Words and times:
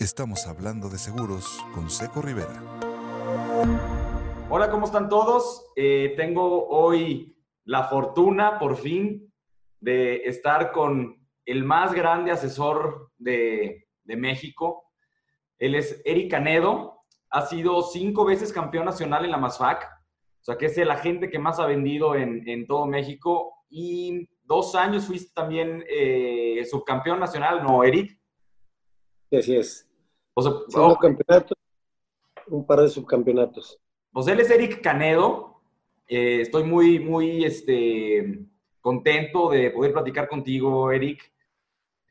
Estamos 0.00 0.46
hablando 0.46 0.88
de 0.88 0.96
seguros 0.96 1.62
con 1.74 1.90
Seco 1.90 2.22
Rivera. 2.22 2.62
Hola, 4.48 4.70
¿cómo 4.70 4.86
están 4.86 5.10
todos? 5.10 5.66
Eh, 5.76 6.14
tengo 6.16 6.68
hoy 6.68 7.36
la 7.64 7.84
fortuna, 7.84 8.58
por 8.58 8.78
fin, 8.78 9.30
de 9.78 10.22
estar 10.24 10.72
con 10.72 11.22
el 11.44 11.64
más 11.64 11.92
grande 11.92 12.30
asesor 12.30 13.12
de, 13.18 13.88
México. 14.06 14.90
Él 15.58 15.74
es 15.74 16.00
Eric 16.06 16.30
Canedo. 16.30 17.02
Ha 17.28 17.42
sido 17.42 17.82
cinco 17.82 18.24
veces 18.24 18.54
campeón 18.54 18.86
nacional 18.86 19.26
en 19.26 19.32
la 19.32 19.36
MASFAC. 19.36 19.84
O 19.84 20.44
sea, 20.44 20.56
que 20.56 20.66
es 20.66 20.78
el 20.78 20.90
agente 20.90 21.28
que 21.28 21.38
más 21.38 21.60
ha 21.60 21.66
vendido 21.66 22.16
en, 22.16 22.66
todo 22.66 22.86
México. 22.86 23.52
Y 23.68 24.30
dos 24.44 24.74
años 24.74 25.04
fuiste 25.04 25.30
también 25.34 25.84
eh, 25.90 26.64
subcampeón 26.70 27.20
nacional, 27.20 27.62
¿no, 27.62 27.84
Eric? 27.84 28.18
Sí, 29.28 29.36
así 29.36 29.56
es. 29.56 29.89
O 30.46 30.98
un 32.50 32.66
par 32.66 32.80
de 32.80 32.88
subcampeonatos. 32.88 33.80
Pues 34.12 34.26
él 34.26 34.40
es 34.40 34.50
Eric 34.50 34.80
Canedo. 34.82 35.60
Eh, 36.06 36.40
estoy 36.40 36.64
muy, 36.64 36.98
muy 36.98 37.44
este, 37.44 38.40
contento 38.80 39.50
de 39.50 39.70
poder 39.70 39.92
platicar 39.92 40.28
contigo, 40.28 40.90
Eric. 40.90 41.32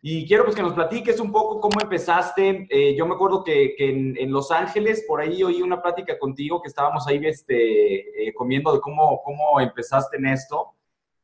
Y 0.01 0.25
quiero 0.25 0.45
pues 0.45 0.55
que 0.55 0.61
nos 0.61 0.73
platiques 0.73 1.19
un 1.19 1.31
poco 1.31 1.59
cómo 1.59 1.81
empezaste. 1.81 2.67
Eh, 2.69 2.95
yo 2.95 3.05
me 3.05 3.15
acuerdo 3.15 3.43
que, 3.43 3.75
en, 3.77 4.31
Los 4.31 4.49
Ángeles, 4.49 5.03
por 5.05 5.19
ahí 5.19 5.43
oí 5.43 5.61
una 5.61 5.81
plática 5.81 6.17
contigo 6.17 6.61
que 6.61 6.69
estábamos 6.69 7.05
ahí 7.07 7.19
este, 7.25 8.27
eh, 8.27 8.33
comiendo 8.33 8.71
de 8.73 8.79
cómo, 8.79 9.21
cómo 9.23 9.59
empezaste 9.59 10.15
en 10.17 10.27
esto. 10.27 10.73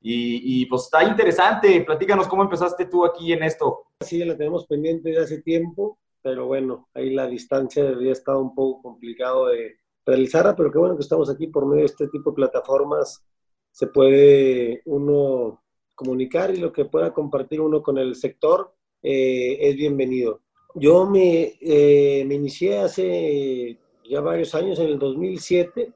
Y, 0.01 0.61
y, 0.61 0.65
pues 0.65 0.83
está 0.83 1.05
interesante. 1.05 1.81
Platícanos 1.81 2.27
cómo 2.27 2.43
empezaste 2.43 2.85
tú 2.85 3.05
aquí 3.05 3.31
en 3.31 3.43
esto. 3.43 3.85
Sí, 4.01 4.23
la 4.25 4.35
tenemos 4.35 4.67
pendiente 4.67 5.09
de 5.09 5.19
hace 5.19 5.41
tiempo 5.41 5.97
pero 6.25 6.47
bueno, 6.47 6.89
ahí 6.95 7.11
la 7.11 7.27
distancia 7.27 7.87
había 7.87 8.11
estado 8.11 8.39
un 8.39 8.55
poco 8.55 8.81
complicado 8.81 9.49
de 9.49 9.75
realizarla, 10.07 10.55
pero 10.55 10.71
qué 10.71 10.79
bueno 10.79 10.95
que 10.95 11.03
estamos 11.03 11.29
aquí 11.29 11.45
por 11.45 11.67
medio 11.67 11.81
de 11.81 11.85
este 11.85 12.07
tipo 12.07 12.31
de 12.31 12.35
plataformas, 12.37 13.23
se 13.69 13.85
puede 13.85 14.81
uno 14.85 15.63
comunicar 15.93 16.49
y 16.49 16.57
lo 16.57 16.73
que 16.73 16.85
pueda 16.85 17.13
compartir 17.13 17.61
uno 17.61 17.83
con 17.83 17.99
el 17.99 18.15
sector 18.15 18.73
eh, 19.03 19.69
es 19.69 19.75
bienvenido. 19.75 20.41
Yo 20.73 21.05
me, 21.05 21.59
eh, 21.61 22.25
me 22.25 22.33
inicié 22.33 22.79
hace 22.79 23.77
ya 24.09 24.19
varios 24.19 24.55
años, 24.55 24.79
en 24.79 24.87
el 24.87 24.97
2007, 24.97 25.93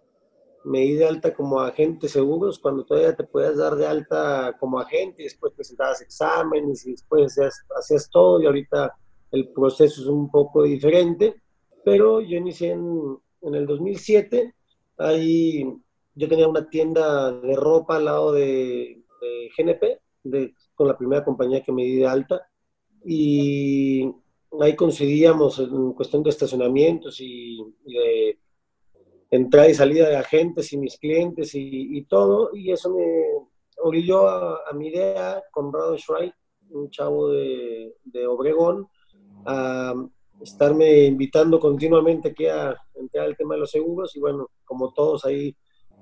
me 0.65 0.81
di 0.81 0.93
de 0.93 1.07
alta 1.07 1.33
como 1.33 1.59
agente 1.59 2.07
seguros, 2.07 2.59
cuando 2.59 2.85
todavía 2.85 3.15
te 3.15 3.23
podías 3.23 3.57
dar 3.57 3.75
de 3.75 3.87
alta 3.87 4.55
como 4.59 4.77
agente, 4.77 5.23
y 5.23 5.25
después 5.25 5.53
presentabas 5.55 6.03
exámenes 6.03 6.85
y 6.85 6.91
después 6.91 7.31
hacías, 7.31 7.65
hacías 7.75 8.07
todo 8.11 8.39
y 8.39 8.45
ahorita 8.45 8.95
el 9.31 9.49
proceso 9.49 10.01
es 10.01 10.07
un 10.07 10.29
poco 10.29 10.63
diferente, 10.63 11.41
pero 11.83 12.21
yo 12.21 12.37
inicié 12.37 12.71
en, 12.71 13.17
en 13.41 13.55
el 13.55 13.65
2007, 13.65 14.53
ahí 14.97 15.65
yo 16.15 16.27
tenía 16.27 16.47
una 16.47 16.69
tienda 16.69 17.31
de 17.31 17.55
ropa 17.55 17.95
al 17.95 18.05
lado 18.05 18.33
de, 18.33 19.01
GNP, 19.57 20.01
de, 20.23 20.53
con 20.75 20.87
la 20.87 20.97
primera 20.97 21.23
compañía 21.23 21.63
que 21.63 21.71
me 21.71 21.83
di 21.83 21.95
de 21.97 22.07
alta, 22.07 22.41
y 23.05 24.03
ahí 24.59 24.75
coincidíamos 24.75 25.59
en 25.59 25.93
cuestión 25.93 26.23
de 26.23 26.29
estacionamientos 26.29 27.21
y, 27.21 27.57
de 27.85 28.37
entrada 29.31 29.69
y 29.69 29.73
salida 29.73 30.09
de 30.09 30.17
agentes 30.17 30.73
y 30.73 30.77
mis 30.77 30.97
clientes 30.97 31.51
y, 31.53 32.03
todo, 32.03 32.49
y 32.53 32.71
eso 32.71 32.93
me 32.93 33.05
orilló 33.77 34.27
a, 34.27 34.73
mi 34.73 34.87
idea, 34.87 35.41
con 35.51 35.71
Rado 35.71 35.97
Schreik, 35.97 36.33
un 36.71 36.89
chavo 36.89 37.29
de, 37.29 37.95
de 38.03 38.27
Obregón, 38.27 38.87
a 39.45 39.93
estarme 40.41 41.05
invitando 41.05 41.59
continuamente 41.59 42.29
aquí 42.29 42.47
a 42.47 42.75
entrar 42.95 43.25
al 43.25 43.37
tema 43.37 43.55
de 43.55 43.61
los 43.61 43.71
seguros. 43.71 44.15
Y 44.15 44.19
bueno, 44.19 44.49
como 44.65 44.93
todos 44.93 45.25
ahí, 45.25 45.55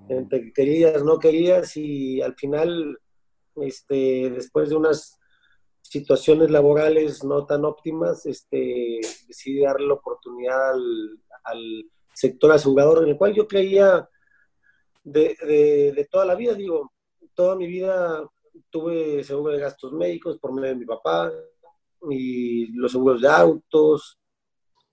entre 0.10 0.54
querías, 0.54 1.04
no 1.04 1.20
querías 1.20 1.76
y 1.78 2.22
al 2.22 2.36
final, 2.36 2.98
este, 3.56 4.30
después 4.30 4.70
de 4.70 4.76
unas 4.76 5.20
situaciones 5.82 6.52
laborales 6.52 7.24
no 7.24 7.46
tan 7.46 7.66
óptimas, 7.66 8.26
este, 8.26 9.00
decidí 9.28 9.62
darle 9.62 9.88
la 9.88 9.94
oportunidad 9.96 10.74
al, 11.44 11.86
sector 12.14 12.52
asegurador 12.52 13.04
en 13.04 13.10
el 13.10 13.18
cual 13.18 13.32
yo 13.36 13.48
creía 13.48 14.10
de, 15.04 15.36
de 15.96 16.08
toda 16.10 16.26
la 16.26 16.34
vida, 16.34 16.56
digo, 16.56 16.92
toda 17.36 17.56
mi 17.56 17.68
vida 17.68 18.28
tuve 18.72 19.24
seguro 19.24 19.54
de 19.54 19.60
gastos 19.60 19.94
médicos 19.94 20.40
por 20.40 20.52
medio 20.52 20.70
de 20.70 20.76
mi 20.78 20.86
papá, 20.86 21.32
y 22.10 22.68
los 22.74 22.92
seguros 22.92 23.22
de 23.22 23.30
autos, 23.30 24.20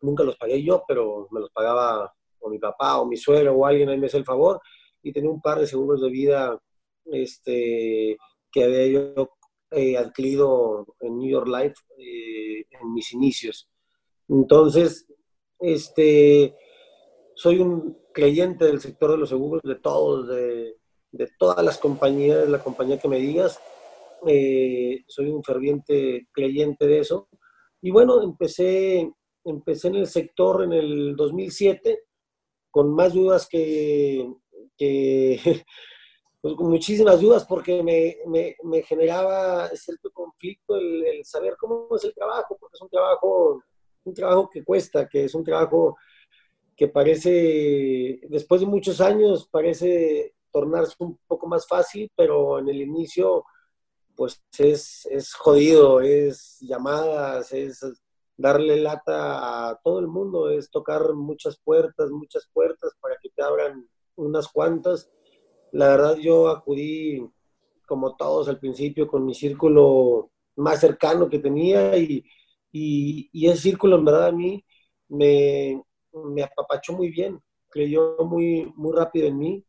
nunca 0.00 0.24
los 0.24 0.36
pagué 0.36 0.62
yo, 0.62 0.84
pero 0.86 1.28
me 1.30 1.40
los 1.40 1.50
pagaba 1.50 2.12
o 2.40 2.50
mi 2.50 2.58
papá 2.58 3.00
o 3.00 3.06
mi 3.06 3.16
suegro 3.16 3.54
o 3.54 3.66
alguien 3.66 3.88
ahí 3.88 3.98
me 3.98 4.06
hace 4.06 4.18
el 4.18 4.24
favor. 4.24 4.60
Y 5.02 5.12
tenía 5.12 5.30
un 5.30 5.40
par 5.40 5.58
de 5.58 5.66
seguros 5.66 6.00
de 6.00 6.10
vida 6.10 6.58
este, 7.06 8.16
que 8.50 8.64
había 8.64 8.86
yo 8.86 9.30
eh, 9.70 9.96
adquirido 9.96 10.86
en 11.00 11.18
New 11.18 11.30
York 11.30 11.48
Life 11.48 11.74
eh, 11.98 12.64
en 12.70 12.92
mis 12.92 13.12
inicios. 13.12 13.68
Entonces, 14.28 15.06
este, 15.58 16.54
soy 17.34 17.58
un 17.58 17.98
creyente 18.12 18.64
del 18.64 18.80
sector 18.80 19.10
de 19.10 19.18
los 19.18 19.28
seguros, 19.28 19.62
de 19.62 19.74
todos, 19.74 20.28
de, 20.28 20.76
de 21.10 21.30
todas 21.38 21.64
las 21.64 21.78
compañías, 21.78 22.48
la 22.48 22.62
compañía 22.62 22.98
que 22.98 23.08
me 23.08 23.18
digas, 23.18 23.60
eh, 24.26 25.04
soy 25.06 25.26
un 25.28 25.42
ferviente 25.42 26.28
creyente 26.32 26.86
de 26.86 27.00
eso. 27.00 27.28
Y 27.82 27.90
bueno, 27.90 28.22
empecé, 28.22 29.12
empecé 29.44 29.88
en 29.88 29.96
el 29.96 30.06
sector 30.06 30.64
en 30.64 30.72
el 30.72 31.16
2007 31.16 32.04
con 32.70 32.94
más 32.94 33.12
dudas 33.12 33.46
que, 33.48 34.26
pues, 36.40 36.54
con 36.54 36.70
muchísimas 36.70 37.20
dudas 37.20 37.46
porque 37.46 37.82
me, 37.82 38.16
me, 38.62 38.82
generaba 38.82 39.68
cierto 39.68 40.10
conflicto 40.12 40.76
el, 40.76 41.04
el, 41.06 41.24
saber 41.24 41.56
cómo 41.58 41.88
es 41.96 42.04
el 42.04 42.14
trabajo, 42.14 42.56
porque 42.58 42.74
es 42.74 42.82
un 42.82 42.90
trabajo, 42.90 43.62
un 44.04 44.14
trabajo 44.14 44.50
que 44.50 44.64
cuesta, 44.64 45.08
que 45.08 45.24
es 45.24 45.34
un 45.34 45.44
trabajo 45.44 45.96
que 46.76 46.88
parece, 46.88 48.20
después 48.28 48.60
de 48.60 48.66
muchos 48.66 49.00
años, 49.00 49.48
parece 49.50 50.34
tornarse 50.50 50.94
un 50.98 51.18
poco 51.26 51.46
más 51.46 51.66
fácil, 51.66 52.10
pero 52.16 52.58
en 52.58 52.68
el 52.68 52.80
inicio 52.80 53.44
pues 54.16 54.42
es, 54.58 55.06
es 55.06 55.34
jodido, 55.34 56.00
es 56.00 56.58
llamadas, 56.60 57.52
es 57.52 57.80
darle 58.36 58.76
lata 58.76 59.70
a 59.70 59.80
todo 59.82 60.00
el 60.00 60.08
mundo, 60.08 60.50
es 60.50 60.70
tocar 60.70 61.14
muchas 61.14 61.58
puertas, 61.62 62.10
muchas 62.10 62.48
puertas 62.52 62.92
para 63.00 63.16
que 63.22 63.30
te 63.30 63.42
abran 63.42 63.88
unas 64.16 64.48
cuantas. 64.48 65.10
La 65.72 65.88
verdad 65.88 66.16
yo 66.16 66.48
acudí 66.48 67.26
como 67.86 68.16
todos 68.16 68.48
al 68.48 68.58
principio 68.58 69.06
con 69.06 69.24
mi 69.24 69.34
círculo 69.34 70.30
más 70.56 70.80
cercano 70.80 71.28
que 71.28 71.38
tenía 71.38 71.96
y, 71.96 72.24
y, 72.72 73.46
ese 73.48 73.62
círculo 73.62 73.96
en 73.96 74.04
verdad 74.04 74.28
a 74.28 74.32
mí 74.32 74.64
me, 75.08 75.82
me 76.12 76.42
apapachó 76.42 76.92
muy 76.92 77.10
bien, 77.10 77.40
creyó 77.68 78.16
muy, 78.24 78.72
muy 78.76 78.92
rápido 78.94 79.26
en 79.28 79.38
mí. 79.38 79.64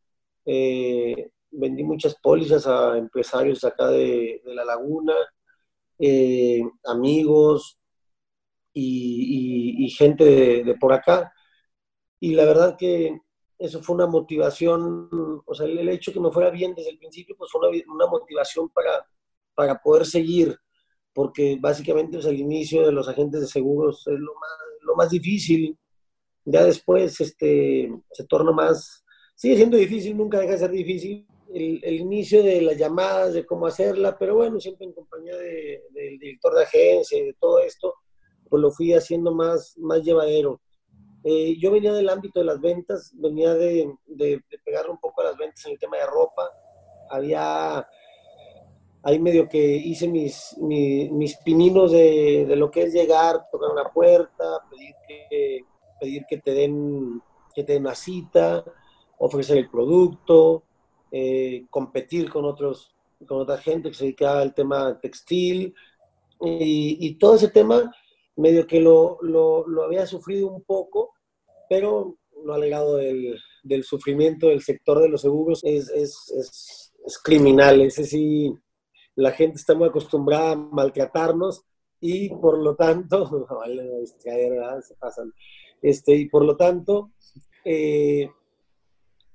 Eh, 0.45 1.31
vendí 1.57 1.83
muchas 1.83 2.15
pólizas 2.15 2.67
a 2.67 2.97
empresarios 2.97 3.63
acá 3.63 3.87
de, 3.87 4.41
La 4.45 4.65
Laguna, 4.65 5.15
eh, 5.99 6.61
amigos 6.85 7.79
y, 8.73 9.89
gente 9.97 10.63
de, 10.63 10.75
por 10.75 10.93
acá. 10.93 11.31
Y 12.19 12.33
la 12.33 12.45
verdad 12.45 12.75
que 12.77 13.19
eso 13.57 13.81
fue 13.81 13.95
una 13.95 14.07
motivación, 14.07 15.09
o 15.45 15.55
sea, 15.55 15.65
el, 15.65 15.87
hecho 15.89 16.11
que 16.11 16.19
me 16.19 16.31
fuera 16.31 16.49
bien 16.49 16.75
desde 16.75 16.91
el 16.91 16.97
principio, 16.97 17.35
pues 17.37 17.51
fue 17.51 17.61
una, 17.87 18.07
motivación 18.07 18.69
para, 18.69 19.05
para 19.53 19.79
poder 19.81 20.05
seguir, 20.05 20.57
porque 21.13 21.57
básicamente 21.59 22.17
pues, 22.17 22.25
el 22.25 22.39
inicio 22.39 22.85
de 22.85 22.91
los 22.91 23.07
agentes 23.07 23.41
de 23.41 23.47
seguros 23.47 24.05
es 24.07 24.19
lo 24.19 24.33
más, 24.35 24.51
lo 24.81 24.95
más 24.95 25.09
difícil. 25.09 25.77
Ya 26.43 26.63
después 26.63 27.19
este, 27.21 27.91
se 28.11 28.23
torna 28.25 28.51
más, 28.51 29.03
sigue 29.35 29.55
siendo 29.55 29.77
difícil, 29.77 30.15
nunca 30.15 30.39
deja 30.39 30.53
de 30.53 30.59
ser 30.59 30.71
difícil, 30.71 31.25
el, 31.53 31.93
inicio 31.93 32.43
de 32.43 32.61
las 32.61 32.77
llamadas, 32.77 33.33
de 33.33 33.45
cómo 33.45 33.67
hacerla, 33.67 34.17
pero 34.17 34.35
bueno, 34.35 34.59
siempre 34.59 34.85
en 34.85 34.93
compañía 34.93 35.35
del 35.37 36.19
director 36.19 36.55
de 36.55 36.63
agencia 36.63 37.17
y 37.17 37.25
de 37.25 37.33
todo 37.33 37.59
esto, 37.59 37.93
pues 38.49 38.61
lo 38.61 38.71
fui 38.71 38.93
haciendo 38.93 39.33
más, 39.33 39.77
más 39.77 40.01
llevadero. 40.03 40.61
Eh, 41.23 41.57
yo 41.59 41.71
venía 41.71 41.91
del 41.93 42.09
ámbito 42.09 42.39
de 42.39 42.45
las 42.45 42.61
ventas, 42.61 43.11
venía 43.15 43.53
de, 43.53 43.91
de, 44.05 44.41
pegar 44.63 44.89
un 44.89 44.99
poco 44.99 45.21
a 45.21 45.25
las 45.25 45.37
ventas 45.37 45.65
en 45.65 45.73
el 45.73 45.79
tema 45.79 45.97
de 45.97 46.05
ropa. 46.05 46.51
Había 47.09 47.87
ahí 49.03 49.19
medio 49.19 49.47
que 49.47 49.59
hice 49.59 50.07
mis, 50.07 50.55
mis, 50.59 51.37
pininos 51.37 51.91
de, 51.91 52.45
de, 52.47 52.55
lo 52.55 52.69
que 52.69 52.83
es 52.83 52.93
llegar, 52.93 53.47
tocar 53.51 53.71
una 53.71 53.91
puerta, 53.91 54.61
pedir 54.69 54.95
que, 55.07 55.59
pedir 55.99 56.25
que 56.27 56.37
te 56.37 56.51
den 56.51 57.21
que 57.55 57.63
te 57.63 57.73
den 57.73 57.83
una 57.83 57.95
cita, 57.95 58.63
ofrecer 59.17 59.57
el 59.57 59.69
producto, 59.69 60.64
eh, 61.17 61.65
competir 61.69 62.29
con, 62.29 62.43
otros, 62.43 62.93
con 63.25 63.39
otra 63.39 63.57
gente 63.57 63.87
que 63.87 63.95
se 63.95 64.03
dedicaba 64.03 64.41
al 64.41 64.53
tema 64.53 64.99
textil 64.99 65.73
y, 66.41 67.15
todo 67.15 67.35
ese 67.35 67.47
tema 67.47 67.89
medio 68.35 68.67
que 68.67 68.81
lo, 68.81 69.19
lo, 69.21 69.65
lo 69.65 69.83
había 69.83 70.05
sufrido 70.05 70.51
un 70.51 70.63
poco, 70.63 71.13
pero 71.69 72.17
no 72.43 72.53
alegado 72.53 72.97
del, 72.97 73.39
del 73.63 73.85
sufrimiento 73.85 74.47
del 74.47 74.61
sector 74.61 74.99
de 74.99 75.07
los 75.07 75.21
seguros 75.21 75.63
es, 75.63 75.87
es, 75.87 76.33
es, 76.37 76.93
es 77.05 77.17
criminal. 77.19 77.79
Ese 77.79 78.03
sí, 78.03 78.53
la 79.15 79.31
gente 79.31 79.55
está 79.55 79.73
muy 79.73 79.87
acostumbrada 79.87 80.51
a 80.51 80.55
maltratarnos 80.57 81.63
y 82.01 82.27
por 82.27 82.61
lo 82.61 82.75
tanto, 82.75 83.47
este, 85.81 86.13
y 86.13 86.27
por 86.27 86.43
lo 86.43 86.57
tanto, 86.57 87.11
eh, 87.63 88.29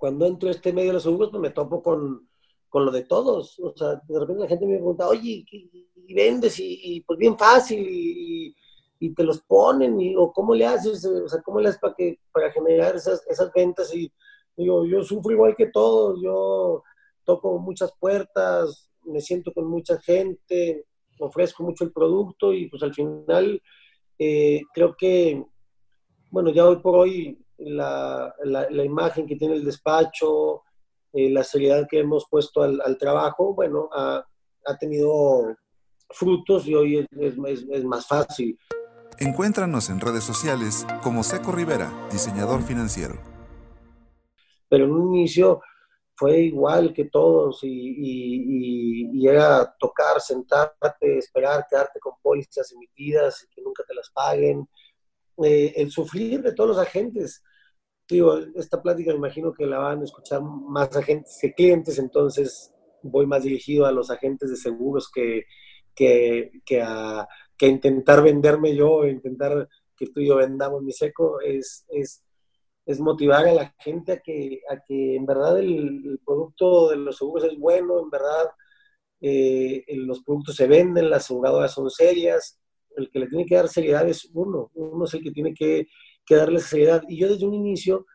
cuando 0.00 0.26
entro 0.26 0.48
a 0.48 0.52
este 0.52 0.72
medio 0.72 0.88
de 0.88 0.94
los 0.94 1.02
seguros, 1.02 1.28
pues 1.30 1.42
me 1.42 1.50
topo 1.50 1.82
con, 1.82 2.26
con, 2.70 2.86
lo 2.86 2.90
de 2.90 3.02
todos. 3.02 3.60
O 3.60 3.76
sea, 3.76 4.00
de 4.08 4.18
repente 4.18 4.42
la 4.42 4.48
gente 4.48 4.66
me 4.66 4.76
pregunta, 4.76 5.06
oye, 5.06 5.44
¿y 5.50 6.14
vendes? 6.14 6.56
Y, 6.58 7.04
pues 7.06 7.18
bien 7.18 7.36
fácil, 7.36 7.86
y, 7.86 8.56
te 9.14 9.22
los 9.24 9.42
ponen, 9.42 10.00
y, 10.00 10.16
o 10.16 10.32
cómo 10.32 10.54
le 10.54 10.64
haces, 10.64 11.04
o 11.04 11.28
sea, 11.28 11.42
cómo 11.42 11.60
le 11.60 11.68
haces 11.68 11.80
para, 11.80 11.94
que, 11.94 12.18
para 12.32 12.50
generar 12.50 12.96
esas, 12.96 13.22
esas 13.28 13.52
ventas. 13.52 13.94
Y 13.94 14.10
digo, 14.56 14.86
yo 14.86 15.04
sufro 15.04 15.32
igual 15.32 15.54
que 15.54 15.66
todos, 15.66 16.18
yo 16.22 16.82
toco 17.24 17.58
muchas 17.58 17.92
puertas, 18.00 18.90
me 19.04 19.20
siento 19.20 19.52
con 19.52 19.66
mucha 19.66 20.00
gente, 20.00 20.86
ofrezco 21.18 21.62
mucho 21.62 21.84
el 21.84 21.92
producto 21.92 22.54
y 22.54 22.70
pues 22.70 22.82
al 22.82 22.94
final 22.94 23.62
eh, 24.18 24.62
creo 24.72 24.96
que, 24.96 25.44
bueno, 26.30 26.50
ya 26.50 26.66
hoy 26.66 26.76
por 26.76 26.96
hoy 26.96 27.38
la, 27.60 28.34
la, 28.44 28.84
imagen 28.84 29.26
que 29.26 29.36
tiene 29.36 29.54
el 29.54 29.64
despacho, 29.64 30.62
eh, 31.12 31.30
la 31.30 31.44
seriedad 31.44 31.86
que 31.88 32.00
hemos 32.00 32.26
puesto 32.30 32.62
al, 32.62 32.80
al 32.84 32.96
trabajo, 32.96 33.54
bueno, 33.54 33.88
ha, 33.92 34.24
ha, 34.66 34.78
tenido 34.78 35.56
frutos 36.08 36.66
y 36.66 36.74
hoy 36.74 36.98
es, 36.98 37.06
es, 37.46 37.64
es 37.70 37.84
más 37.84 38.06
fácil. 38.06 38.58
Encuéntranos 39.18 39.90
en 39.90 40.00
redes 40.00 40.24
sociales 40.24 40.86
como 41.02 41.22
Seco 41.22 41.52
Rivera, 41.52 41.92
diseñador 42.10 42.62
financiero. 42.62 43.14
Pero 44.68 44.84
en 44.84 44.92
un 44.92 45.14
inicio 45.14 45.60
fue 46.20 46.38
igual 46.40 46.92
que 46.92 47.06
todos 47.06 47.64
y, 47.64 47.68
y, 47.68 49.10
y, 49.12 49.26
era 49.26 49.74
tocar, 49.78 50.20
sentarte, 50.20 51.16
esperar, 51.16 51.66
quedarte 51.68 51.98
con 51.98 52.12
pólizas 52.22 52.70
emitidas 52.72 53.42
y 53.42 53.54
que 53.54 53.62
nunca 53.62 53.82
te 53.88 53.94
las 53.94 54.10
paguen. 54.10 54.68
Eh, 55.44 55.72
el 55.76 55.90
sufrir 55.90 56.42
de 56.42 56.52
todos 56.52 56.70
los 56.70 56.78
agentes. 56.78 57.42
Digo, 58.08 58.38
esta 58.56 58.82
plática 58.82 59.12
me 59.12 59.18
imagino 59.18 59.52
que 59.52 59.66
la 59.66 59.78
van 59.78 60.00
a 60.00 60.04
escuchar 60.04 60.42
más 60.42 60.94
agentes 60.96 61.38
que 61.40 61.54
clientes, 61.54 61.98
entonces 61.98 62.72
voy 63.02 63.26
más 63.26 63.44
dirigido 63.44 63.86
a 63.86 63.92
los 63.92 64.10
agentes 64.10 64.50
de 64.50 64.56
seguros 64.56 65.10
que, 65.12 65.44
que, 65.94 66.50
que, 66.64 66.82
a, 66.82 67.26
intentar 67.60 68.22
venderme 68.22 68.74
yo, 68.74 69.06
intentar 69.06 69.68
que 69.96 70.06
tú 70.06 70.20
y 70.20 70.28
yo 70.28 70.36
vendamos 70.36 70.82
mi 70.82 70.92
seco, 70.92 71.40
es, 71.40 71.84
es 71.88 72.24
es 72.86 73.00
motivar 73.00 73.46
a 73.46 73.54
la 73.54 73.74
gente 73.78 74.12
a 74.12 74.20
que, 74.20 74.62
a 74.68 74.80
que 74.80 75.16
en 75.16 75.26
verdad 75.26 75.58
el, 75.58 76.20
producto 76.24 76.90
de 76.90 76.96
los 76.96 77.16
seguros 77.16 77.44
es 77.44 77.58
bueno, 77.58 78.00
en 78.00 78.10
verdad 78.10 78.50
eh, 79.20 79.84
los 79.96 80.22
productos 80.22 80.56
se 80.56 80.66
venden, 80.66 81.10
las 81.10 81.24
aseguradoras 81.24 81.72
son 81.72 81.90
serias, 81.90 82.59
el 82.96 83.10
que 83.10 83.18
le 83.18 83.26
tiene 83.28 83.46
que 83.46 83.56
dar 83.56 83.68
seriedad 83.68 84.08
es 84.08 84.30
uno, 84.34 84.70
uno 84.74 85.04
es 85.04 85.14
el 85.14 85.22
que 85.22 85.30
tiene 85.30 85.54
que, 85.54 85.86
que 86.24 86.36
darle 86.36 86.60
seriedad. 86.60 87.02
Y 87.08 87.18
yo 87.18 87.28
desde 87.28 87.46
un 87.46 87.54
inicio 87.54 88.06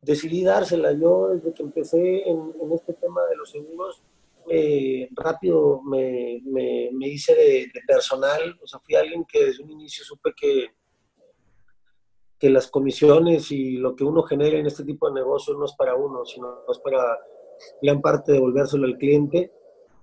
decidí 0.00 0.44
dársela, 0.44 0.92
yo 0.92 1.28
desde 1.28 1.52
que 1.52 1.62
empecé 1.62 2.28
en, 2.28 2.52
este 2.74 2.94
tema 2.94 3.22
de 3.26 3.36
los 3.36 3.50
seguros, 3.50 4.02
eh, 4.50 5.08
rápido 5.12 5.82
me, 5.82 6.40
me, 6.44 6.90
me 6.92 7.08
hice 7.08 7.34
de, 7.34 7.70
de, 7.72 7.80
personal, 7.86 8.58
o 8.62 8.66
sea, 8.66 8.80
fui 8.80 8.94
alguien 8.94 9.24
que 9.26 9.44
desde 9.44 9.62
un 9.62 9.70
inicio 9.70 10.04
supe 10.04 10.32
que 10.34 10.68
que 12.38 12.50
las 12.50 12.68
comisiones 12.68 13.50
y 13.50 13.72
lo 13.72 13.96
que 13.96 14.04
uno 14.04 14.22
genera 14.22 14.58
en 14.58 14.66
este 14.66 14.84
tipo 14.84 15.08
de 15.08 15.14
negocios 15.20 15.58
no 15.58 15.64
es 15.64 15.72
para 15.72 15.96
uno, 15.96 16.24
sino 16.24 16.60
es 16.70 16.78
para 16.78 17.18
gran 17.82 18.00
parte 18.00 18.32
devolvérselo 18.32 18.86
al 18.86 18.96
cliente. 18.96 19.50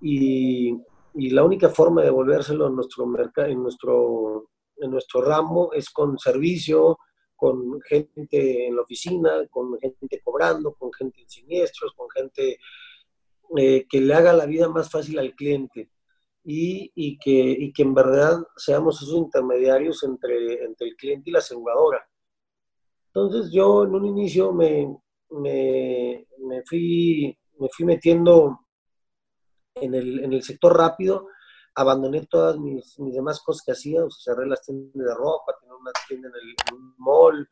Y, 0.02 0.78
y 1.18 1.30
la 1.30 1.44
única 1.44 1.70
forma 1.70 2.02
de 2.02 2.08
devolvérselo 2.08 2.68
en 2.68 2.76
nuestro 2.76 3.06
mercado, 3.06 3.48
en 3.48 3.62
nuestro, 3.62 4.50
en 4.78 4.92
nuestro 4.92 5.22
ramo 5.22 5.72
es 5.74 5.90
con 5.90 6.18
servicio, 6.18 6.98
con 7.36 7.80
gente 7.82 8.68
en 8.68 8.76
la 8.76 8.82
oficina, 8.82 9.48
con 9.50 9.78
gente 9.80 10.22
cobrando, 10.24 10.74
con 10.74 10.92
gente 10.94 11.22
en 11.22 11.30
siniestros, 11.30 11.94
con 11.96 12.10
gente 12.10 12.58
eh, 13.58 13.86
que 13.90 14.02
le 14.02 14.14
haga 14.14 14.34
la 14.34 14.46
vida 14.46 14.68
más 14.70 14.90
fácil 14.90 15.20
al 15.20 15.34
cliente. 15.36 15.90
Y, 16.48 16.92
y, 16.94 17.18
que, 17.18 17.32
y 17.32 17.74
que 17.74 17.82
en 17.82 17.96
verdad 17.96 18.38
seamos 18.56 19.02
esos 19.02 19.16
intermediarios 19.16 20.04
entre, 20.04 20.64
entre 20.64 20.90
el 20.90 20.96
cliente 20.96 21.30
y 21.30 21.34
la 21.34 21.40
aseguradora. 21.40 22.08
Entonces 23.08 23.52
yo 23.52 23.86
en 23.86 23.96
un 23.96 24.06
inicio 24.06 24.52
me, 24.52 24.96
me, 25.32 26.28
me, 26.40 26.62
fui, 26.64 27.36
me 27.58 27.68
fui 27.70 27.86
metiendo 27.86 28.65
en 29.76 29.94
el, 29.94 30.24
en 30.24 30.34
el, 30.34 30.44
sector 30.44 30.78
rápido, 30.78 31.28
abandoné 31.76 32.26
todas 32.26 32.58
mis, 32.58 32.98
mis, 33.00 33.14
demás 33.14 33.42
cosas 33.42 33.64
que 33.66 33.72
hacía, 33.74 34.02
cerré 34.24 34.48
las 34.48 34.62
tiendas 34.62 34.94
de 34.94 35.14
ropa, 35.14 35.56
tenía 35.60 35.76
una 35.76 35.92
tienda 36.08 36.30
en, 36.30 36.36
el, 36.36 36.78
un 36.78 36.96
mall, 36.98 37.50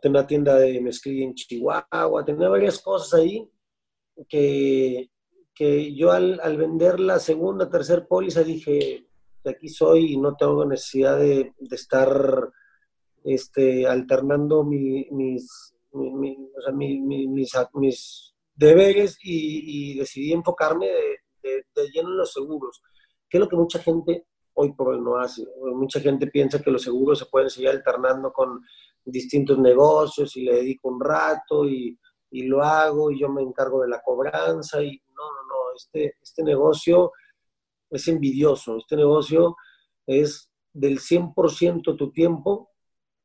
tenía 0.00 0.20
una 0.20 0.26
tienda 0.26 0.56
de 0.56 0.80
mezclilla 0.80 1.24
en 1.24 1.34
Chihuahua, 1.34 2.24
tenía 2.24 2.48
varias 2.48 2.80
cosas 2.80 3.20
ahí 3.20 3.50
que, 4.28 5.10
que 5.54 5.94
yo 5.94 6.12
al, 6.12 6.40
al, 6.42 6.56
vender 6.56 7.00
la 7.00 7.18
segunda, 7.18 7.70
tercera 7.70 8.06
póliza 8.06 8.42
dije, 8.42 9.06
de 9.42 9.50
aquí 9.50 9.68
soy 9.68 10.12
y 10.12 10.16
no 10.18 10.34
tengo 10.36 10.64
necesidad 10.64 11.18
de, 11.18 11.54
de 11.58 11.76
estar 11.76 12.50
este, 13.24 13.86
alternando 13.86 14.62
mis, 14.64 15.10
mis, 15.10 15.74
mis, 17.74 18.34
deberes 18.56 19.18
y, 19.22 19.96
decidí 19.98 20.32
enfocarme 20.32 20.86
de, 20.86 21.64
lleno 21.92 22.08
en 22.08 22.16
los 22.16 22.32
seguros, 22.32 22.82
que 23.28 23.36
es 23.38 23.40
lo 23.40 23.48
que 23.48 23.56
mucha 23.56 23.78
gente 23.78 24.26
hoy 24.54 24.72
por 24.72 24.88
hoy 24.88 25.00
no 25.00 25.18
hace. 25.18 25.46
Mucha 25.74 26.00
gente 26.00 26.26
piensa 26.28 26.62
que 26.62 26.70
los 26.70 26.82
seguros 26.82 27.18
se 27.18 27.26
pueden 27.26 27.50
seguir 27.50 27.68
alternando 27.68 28.32
con 28.32 28.60
distintos 29.04 29.58
negocios 29.58 30.36
y 30.36 30.42
le 30.42 30.56
dedico 30.56 30.88
un 30.88 31.00
rato 31.00 31.68
y, 31.68 31.96
y 32.30 32.42
lo 32.44 32.62
hago 32.62 33.10
y 33.10 33.20
yo 33.20 33.28
me 33.28 33.42
encargo 33.42 33.82
de 33.82 33.88
la 33.88 34.02
cobranza 34.02 34.82
y 34.82 35.00
no, 35.14 35.22
no, 35.22 35.42
no, 35.48 35.76
este, 35.76 36.16
este 36.20 36.42
negocio 36.42 37.12
es 37.90 38.08
envidioso, 38.08 38.78
este 38.78 38.96
negocio 38.96 39.56
es 40.06 40.50
del 40.72 40.98
100% 40.98 41.96
tu 41.96 42.10
tiempo 42.10 42.70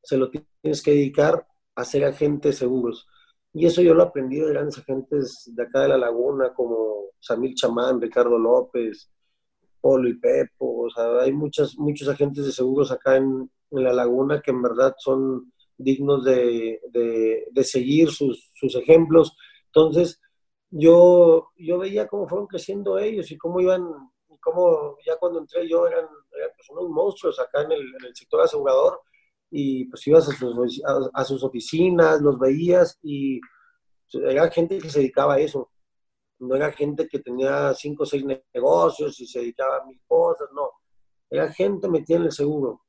se 0.04 0.18
lo 0.18 0.30
tienes 0.30 0.82
que 0.84 0.92
dedicar 0.92 1.48
a 1.76 1.86
ser 1.86 2.06
agente 2.06 2.50
de 2.50 2.54
seguros. 2.54 3.08
Y 3.54 3.66
eso 3.66 3.82
yo 3.82 3.94
lo 3.94 4.04
aprendí 4.04 4.40
de 4.40 4.50
grandes 4.50 4.78
agentes 4.78 5.52
de 5.54 5.64
acá 5.64 5.82
de 5.82 5.90
la 5.90 5.98
laguna, 5.98 6.54
como 6.54 7.08
Samil 7.20 7.54
Chamán, 7.56 8.00
Ricardo 8.00 8.38
López, 8.38 9.12
Polo 9.82 10.08
y 10.08 10.18
Pepo. 10.18 10.84
O 10.84 10.90
sea, 10.90 11.22
hay 11.22 11.34
muchas, 11.34 11.78
muchos 11.78 12.08
agentes 12.08 12.46
de 12.46 12.52
seguros 12.52 12.92
acá 12.92 13.18
en, 13.18 13.50
la 13.72 13.94
laguna 13.94 14.42
que 14.42 14.52
en 14.52 14.62
verdad 14.62 14.94
son 14.98 15.54
dignos 15.78 16.26
de, 16.26 16.82
de, 16.92 17.64
seguir 17.64 18.10
sus, 18.12 18.52
sus, 18.54 18.76
ejemplos. 18.76 19.36
Entonces, 19.68 20.20
yo, 20.70 21.52
yo 21.56 21.78
veía 21.80 22.08
cómo 22.08 22.28
fueron 22.28 22.48
creciendo 22.48 22.98
ellos 22.98 23.32
y 23.32 23.38
cómo 23.38 23.62
iban, 23.62 23.84
cómo 24.42 24.98
ya 25.06 25.16
cuando 25.18 25.40
entré 25.40 25.70
yo 25.70 25.88
eran, 25.88 26.06
eran 26.36 26.50
pues 26.56 26.70
unos 26.70 26.90
monstruos 26.90 27.40
acá 27.40 27.64
en 27.64 27.72
el 27.72 28.14
sector 28.14 28.42
asegurador 28.42 29.02
y 29.52 29.86
pues 29.86 30.08
ibas 30.08 30.30
a 30.30 30.32
sus, 30.32 30.82
a, 31.14 31.26
sus 31.26 31.44
oficinas, 31.44 32.22
los 32.22 32.40
veías 32.40 32.98
y 33.04 33.40
era 34.14 34.50
gente 34.50 34.80
que 34.80 34.90
se 34.90 35.00
dedicaba 35.00 35.36
a 35.36 35.40
eso. 35.40 35.70
No 36.40 36.56
era 36.56 36.72
gente 36.72 37.08
que 37.08 37.20
tenía 37.20 37.74
cinco 37.74 38.04
o 38.04 38.06
seis 38.06 38.26
negocios 38.54 39.20
y 39.20 39.28
se 39.28 39.40
dedicaba 39.40 39.78
a 39.78 39.86
mil 39.86 40.02
cosas, 40.08 40.48
no. 40.56 40.72
Era 41.30 41.52
gente 41.52 41.90
metida 41.90 42.18
en 42.18 42.24
el 42.24 42.32
seguro. 42.32 42.82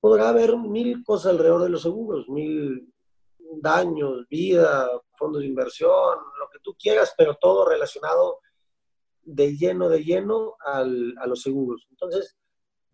Podrá 0.00 0.28
haber 0.28 0.56
mil 0.58 1.02
cosas 1.02 1.32
alrededor 1.32 1.62
de 1.62 1.70
los 1.70 1.82
seguros, 1.82 2.28
mil 2.28 2.92
daños, 3.56 4.28
vida, 4.28 4.88
fondos 5.16 5.40
de 5.40 5.48
inversión, 5.48 6.18
lo 6.38 6.48
que 6.52 6.58
tú 6.62 6.74
quieras, 6.78 7.14
pero 7.16 7.36
todo 7.36 7.66
relacionado 7.66 8.40
de 9.22 9.56
lleno, 9.56 9.88
de 9.88 10.04
lleno 10.04 10.56
al, 10.60 11.14
a 11.18 11.26
los 11.26 11.40
seguros. 11.40 11.86
Entonces, 11.90 12.36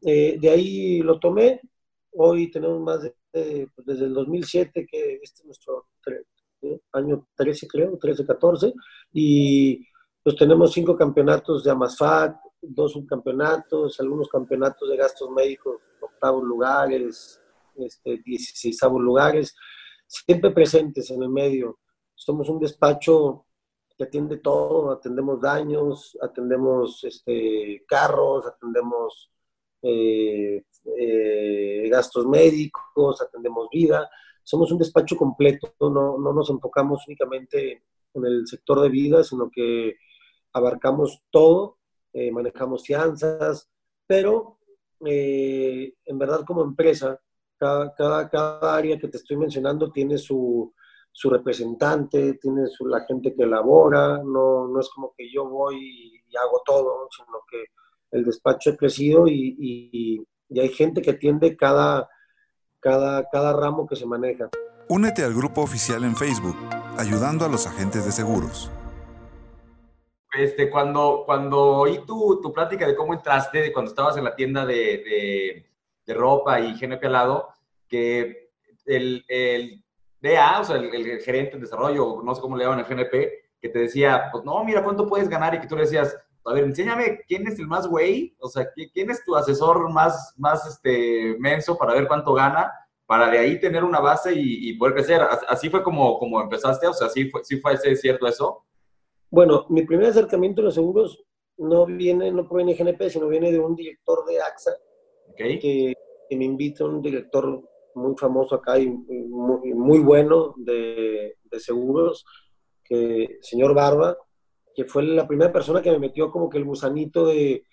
eh, 0.03 0.39
de 0.41 0.51
ahí 0.51 1.01
lo 1.01 1.19
tomé, 1.19 1.61
Hoy 2.13 2.51
tenemos 2.51 2.81
más 2.81 3.03
de, 3.03 3.69
pues 3.75 3.87
desde 3.87 4.07
el 4.07 4.15
2007, 4.15 4.87
que 4.91 5.21
este 5.23 5.43
es 5.43 5.45
nuestro 5.45 5.87
año 6.93 7.29
13, 7.37 7.69
creo, 7.69 7.99
13, 7.99 8.27
14, 8.27 8.75
y 9.13 9.87
pues 10.23 10.37
tenemos 10.37 10.73
cinco 10.73 10.97
campeonatos 10.97 11.65
de 11.65 11.71
Amasfat, 11.71 12.37
dos 12.61 12.93
subcampeonatos, 12.93 13.99
algunos 14.01 14.29
campeonatos 14.29 14.89
de 14.89 14.97
gastos 14.97 15.31
médicos, 15.31 15.77
octavos 16.01 16.45
lugares, 16.45 17.41
este, 17.77 18.21
16 18.25 18.79
lugares, 18.99 19.57
siempre 20.07 20.51
presentes 20.51 21.11
en 21.11 21.23
el 21.23 21.31
medio. 21.31 21.79
Somos 22.15 22.49
un 22.49 22.59
despacho 22.59 23.47
que 23.97 24.05
atiende 24.05 24.39
todo, 24.39 24.91
atendemos 24.91 25.41
daños, 25.41 26.19
atendemos 26.21 27.03
este, 27.05 27.85
carros, 27.87 28.47
atendemos 28.47 29.31
eh, 29.83 30.65
eh, 30.85 31.89
gastos 31.91 32.27
médicos, 32.27 33.21
atendemos 33.21 33.69
vida. 33.73 34.09
Somos 34.43 34.73
un 34.73 34.79
despacho 34.79 35.17
completo, 35.17 35.75
no, 35.81 36.19
no 36.19 36.33
nos 36.33 36.51
enfocamos 36.51 37.03
únicamente 37.07 37.83
en 38.15 38.25
el 38.25 38.47
sector 38.47 38.81
de 38.81 38.89
vida, 38.89 39.23
sino 39.23 39.51
que 39.51 39.97
abarcamos 40.53 41.23
todo, 41.31 41.79
eh, 42.13 42.31
manejamos 42.33 42.85
fianzas, 42.85 43.71
pero 44.07 44.59
eh, 45.07 45.95
en 46.05 46.19
verdad 46.19 46.45
como 46.47 46.63
empresa, 46.63 47.19
cada, 47.57 47.95
cada, 47.95 48.75
área 48.75 48.99
que 48.99 49.09
te 49.09 49.19
estoy 49.19 49.37
mencionando 49.37 49.91
tiene 49.91 50.19
su, 50.19 50.73
su 51.13 51.31
representante, 51.31 52.35
tiene 52.35 52.63
la 52.81 53.05
gente 53.05 53.35
que 53.35 53.43
elabora, 53.43 54.19
no, 54.25 54.67
no 54.67 54.81
es 54.81 54.89
como 54.89 55.13
que 55.17 55.31
yo 55.31 55.49
voy 55.49 55.77
y, 55.77 56.37
hago 56.37 56.63
todo, 56.65 57.09
sino 57.11 57.43
que 57.51 57.65
el 58.13 58.25
despacho 58.25 58.71
ha 58.71 58.77
crecido 58.77 59.27
y, 59.27 60.25
y, 60.51 60.61
hay 60.61 60.69
gente 60.71 61.01
que 61.01 61.13
atiende 61.13 61.57
cada, 61.57 62.09
cada, 62.81 63.29
cada 63.31 63.53
ramo 63.53 63.87
que 63.87 63.97
se 63.97 64.07
maneja. 64.07 64.49
Únete 64.89 65.23
al 65.25 65.35
grupo 65.35 65.63
oficial 65.63 66.05
en 66.05 66.17
Facebook, 66.17 66.57
ayudando 66.99 67.45
a 67.45 67.49
los 67.49 67.67
agentes 67.67 68.05
de 68.05 68.13
seguros. 68.13 68.71
Este, 70.33 70.71
cuando, 70.71 71.23
cuando 71.27 71.59
oí 71.59 72.05
tu, 72.07 72.41
tu 72.41 72.53
plática 72.53 72.87
de 72.87 72.95
cómo 72.95 73.15
entraste, 73.15 73.63
de 73.63 73.73
cuando 73.73 73.91
estabas 73.91 74.17
en 74.17 74.25
la 74.25 74.35
tienda 74.37 74.65
de, 74.65 74.75
de, 74.75 75.71
de 76.07 76.15
ropa 76.15 76.61
y 76.61 76.79
GNP 76.79 77.05
al 77.07 77.13
lado, 77.13 77.49
que 77.89 78.51
el, 78.87 79.25
el 79.29 79.85
DA, 80.21 80.61
o 80.61 80.65
sea, 80.65 80.77
el, 80.77 81.21
gerente 81.21 81.57
de 81.57 81.63
desarrollo, 81.63 82.23
no 82.23 82.35
sé 82.35 82.41
cómo 82.41 82.57
le 82.57 82.65
llaman 82.65 82.81
el 82.81 82.85
GNP, 82.85 83.11
que 83.61 83.69
te 83.69 83.79
decía, 83.79 84.29
pues 84.33 84.45
no, 84.45 84.63
mira 84.65 84.83
cuánto 84.83 85.07
puedes 85.07 85.29
ganar 85.29 85.55
y 85.55 85.61
que 85.61 85.67
tú 85.67 85.77
le 85.77 85.83
decías, 85.83 86.17
a 86.45 86.53
ver, 86.55 86.65
enséñame 86.65 87.21
quién 87.27 87.47
es 87.47 87.59
el 87.59 87.67
más 87.67 87.87
güey, 87.87 88.35
o 88.39 88.49
sea, 88.49 88.69
quién 88.93 89.11
es 89.11 89.25
tu 89.25 89.37
asesor 89.37 89.91
más, 89.93 90.35
más 90.39 90.67
este, 90.67 91.37
menso 91.39 91.77
para 91.77 91.95
ver 91.95 92.09
cuánto 92.09 92.33
gana, 92.33 92.73
para 93.07 93.31
de 93.31 93.39
ahí 93.39 93.61
tener 93.61 93.85
una 93.85 94.01
base 94.01 94.33
y, 94.35 94.73
poder 94.79 94.95
crecer. 94.95 95.21
Así 95.49 95.69
fue 95.69 95.83
como, 95.83 96.19
como 96.19 96.41
empezaste, 96.41 96.87
o 96.87 96.93
sea, 96.93 97.09
sí 97.09 97.29
fue, 97.29 97.45
sí 97.45 97.57
fue 97.57 97.77
cierto 97.97 98.27
eso. 98.27 98.65
Bueno, 99.31 99.67
mi 99.69 99.83
primer 99.83 100.07
acercamiento 100.07 100.61
a 100.61 100.65
los 100.67 100.75
seguros 100.75 101.25
no 101.57 101.87
viene, 101.87 102.31
no 102.31 102.49
proviene 102.49 102.75
de 102.75 102.85
GNP, 102.85 103.11
sino 103.11 103.29
viene 103.29 103.53
de 103.53 103.59
un 103.59 103.77
director 103.77 104.25
de 104.27 104.41
AXA, 104.41 104.73
que, 105.37 105.59
que, 105.59 106.37
me 106.37 106.45
invita, 106.45 106.85
un 106.85 107.03
director 107.03 107.63
muy 107.95 108.15
famoso 108.17 108.55
acá 108.55 108.79
y 108.79 108.89
muy, 108.89 109.99
bueno 110.01 110.55
de, 110.57 111.37
seguros, 111.59 112.25
que 112.85 113.39
señor 113.43 113.75
Barba, 113.75 114.17
que 114.81 114.89
fue 114.89 115.03
la 115.03 115.29
primera 115.29 115.53
persona 115.53 115.83
que 115.83 115.91
me 115.91 115.99
metió 115.99 116.31
como 116.31 116.49
que 116.49 116.57
el 116.57 116.65
gusanito 116.65 117.27
de, 117.27 117.67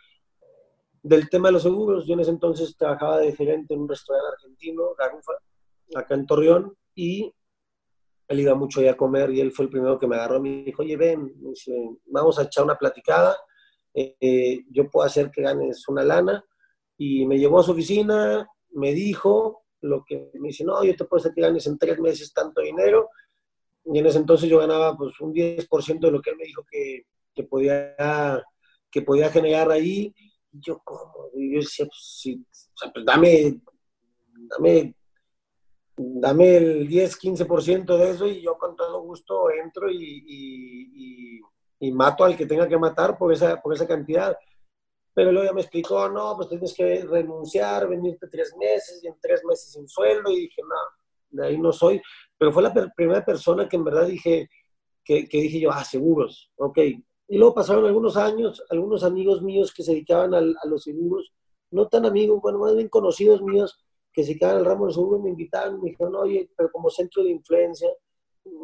del 1.02 1.30
tema 1.30 1.48
de 1.48 1.54
los 1.54 1.64
seguros. 1.64 2.06
Yo 2.06 2.16
en 2.16 2.20
ese 2.20 2.32
entonces 2.32 2.76
trabajaba 2.76 3.20
de 3.20 3.34
gerente 3.34 3.74
en 3.74 3.82
un 3.82 3.88
restaurante 3.88 4.34
argentino, 4.34 4.94
Garufa, 4.94 5.32
acá 5.96 6.16
en 6.16 6.26
Torreón, 6.26 6.76
y 6.96 7.34
él 8.28 8.40
iba 8.42 8.56
mucho 8.56 8.82
allá 8.82 8.92
a 8.92 8.98
comer 8.98 9.32
y 9.32 9.40
él 9.40 9.54
fue 9.54 9.64
el 9.64 9.72
primero 9.72 9.98
que 9.98 10.06
me 10.06 10.18
agarró 10.18 10.42
me 10.42 10.66
dijo, 10.66 10.82
oye, 10.82 10.98
ven, 10.98 11.34
vamos 12.08 12.40
a 12.40 12.44
echar 12.44 12.66
una 12.66 12.76
platicada, 12.76 13.38
eh, 13.94 14.66
yo 14.70 14.90
puedo 14.90 15.06
hacer 15.06 15.32
que 15.32 15.44
ganes 15.44 15.88
una 15.88 16.04
lana. 16.04 16.44
Y 16.98 17.26
me 17.26 17.40
llevó 17.40 17.60
a 17.60 17.64
su 17.64 17.72
oficina, 17.72 18.46
me 18.72 18.92
dijo, 18.92 19.64
lo 19.80 20.04
que 20.06 20.30
me 20.34 20.50
dice, 20.50 20.66
no, 20.66 20.84
yo 20.84 20.94
te 20.94 21.06
puedo 21.06 21.22
hacer 21.22 21.32
que 21.34 21.42
ganes 21.42 21.68
en 21.68 21.78
tres 21.78 22.00
meses 22.00 22.34
tanto 22.34 22.60
dinero. 22.60 23.12
Y 23.94 24.00
en 24.00 24.06
ese 24.06 24.18
entonces 24.18 24.50
yo 24.50 24.60
ganaba 24.60 24.96
pues 24.98 25.20
un 25.20 25.34
10% 25.34 26.00
de 26.00 26.12
lo 26.12 26.22
que 26.22 26.32
él 26.32 26.38
me 26.38 26.46
dijo 26.46 26.64
que, 26.70 27.06
que, 27.34 27.44
podía, 27.44 28.44
que 28.92 29.02
podía 29.02 29.30
generar 29.30 29.72
ahí. 29.72 30.14
Y 30.52 30.60
yo, 30.60 30.80
¿cómo? 30.84 31.30
Y 31.36 31.54
yo 31.54 31.60
decía, 31.60 31.86
pues, 31.86 32.20
sí, 32.22 32.46
pues 32.94 33.06
dame, 33.06 33.62
dame, 34.50 34.96
dame 35.96 36.58
el 36.58 36.88
10, 36.88 37.20
15% 37.20 37.98
de 37.98 38.12
eso 38.12 38.28
y 38.28 38.42
yo 38.42 38.58
con 38.58 38.76
todo 38.76 39.02
gusto 39.02 39.50
entro 39.52 39.90
y, 39.90 40.24
y, 40.28 41.42
y, 41.80 41.92
mato 41.92 42.24
al 42.24 42.36
que 42.36 42.46
tenga 42.46 42.68
que 42.68 42.78
matar 42.78 43.18
por 43.18 43.32
esa, 43.32 43.62
por 43.62 43.74
esa 43.74 43.88
cantidad 43.88 44.38
pero 45.18 45.32
luego 45.32 45.48
ya 45.48 45.54
me 45.54 45.62
explicó, 45.62 46.08
no, 46.10 46.36
pues 46.36 46.48
tienes 46.48 46.76
que 46.76 47.04
renunciar, 47.04 47.90
venirte 47.90 48.28
tres 48.28 48.56
meses 48.56 49.04
y 49.04 49.08
en 49.08 49.16
tres 49.20 49.44
meses 49.44 49.72
sin 49.72 49.90
sueldo, 49.90 50.30
y 50.30 50.42
dije, 50.42 50.62
no, 50.62 50.76
de 51.32 51.48
ahí 51.48 51.58
no 51.58 51.72
soy, 51.72 52.00
pero 52.38 52.52
fue 52.52 52.64
la 52.64 52.74
primera 52.96 53.24
persona 53.26 53.68
que 53.68 53.76
en 53.76 53.84
verdad 53.84 54.08
dije, 54.08 54.50
que, 55.04 55.28
que, 55.28 55.42
dije 55.42 55.60
yo, 55.60 55.72
ah, 55.72 55.84
seguros, 55.84 56.52
ok. 56.58 56.78
Y 57.30 57.38
luego 57.38 57.56
pasaron 57.56 57.86
algunos 57.86 58.16
años, 58.18 58.64
algunos 58.70 59.04
amigos 59.04 59.42
míos 59.42 59.74
que 59.74 59.84
se 59.84 59.92
dedicaban 59.92 60.34
a, 60.34 60.38
a 60.38 60.68
los 60.68 60.84
seguros, 60.84 61.34
no 61.72 61.88
tan 61.88 62.06
amigos, 62.06 62.40
bueno, 62.42 62.60
más 62.60 62.76
bien 62.76 62.90
conocidos 62.90 63.42
míos, 63.42 63.78
que 64.14 64.24
se 64.24 64.30
dedicaban 64.30 64.58
al 64.58 64.66
ramo 64.66 64.88
de 64.88 64.94
seguros, 64.94 65.22
me 65.22 65.30
invitaron, 65.30 65.82
me 65.82 65.92
dijeron, 65.92 66.16
oye, 66.16 66.50
pero 66.56 66.72
como 66.72 66.90
centro 66.90 67.24
de 67.24 67.32
influencia, 67.32 67.90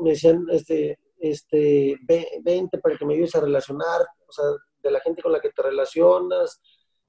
me 0.01 0.11
decían, 0.11 0.45
este, 0.49 0.99
este, 1.19 1.97
vente 2.41 2.77
para 2.79 2.97
que 2.97 3.05
me 3.05 3.13
ayudes 3.13 3.35
a 3.35 3.41
relacionar, 3.41 4.01
o 4.27 4.31
sea, 4.31 4.45
de 4.81 4.91
la 4.91 4.99
gente 4.99 5.21
con 5.21 5.31
la 5.31 5.39
que 5.39 5.51
te 5.51 5.61
relacionas, 5.61 6.61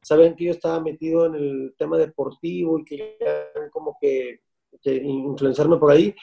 saben 0.02 0.37
que 0.37 0.44
yo 0.44 0.50
estaba 0.52 0.80
metido 0.80 1.26
en 1.26 1.35
el 1.35 1.75
tema 1.76 1.99
deportivo 1.99 2.78
y 2.78 2.85
que 2.85 3.16
como 3.73 3.97
que, 4.00 4.40
influenciarme 4.85 5.78
por 5.78 5.90
ahí, 5.90 6.14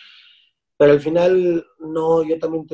pero 0.82 0.94
al 0.94 1.00
final 1.00 1.64
no, 1.78 2.24
yo 2.24 2.40
también 2.40 2.66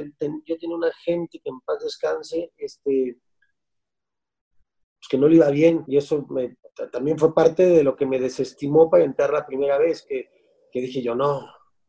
yo 0.46 0.58
tenía 0.58 0.78
una 0.78 0.94
gente 1.04 1.42
que 1.44 1.50
en 1.50 1.60
paz 1.60 1.84
descanse, 1.84 2.54
este, 2.56 3.18
pues 4.98 5.10
que 5.10 5.18
no 5.18 5.28
le 5.28 5.36
iba 5.36 5.50
bien 5.50 5.84
y 5.90 5.98
eso 5.98 6.26
también 6.90 7.20
fue 7.20 7.36
parte 7.36 7.66
de 7.66 7.84
lo 7.84 7.98
que 7.98 8.06
me 8.06 8.18
desestimó 8.18 8.90
para 8.90 9.04
entrar 9.04 9.34
la 9.34 9.46
primera 9.46 9.78
vez, 9.78 10.06
que, 10.08 10.30
que 10.72 10.80
dije 10.80 11.02
yo, 11.02 11.16
no, 11.16 11.42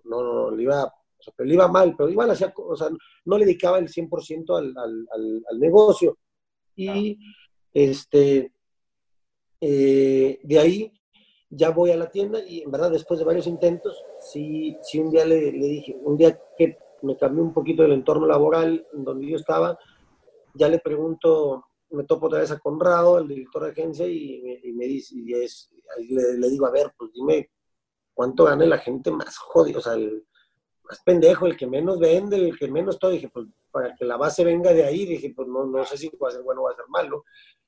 no, 0.07 0.25
no, 0.25 0.51
le 0.51 0.65
iba, 0.65 0.93
pero 1.37 1.47
le 1.47 1.55
iba 1.55 1.69
mal, 1.69 1.95
pero 1.97 2.11
igual 2.11 2.33
hacía, 2.33 2.53
o 2.57 2.75
sea, 2.75 2.89
no 3.25 3.39
le 3.39 3.45
dedicaba 3.45 3.79
el 3.79 3.87
100% 3.87 4.59
al, 4.59 4.77
al, 4.77 5.45
al 5.49 5.61
negocio. 5.61 6.19
Y 6.75 7.17
este, 7.73 8.53
eh, 9.61 10.41
de 10.43 10.59
ahí 10.59 10.98
ya 11.51 11.71
voy 11.71 11.91
a 11.91 11.97
la 11.97 12.11
tienda 12.11 12.41
y 12.41 12.63
en 12.63 12.71
verdad 12.71 12.91
después 12.91 13.19
de 13.19 13.25
varios 13.25 13.47
intentos, 13.47 14.03
sí, 14.21 14.77
sí 14.83 14.99
un 14.99 15.11
día 15.11 15.25
le, 15.25 15.51
dije, 15.51 15.99
un 16.03 16.17
día 16.17 16.39
que 16.57 16.79
me 17.03 17.17
cambió 17.17 17.43
un 17.43 17.53
poquito 17.53 17.85
el 17.85 17.93
entorno 17.93 18.27
laboral 18.27 18.87
en 18.93 19.05
donde 19.05 19.29
yo 19.29 19.37
estaba, 19.37 19.79
ya 20.55 20.69
le 20.69 20.79
pregunto, 20.79 21.65
me 21.91 22.05
topo 22.05 22.27
otra 22.27 22.41
vez 22.41 22.51
a 22.51 22.59
Conrado, 22.59 23.19
el 23.19 23.29
director 23.29 23.65
de 23.65 23.71
agencia, 23.71 24.07
y 24.07 24.43
me, 24.75 24.87
dice, 24.87 25.15
y 25.17 25.33
es, 25.33 25.71
ahí 25.97 26.09
le, 26.09 26.49
digo, 26.49 26.67
a 26.67 26.71
ver, 26.71 26.93
pues 26.99 27.13
dime, 27.13 27.51
¿cuánto 28.13 28.45
gana 28.45 28.67
la 28.67 28.79
gente 28.79 29.11
más 29.11 29.39
jodido? 29.39 29.79
O 29.79 29.83
sea, 29.83 29.95
el 29.95 30.27
más 30.89 31.01
pendejo, 31.03 31.47
el 31.47 31.57
que 31.57 31.67
menos 31.67 31.99
vende, 31.99 32.37
el 32.37 32.59
que 32.59 32.69
menos 32.69 32.99
todo. 32.99 33.11
Dije, 33.11 33.29
pues 33.29 33.47
para 33.71 33.95
que 33.95 34.05
la 34.05 34.17
base 34.17 34.45
venga 34.45 34.73
de 34.73 34.85
ahí, 34.85 35.05
dije, 35.05 35.33
pues 35.35 35.47
no, 35.49 35.67
no 35.67 35.85
sé 35.85 35.97
si 35.97 36.11
va 36.23 36.29
a 36.29 36.33
ser 36.33 36.43
bueno 36.43 36.63
o 36.63 36.65
va 36.65 36.73
a 36.73 36.77
ser 36.77 36.89
malo. 36.89 37.25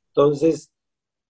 Entonces, 0.09 0.73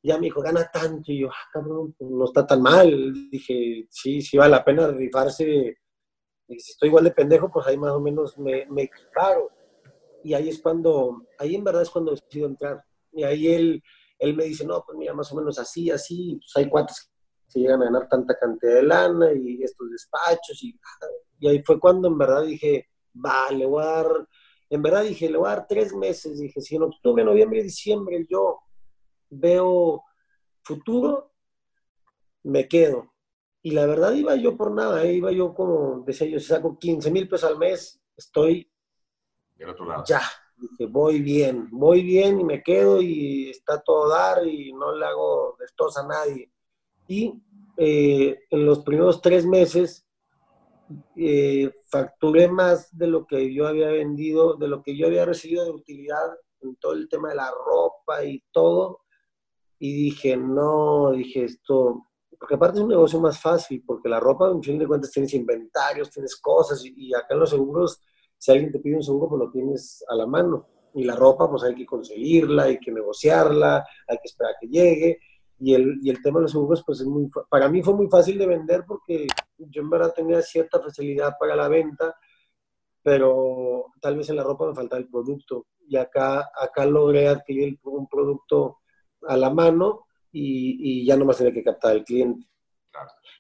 ya 0.03 0.17
me 0.17 0.27
dijo, 0.27 0.41
gana 0.41 0.71
tanto. 0.73 1.13
Y 1.13 1.21
yo, 1.21 1.29
ah, 1.29 1.49
cabrón, 1.53 1.95
pues, 1.99 2.11
no 2.11 2.25
está 2.25 2.47
tan 2.47 2.63
mal. 2.63 3.31
Dije, 3.31 3.87
sí, 3.91 4.21
sí 4.23 4.37
vale 4.37 4.53
la 4.53 4.65
pena 4.65 4.89
rifarse. 4.89 5.77
Y 6.49 6.59
si 6.59 6.73
estoy 6.73 6.89
igual 6.89 7.05
de 7.05 7.13
pendejo, 7.13 7.51
pues 7.51 7.67
ahí 7.67 7.77
más 7.77 7.93
o 7.93 8.01
menos 8.01 8.39
me, 8.39 8.67
me 8.71 8.83
equiparo. 8.83 9.51
Y 10.25 10.35
ahí 10.35 10.49
es 10.49 10.61
cuando, 10.61 11.27
ahí 11.39 11.55
en 11.55 11.65
verdad 11.65 11.83
es 11.83 11.91
cuando 11.91 12.13
decido 12.13 12.47
entrar. 12.47 12.83
Y 13.13 13.23
ahí 13.23 13.49
él, 13.49 13.83
él 14.19 14.37
me 14.37 14.45
dice, 14.45 14.67
no, 14.67 14.83
pues 14.85 14.99
mira, 14.99 15.15
más 15.15 15.31
o 15.33 15.37
menos 15.37 15.59
así, 15.59 15.91
así. 15.91 16.39
Pues 16.41 16.53
hay 16.57 16.71
cuates 16.71 17.11
que 17.53 17.61
llegan 17.61 17.83
a 17.83 17.87
ganar 17.87 18.09
tanta 18.09 18.39
cantidad 18.39 18.75
de 18.75 18.83
lana 18.83 19.33
y 19.33 19.63
estos 19.63 19.91
despachos. 19.91 20.63
Y, 20.63 20.79
y 21.41 21.49
ahí 21.49 21.63
fue 21.63 21.79
cuando 21.79 22.09
en 22.09 22.19
verdad 22.19 22.45
dije, 22.45 22.89
vale, 23.13 23.67
voy 23.67 23.83
a 23.83 23.87
dar 23.87 24.29
en 24.71 24.83
verdad 24.83 25.03
dije, 25.03 25.29
le 25.29 25.37
voy 25.37 25.49
a 25.49 25.57
dar 25.57 25.67
tres 25.67 25.93
meses. 25.93 26.39
Dije, 26.39 26.61
si 26.61 26.77
en 26.77 26.85
octubre, 26.85 27.25
noviembre 27.25 27.63
diciembre 27.63 28.25
yo 28.31 28.61
veo 29.31 30.05
futuro, 30.63 31.33
me 32.43 32.69
quedo. 32.69 33.13
Y 33.63 33.73
la 33.73 33.87
verdad 33.87 34.13
iba 34.15 34.37
yo 34.37 34.57
por 34.57 34.73
nada, 34.73 35.05
¿eh? 35.05 35.15
iba 35.15 35.31
yo 35.33 35.55
como, 35.55 36.03
decía 36.07 36.27
yo, 36.27 36.39
si 36.39 36.47
saco 36.47 36.79
15 36.79 37.11
mil 37.11 37.29
pesos 37.29 37.51
al 37.51 37.59
mes, 37.59 38.01
estoy 38.17 38.71
otro 39.69 39.87
lado. 39.87 40.05
ya. 40.07 40.21
Dije, 40.57 40.87
voy 40.87 41.21
bien, 41.21 41.69
voy 41.71 42.03
bien 42.03 42.39
y 42.39 42.45
me 42.45 42.63
quedo 42.63 43.01
y 43.01 43.49
está 43.49 43.81
todo 43.81 44.11
dar 44.11 44.47
y 44.47 44.75
no 44.75 44.95
le 44.95 45.07
hago 45.07 45.57
destos 45.59 45.97
a 45.97 46.07
nadie. 46.07 46.53
Y 47.09 47.43
eh, 47.79 48.41
en 48.51 48.67
los 48.67 48.81
primeros 48.81 49.23
tres 49.23 49.47
meses 49.47 50.07
eh, 51.17 51.73
facturé 51.89 52.49
más 52.49 52.97
de 52.97 53.07
lo 53.07 53.27
que 53.27 53.55
yo 53.55 53.67
había 53.67 53.89
vendido, 53.89 54.55
de 54.57 54.69
lo 54.69 54.83
que 54.83 54.97
yo 54.97 55.07
había 55.07 55.25
recibido 55.25 55.65
de 55.65 55.71
utilidad 55.71 56.31
en 56.61 56.77
todo 56.77 56.93
el 56.93 57.09
tema 57.09 57.31
de 57.31 57.37
la 57.37 57.51
ropa 57.51 58.23
y 58.25 58.45
todo. 58.51 59.00
Y 59.83 59.95
dije, 59.95 60.37
no, 60.37 61.11
dije 61.11 61.45
esto, 61.45 62.07
porque 62.39 62.55
aparte 62.55 62.79
es 62.79 62.83
un 62.83 62.91
negocio 62.91 63.19
más 63.19 63.41
fácil, 63.41 63.83
porque 63.87 64.11
la 64.11 64.21
ropa, 64.21 64.51
en 64.51 64.63
fin 64.63 64.79
de 64.79 64.87
cuentas, 64.87 65.11
tienes 65.11 65.33
inventarios, 65.33 66.11
tienes 66.11 66.37
cosas, 66.37 66.85
y, 66.85 67.15
acá 67.15 67.29
en 67.31 67.41
los 67.41 67.51
seguros, 67.51 68.03
si 68.37 68.53
alguien 68.53 68.71
te 68.71 68.79
pide 68.79 68.97
un 68.97 69.03
seguro, 69.03 69.31
pues 69.31 69.41
lo 69.41 69.51
tienes 69.51 70.05
a 70.07 70.15
la 70.15 70.27
mano. 70.27 70.69
Y 70.95 71.05
la 71.05 71.17
ropa, 71.17 71.51
pues 71.51 71.63
hay 71.65 71.75
que 71.75 71.87
conseguirla, 71.87 72.65
hay 72.65 72.79
que 72.79 72.93
negociarla, 72.93 73.87
hay 74.07 74.17
que 74.19 74.27
esperar 74.29 74.53
a 74.55 74.59
que 74.61 74.69
llegue. 74.69 75.19
y 75.59 75.75
el, 75.75 75.99
y 76.03 76.11
el 76.11 76.23
tema 76.23 76.41
de 76.41 76.43
los 76.43 76.53
seguros, 76.53 76.83
pues 76.85 77.01
es 77.01 77.07
muy, 77.07 77.31
para 77.49 77.69
mí 77.69 77.83
fue 77.83 77.95
muy 77.95 78.09
fácil 78.09 78.39
de 78.39 78.47
vender 78.47 78.85
porque 78.87 79.27
yo 79.59 79.83
en 79.83 79.91
verdad 79.91 80.13
tenía 80.15 80.43
cierta 80.43 80.81
facilidad 80.81 81.35
para 81.39 81.57
la 81.57 81.69
venta, 81.69 82.15
pero 83.03 83.87
tal 84.01 84.17
vez 84.17 84.29
en 84.31 84.37
la 84.37 84.45
ropa 84.45 84.67
me 84.67 84.75
faltaba 84.75 85.01
el 85.01 85.09
producto. 85.09 85.67
Y 85.89 85.97
acá, 85.97 86.51
acá 86.59 86.87
logré 86.87 87.29
adquirir 87.29 87.79
un 87.85 88.07
producto 88.09 88.80
a 89.27 89.37
la 89.37 89.51
mano 89.51 90.07
y, 90.33 91.03
y 91.03 91.07
ya 91.07 91.17
no 91.17 91.25
más 91.25 91.39
tenía 91.39 91.53
que 91.53 91.65
captar 91.65 91.93
al 91.93 92.05
cliente. 92.05 92.47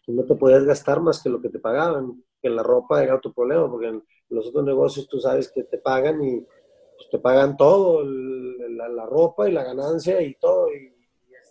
Y 0.06 0.12
no 0.12 0.24
te 0.24 0.34
podías 0.34 0.64
gastar 0.64 1.00
más 1.00 1.22
que 1.22 1.28
lo 1.28 1.40
que 1.40 1.48
te 1.48 1.58
pagaban. 1.58 2.24
En 2.42 2.56
la 2.56 2.62
ropa 2.62 3.02
era 3.02 3.16
otro 3.16 3.32
problema, 3.32 3.70
porque 3.70 3.88
en 3.88 4.02
los 4.30 4.46
otros 4.48 4.64
negocios 4.64 5.06
tú 5.08 5.20
sabes 5.20 5.52
que 5.52 5.64
te 5.64 5.78
pagan 5.78 6.22
y 6.22 6.40
pues, 6.40 7.10
te 7.10 7.18
pagan 7.18 7.56
todo, 7.56 8.02
la, 8.04 8.88
la, 8.88 9.06
ropa 9.06 9.48
y 9.48 9.52
la 9.52 9.64
ganancia 9.64 10.20
y 10.22 10.34
todo. 10.36 10.68
Y, 10.72 11.00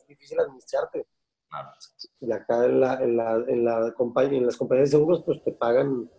difícil 0.07 0.39
administrarte. 0.39 1.05
Y 2.19 2.31
acá 2.31 2.65
en, 2.65 2.79
la, 2.79 2.95
en, 2.95 3.17
la, 3.17 3.35
en, 3.47 3.63
la 3.63 3.93
compañía, 3.95 4.39
en 4.39 4.45
las 4.45 4.57
compañías 4.57 4.89
de 4.89 4.97
seguros, 4.97 5.23
pues 5.23 5.43
te 5.43 5.51
pagan, 5.51 6.09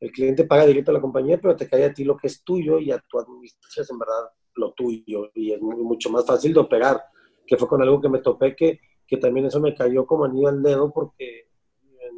el 0.00 0.12
cliente 0.12 0.44
paga 0.44 0.66
directo 0.66 0.90
a 0.90 0.94
la 0.94 1.00
compañía, 1.00 1.38
pero 1.40 1.56
te 1.56 1.68
cae 1.68 1.84
a 1.84 1.92
ti 1.92 2.04
lo 2.04 2.16
que 2.16 2.26
es 2.26 2.42
tuyo 2.42 2.78
y 2.78 2.90
a 2.90 2.98
tu 2.98 3.18
administras 3.18 3.88
en 3.90 3.98
verdad 3.98 4.30
lo 4.58 4.72
tuyo. 4.72 5.30
Y 5.34 5.52
es 5.52 5.60
mucho 5.60 6.10
más 6.10 6.26
fácil 6.26 6.52
de 6.52 6.60
operar, 6.60 7.02
que 7.46 7.56
fue 7.56 7.68
con 7.68 7.80
algo 7.80 8.00
que 8.00 8.08
me 8.08 8.18
topé, 8.18 8.54
que, 8.54 8.80
que 9.06 9.16
también 9.16 9.46
eso 9.46 9.60
me 9.60 9.74
cayó 9.74 10.06
como 10.06 10.24
anillo 10.24 10.48
al 10.48 10.62
dedo, 10.62 10.92
porque 10.92 11.48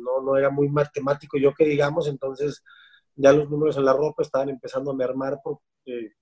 no, 0.00 0.22
no 0.22 0.36
era 0.36 0.50
muy 0.50 0.68
matemático 0.68 1.38
yo 1.38 1.54
que 1.54 1.64
digamos, 1.64 2.08
entonces 2.08 2.64
ya 3.14 3.32
los 3.32 3.50
números 3.50 3.76
en 3.76 3.84
la 3.84 3.92
ropa 3.92 4.22
estaban 4.22 4.48
empezando 4.48 4.90
a 4.90 4.96
mermar 4.96 5.40
porque 5.42 6.12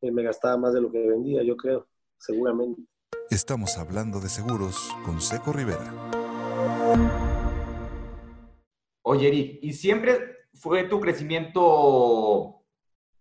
me 0.00 0.22
gastaba 0.22 0.56
más 0.56 0.74
de 0.74 0.80
lo 0.80 0.90
que 0.90 0.98
vendía, 0.98 1.42
yo 1.42 1.56
creo, 1.56 1.86
seguramente. 2.18 2.82
Estamos 3.30 3.78
hablando 3.78 4.20
de 4.20 4.28
seguros 4.28 4.94
con 5.04 5.20
Seco 5.20 5.52
Rivera. 5.52 5.92
Oye, 9.02 9.28
Eric, 9.28 9.58
¿y 9.62 9.72
siempre 9.72 10.36
fue 10.54 10.84
tu 10.84 11.00
crecimiento 11.00 12.57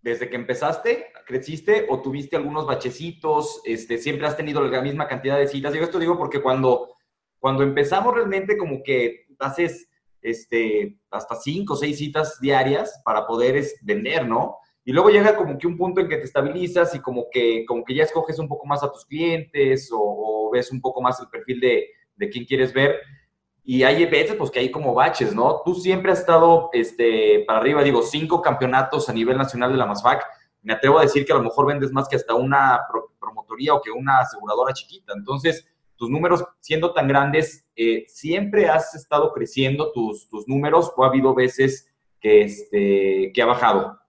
desde 0.07 0.29
que 0.29 0.37
empezaste? 0.37 1.07
¿Creciste 1.25 1.85
o 1.89 2.01
tuviste 2.01 2.37
algunos 2.37 2.65
bachecitos? 2.65 3.61
Este, 3.65 3.97
¿Siempre 3.97 4.25
has 4.25 4.37
tenido 4.37 4.61
la 4.61 4.81
misma 4.81 5.05
cantidad 5.05 5.37
de 5.37 5.47
citas? 5.49 5.73
Yo 5.73 5.83
esto 5.83 5.99
digo 5.99 6.17
porque 6.17 6.41
cuando, 6.41 6.95
cuando 7.39 7.61
empezamos 7.61 8.15
realmente 8.15 8.55
como 8.55 8.81
que 8.83 9.25
haces 9.37 9.89
este, 10.21 10.97
hasta 11.11 11.35
cinco 11.35 11.73
o 11.73 11.75
seis 11.75 11.97
citas 11.97 12.39
diarias 12.39 13.01
para 13.03 13.27
poder 13.27 13.61
vender, 13.81 14.25
¿no? 14.25 14.55
Y 14.85 14.93
luego 14.93 15.09
llega 15.09 15.35
como 15.35 15.57
que 15.57 15.67
un 15.67 15.75
punto 15.75 15.99
en 15.99 16.07
que 16.07 16.15
te 16.15 16.23
estabilizas 16.23 16.95
y 16.95 16.99
como 16.99 17.25
que, 17.29 17.65
como 17.65 17.83
que 17.83 17.93
ya 17.93 18.03
escoges 18.03 18.39
un 18.39 18.47
poco 18.47 18.65
más 18.65 18.83
a 18.83 18.91
tus 18.91 19.05
clientes 19.05 19.89
o, 19.91 20.49
ves 20.53 20.71
un 20.71 20.79
poco 20.79 21.01
más 21.01 21.19
el 21.19 21.27
perfil 21.27 21.59
de, 21.59 21.85
de 22.15 22.29
quién 22.29 22.45
quieres 22.45 22.71
ver. 22.71 22.95
Y 23.69 23.83
hay 23.83 24.05
veces 24.05 24.37
pues 24.37 24.49
que 24.49 24.59
hay 24.59 24.71
como 24.71 24.93
baches, 24.93 25.35
¿no? 25.35 25.61
Tú 25.65 25.75
siempre 25.75 26.13
has 26.13 26.19
estado 26.19 26.69
este, 26.71 27.43
para 27.45 27.59
arriba, 27.59 27.83
digo, 27.83 28.01
cinco 28.01 28.41
campeonatos 28.41 29.09
a 29.09 29.13
nivel 29.13 29.37
nacional 29.37 29.73
de 29.73 29.77
la 29.77 29.85
MASFAC. 29.85 30.23
Me 30.61 30.71
atrevo 30.71 30.99
a 30.99 31.01
decir 31.01 31.25
que 31.25 31.33
a 31.33 31.35
lo 31.35 31.43
mejor 31.43 31.67
vendes 31.67 31.91
más 31.91 32.07
que 32.07 32.15
hasta 32.15 32.33
una 32.33 32.79
promotoría 33.19 33.73
o 33.73 33.81
que 33.81 33.91
una 33.91 34.19
aseguradora 34.19 34.73
chiquita. 34.73 35.11
Entonces, 35.13 35.67
tus 35.97 36.09
números 36.09 36.45
siendo 36.61 36.93
tan 36.93 37.09
grandes, 37.09 37.67
eh, 37.75 38.05
¿siempre 38.07 38.69
has 38.69 38.95
estado 38.95 39.33
creciendo 39.33 39.91
tus, 39.91 40.29
tus 40.29 40.47
números 40.47 40.93
o 40.95 41.03
ha 41.03 41.07
habido 41.07 41.35
veces 41.35 41.91
que, 42.21 42.43
este, 42.43 43.33
que 43.33 43.41
ha 43.41 43.47
bajado? 43.47 43.99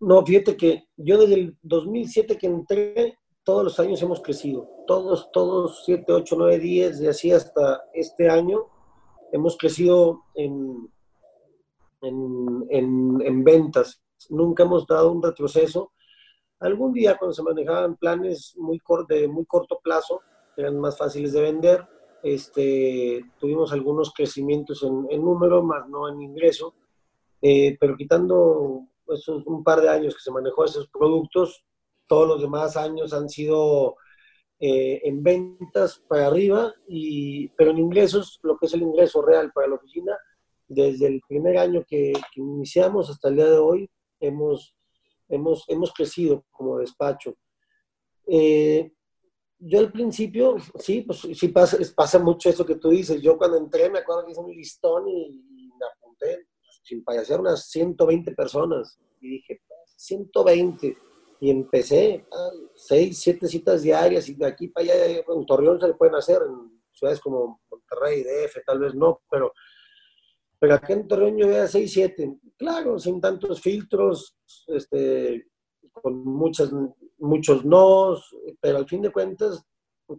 No, 0.00 0.26
fíjate 0.26 0.56
que 0.56 0.88
yo 0.96 1.16
desde 1.16 1.34
el 1.34 1.56
2007 1.62 2.36
que 2.36 2.48
entré, 2.48 3.17
todos 3.48 3.64
los 3.64 3.80
años 3.80 4.02
hemos 4.02 4.20
crecido. 4.20 4.68
Todos, 4.86 5.32
todos, 5.32 5.82
7, 5.86 6.12
8, 6.12 6.34
9, 6.36 6.58
10, 6.58 7.00
de 7.00 7.08
así 7.08 7.32
hasta 7.32 7.82
este 7.94 8.28
año, 8.28 8.66
hemos 9.32 9.56
crecido 9.56 10.24
en, 10.34 10.92
en, 12.02 13.18
en, 13.22 13.44
ventas. 13.44 14.02
Nunca 14.28 14.64
hemos 14.64 14.86
dado 14.86 15.12
un 15.12 15.22
retroceso. 15.22 15.92
Algún 16.60 16.92
día 16.92 17.16
cuando 17.16 17.32
se 17.32 17.42
manejaban 17.42 17.96
planes 17.96 18.54
muy 18.58 18.82
de 19.08 19.26
muy 19.28 19.46
corto 19.46 19.80
plazo, 19.82 20.20
eran 20.54 20.78
más 20.78 20.98
fáciles 20.98 21.32
de 21.32 21.40
vender, 21.40 21.88
este, 22.22 23.24
tuvimos 23.40 23.72
algunos 23.72 24.12
crecimientos 24.12 24.82
en, 24.82 25.06
en 25.08 25.24
número, 25.24 25.62
más 25.62 25.88
no 25.88 26.06
en 26.10 26.20
ingreso, 26.20 26.74
eh, 27.40 27.78
pero 27.80 27.96
quitando 27.96 28.82
pues, 29.06 29.26
un 29.26 29.64
par 29.64 29.80
de 29.80 29.88
años 29.88 30.14
que 30.14 30.20
se 30.20 30.32
manejó 30.32 30.66
esos 30.66 30.86
productos, 30.88 31.64
todos 32.08 32.26
los 32.26 32.40
demás 32.40 32.76
años 32.76 33.12
han 33.12 33.28
sido 33.28 33.96
eh, 34.60 35.00
en 35.04 35.22
ventas 35.22 36.02
para 36.08 36.26
arriba, 36.26 36.74
y, 36.88 37.48
pero 37.50 37.70
en 37.70 37.78
ingresos, 37.78 38.40
lo 38.42 38.56
que 38.56 38.66
es 38.66 38.74
el 38.74 38.82
ingreso 38.82 39.22
real 39.22 39.52
para 39.52 39.68
la 39.68 39.76
oficina, 39.76 40.18
desde 40.66 41.06
el 41.06 41.20
primer 41.28 41.58
año 41.58 41.84
que, 41.86 42.12
iniciamos 42.34 43.08
hasta 43.08 43.28
el 43.28 43.36
día 43.36 43.50
de 43.50 43.58
hoy, 43.58 43.90
hemos, 44.20 44.74
hemos, 45.28 45.64
hemos 45.68 45.92
crecido 45.92 46.44
como 46.50 46.78
despacho. 46.78 47.36
Eh, 48.26 48.92
yo 49.60 49.78
al 49.80 49.90
principio, 49.90 50.56
sí, 50.78 51.02
pues 51.02 51.20
sí 51.20 51.48
pasa, 51.48 51.78
pasa 51.94 52.18
mucho 52.18 52.48
eso 52.50 52.64
que 52.64 52.76
tú 52.76 52.90
dices. 52.90 53.20
Yo 53.20 53.36
cuando 53.38 53.56
entré 53.56 53.90
me 53.90 54.00
acuerdo 54.00 54.24
que 54.24 54.32
hice 54.32 54.40
un 54.40 54.50
listón 54.50 55.08
y, 55.08 55.42
me 55.78 55.86
apunté 55.86 56.46
sin 56.82 57.04
payasear, 57.04 57.40
unas 57.40 57.68
120 57.68 58.32
personas. 58.32 58.98
Y 59.20 59.30
dije, 59.30 59.62
120. 59.96 60.96
Y 61.40 61.50
empecé, 61.50 62.26
a 62.32 62.50
6, 62.74 63.18
7 63.18 63.48
citas 63.48 63.82
diarias 63.82 64.28
y 64.28 64.34
de 64.34 64.46
aquí 64.46 64.68
para 64.68 64.84
allá, 64.84 65.06
en 65.06 65.46
Torreón 65.46 65.80
se 65.80 65.88
le 65.88 65.94
pueden 65.94 66.16
hacer, 66.16 66.42
en 66.42 66.80
ciudades 66.92 67.20
como 67.20 67.60
Monterrey, 67.70 68.24
DF, 68.24 68.64
tal 68.66 68.80
vez 68.80 68.94
no, 68.94 69.20
pero, 69.30 69.52
pero 70.58 70.74
aquí 70.74 70.92
en 70.92 71.06
Torreón 71.06 71.36
yo 71.36 71.46
veía 71.46 71.66
6, 71.66 71.92
7. 71.92 72.38
Claro, 72.56 72.98
sin 72.98 73.20
tantos 73.20 73.60
filtros, 73.60 74.36
este, 74.66 75.46
con 75.92 76.24
muchas, 76.24 76.70
muchos 77.18 77.64
nos, 77.64 78.34
pero 78.60 78.78
al 78.78 78.88
fin 78.88 79.02
de 79.02 79.12
cuentas 79.12 79.64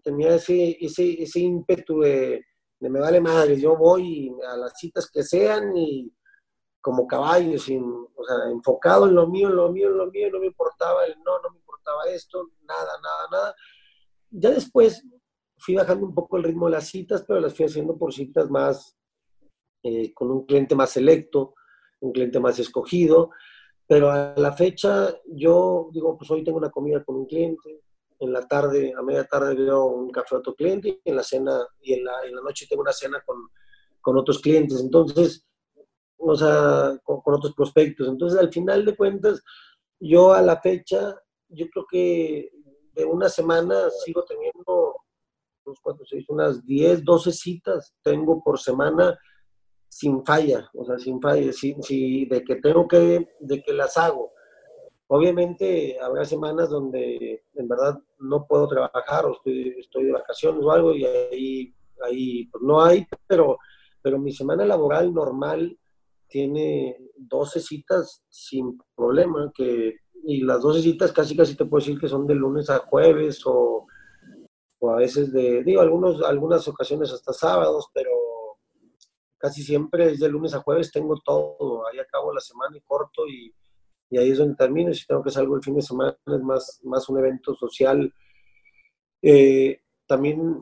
tenía 0.03 0.35
ese, 0.35 0.77
ese, 0.79 1.21
ese 1.21 1.39
ímpetu 1.39 2.01
de, 2.01 2.45
de 2.79 2.89
me 2.89 2.99
vale 2.99 3.19
madre, 3.19 3.59
yo 3.59 3.75
voy 3.75 4.31
a 4.47 4.55
las 4.55 4.73
citas 4.77 5.09
que 5.11 5.23
sean 5.23 5.75
y 5.75 6.11
como 6.81 7.07
caballo, 7.07 7.57
sin, 7.57 7.83
o 7.83 8.23
sea, 8.23 8.51
enfocado 8.51 9.07
en 9.07 9.15
lo 9.15 9.27
mío, 9.27 9.49
en 9.49 9.55
lo 9.55 9.71
mío, 9.71 9.89
en 9.89 9.97
lo 9.97 10.07
mío, 10.07 10.29
no 10.31 10.39
me 10.39 10.47
importaba 10.47 11.05
el 11.05 11.15
no, 11.23 11.39
no 11.41 11.49
me 11.51 11.57
importaba 11.57 12.03
esto, 12.09 12.49
nada, 12.63 12.91
nada, 13.01 13.27
nada. 13.31 13.55
Ya 14.31 14.51
después 14.51 15.03
fui 15.57 15.75
bajando 15.75 16.05
un 16.05 16.13
poco 16.13 16.37
el 16.37 16.43
ritmo 16.43 16.67
de 16.67 16.73
las 16.73 16.87
citas, 16.87 17.23
pero 17.27 17.39
las 17.39 17.53
fui 17.53 17.65
haciendo 17.65 17.97
por 17.97 18.13
citas 18.13 18.49
más, 18.49 18.97
eh, 19.83 20.13
con 20.13 20.31
un 20.31 20.45
cliente 20.45 20.75
más 20.75 20.91
selecto, 20.91 21.55
un 21.99 22.11
cliente 22.11 22.39
más 22.39 22.59
escogido, 22.59 23.31
pero 23.85 24.11
a 24.11 24.33
la 24.37 24.53
fecha 24.53 25.13
yo 25.25 25.89
digo, 25.91 26.17
pues 26.17 26.29
hoy 26.31 26.43
tengo 26.43 26.57
una 26.57 26.69
comida 26.69 27.03
con 27.03 27.15
un 27.15 27.25
cliente, 27.25 27.81
en 28.19 28.33
la 28.33 28.47
tarde, 28.47 28.93
a 28.97 29.01
media 29.01 29.25
tarde 29.25 29.55
veo 29.55 29.85
un 29.85 30.11
café 30.11 30.35
a 30.35 30.39
otro 30.39 30.53
cliente, 30.53 31.01
y 31.03 31.09
en 31.09 31.15
la 31.15 31.23
cena, 31.23 31.65
y 31.81 31.93
en 31.93 32.03
la, 32.03 32.13
en 32.25 32.35
la 32.35 32.41
noche 32.41 32.67
tengo 32.69 32.81
una 32.81 32.91
cena 32.91 33.21
con, 33.25 33.49
con 34.01 34.17
otros 34.17 34.39
clientes. 34.39 34.79
Entonces, 34.81 35.45
o 36.19 36.35
sea, 36.35 36.99
con, 37.03 37.21
otros 37.25 37.53
prospectos. 37.55 38.07
Entonces, 38.07 38.39
al 38.39 38.51
final 38.51 38.85
de 38.85 38.95
cuentas, 38.95 39.41
yo 39.99 40.33
a 40.33 40.41
la 40.41 40.59
fecha, 40.61 41.15
yo 41.47 41.67
creo 41.69 41.85
que 41.89 42.51
de 42.93 43.05
una 43.05 43.29
semana 43.29 43.89
sigo 44.03 44.23
teniendo 44.25 44.95
unos 45.65 45.79
cuatro, 45.81 46.05
seis, 46.05 46.25
unas 46.29 46.65
10, 46.65 47.03
12 47.03 47.31
citas 47.31 47.93
tengo 48.03 48.43
por 48.43 48.59
semana 48.59 49.17
sin 49.87 50.23
falla, 50.25 50.69
o 50.73 50.85
sea, 50.85 50.99
sin 50.99 51.21
falla, 51.21 51.51
sin, 51.53 51.79
de 51.81 52.43
que 52.45 52.55
tengo 52.57 52.87
que, 52.87 53.29
de 53.39 53.63
que 53.63 53.73
las 53.73 53.97
hago. 53.97 54.33
Obviamente 55.07 55.99
habrá 55.99 56.23
semanas 56.25 56.69
donde 56.69 57.43
en 57.55 57.67
verdad 57.67 57.97
no 58.19 58.45
puedo 58.45 58.67
trabajar 58.67 59.25
o 59.25 59.33
estoy, 59.33 59.75
estoy 59.79 60.03
de 60.05 60.11
vacaciones 60.11 60.63
o 60.63 60.71
algo 60.71 60.93
y 60.93 61.05
ahí, 61.05 61.75
ahí 62.03 62.45
pues 62.45 62.63
no 62.63 62.81
hay, 62.83 63.07
pero, 63.27 63.57
pero 64.03 64.19
mi 64.19 64.31
semana 64.31 64.65
laboral 64.65 65.11
normal 65.11 65.75
tiene 66.29 66.97
12 67.17 67.59
citas 67.59 68.23
sin 68.29 68.77
problema, 68.95 69.51
que, 69.53 69.95
y 70.25 70.41
las 70.41 70.61
12 70.61 70.81
citas 70.81 71.11
casi 71.11 71.35
casi 71.35 71.55
te 71.55 71.65
puedo 71.65 71.83
decir 71.83 71.99
que 71.99 72.07
son 72.07 72.27
de 72.27 72.35
lunes 72.35 72.69
a 72.69 72.79
jueves 72.79 73.41
o, 73.45 73.87
o 74.79 74.91
a 74.91 74.97
veces 74.97 75.33
de, 75.33 75.63
digo, 75.63 75.81
algunos, 75.81 76.21
algunas 76.23 76.67
ocasiones 76.67 77.11
hasta 77.11 77.33
sábados, 77.33 77.89
pero 77.93 78.11
casi 79.37 79.63
siempre 79.63 80.11
es 80.11 80.19
de 80.19 80.29
lunes 80.29 80.53
a 80.53 80.61
jueves, 80.61 80.91
tengo 80.91 81.19
todo, 81.23 81.87
ahí 81.87 81.99
acabo 81.99 82.33
la 82.33 82.41
semana 82.41 82.77
y 82.77 82.81
corto 82.81 83.27
y, 83.27 83.53
y 84.09 84.17
ahí 84.17 84.31
es 84.31 84.37
donde 84.37 84.55
termino, 84.55 84.93
si 84.93 85.05
tengo 85.05 85.23
que 85.23 85.31
salgo 85.31 85.55
el 85.55 85.63
fin 85.63 85.75
de 85.75 85.81
semana 85.81 86.17
es 86.25 86.41
más, 86.41 86.81
más 86.83 87.07
un 87.09 87.19
evento 87.19 87.55
social. 87.55 88.13
Eh, 89.21 89.81
también 90.07 90.61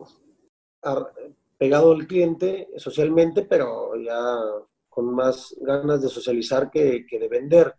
pegado 1.57 1.93
al 1.93 2.07
cliente 2.07 2.69
socialmente, 2.77 3.43
pero 3.43 3.95
ya 3.95 4.37
con 4.97 5.13
más 5.13 5.55
ganas 5.61 6.01
de 6.01 6.09
socializar 6.09 6.71
que, 6.71 7.05
que 7.07 7.19
de 7.19 7.27
vender. 7.27 7.71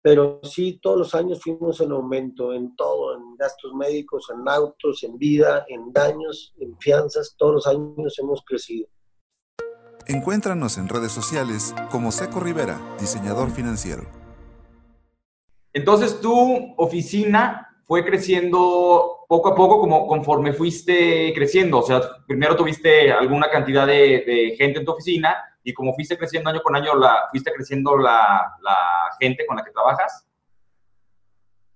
pero 0.00 0.38
sí 0.44 0.78
todos 0.80 0.96
los 0.96 1.14
años 1.16 1.42
fuimos 1.42 1.80
en 1.80 1.90
aumento 1.90 2.54
en 2.54 2.76
todo, 2.76 3.16
en 3.16 3.34
gastos 3.36 3.74
médicos, 3.74 4.28
en 4.32 4.48
autos, 4.48 5.02
en 5.02 5.18
vida, 5.18 5.64
en 5.66 5.92
daños, 5.92 6.54
en 6.60 6.78
fianzas, 6.78 7.34
todos 7.36 7.54
los 7.54 7.66
años 7.66 8.16
hemos 8.20 8.44
crecido. 8.44 8.86
Encuéntranos 10.06 10.78
en 10.78 10.88
redes 10.88 11.10
sociales 11.10 11.74
como 11.90 12.12
Seco 12.12 12.38
Rivera, 12.38 12.80
diseñador 13.00 13.50
financiero. 13.50 14.04
Entonces 15.72 16.20
tu 16.20 16.74
oficina 16.76 17.66
fue 17.88 18.04
creciendo 18.04 19.26
poco 19.26 19.48
a 19.48 19.56
poco 19.56 19.80
como 19.80 20.06
conforme 20.06 20.52
fuiste 20.52 21.32
creciendo. 21.34 21.78
O 21.78 21.82
sea, 21.82 22.00
primero 22.24 22.54
tuviste 22.54 23.10
alguna 23.10 23.50
cantidad 23.50 23.84
de, 23.84 24.54
gente 24.56 24.78
en 24.78 24.84
tu 24.84 24.92
oficina 24.92 25.36
y 25.62 25.74
como 25.74 25.94
fuiste 25.94 26.16
creciendo 26.16 26.50
año 26.50 26.60
con 26.62 26.76
año, 26.76 26.92
fuiste 27.30 27.52
creciendo 27.52 27.96
la, 27.96 28.56
gente 29.20 29.44
con 29.46 29.56
la 29.56 29.64
que 29.64 29.72
trabajas. 29.72 30.26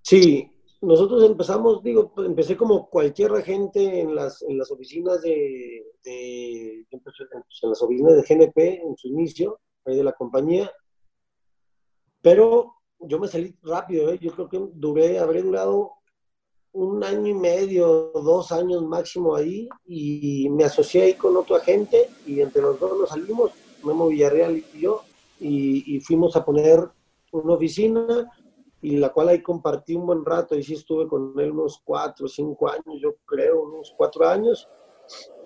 Sí, 0.03 0.51
nosotros 0.81 1.25
empezamos, 1.25 1.83
digo, 1.83 2.13
pues, 2.15 2.27
empecé 2.27 2.57
como 2.57 2.89
cualquier 2.89 3.43
gente 3.43 4.01
en 4.01 4.15
las, 4.15 4.43
oficinas 4.71 5.23
de, 5.23 5.79
en 6.05 7.71
las 7.71 7.83
oficinas 7.83 8.15
de 8.15 8.23
GNP 8.23 8.83
en 8.83 8.97
su 8.97 9.09
inicio, 9.09 9.61
ahí 9.85 9.97
de 9.97 10.05
la 10.05 10.13
compañía, 10.13 10.71
pero 12.23 12.77
yo 13.01 13.19
me 13.19 13.29
salí 13.29 13.55
rápido, 13.63 14.11
¿eh? 14.11 14.19
yo 14.19 14.33
creo 14.33 14.49
que 14.49 14.59
duré, 14.73 15.19
habré 15.19 15.43
durado 15.43 15.93
un 16.73 17.05
año 17.05 17.29
y 17.29 17.35
medio, 17.35 18.11
dos 18.15 18.51
años 18.51 18.83
máximo 18.83 19.37
ahí 19.37 19.69
y 19.87 20.49
me 20.51 20.65
asocié 20.65 21.03
ahí 21.03 21.15
con 21.15 21.37
otro 21.37 21.57
agente 21.57 22.09
y 22.27 22.41
entre 22.41 22.63
los 22.63 22.81
dos 22.81 22.99
nos 22.99 23.11
salimos, 23.11 23.53
Memo 23.85 24.09
Villarreal 24.09 24.57
y 24.57 24.81
yo, 24.81 25.03
y, 25.41 26.01
fuimos 26.01 26.37
a 26.37 26.45
poner 26.45 26.81
una 27.33 27.55
oficina 27.55 28.31
y 28.81 28.97
la 28.97 29.11
cual 29.13 29.29
ahí 29.29 29.43
compartí 29.43 29.95
un 29.95 30.07
buen 30.07 30.25
rato 30.25 30.55
y 30.55 30.63
sí 30.63 30.75
estuve 30.75 31.09
con 31.09 31.39
él 31.39 31.51
unos 31.51 31.81
cuatro, 31.85 32.29
cinco 32.29 32.69
años, 32.69 33.01
yo 33.01 33.17
creo, 33.27 33.63
unos 33.63 33.93
cuatro 33.97 34.27
años 34.29 34.69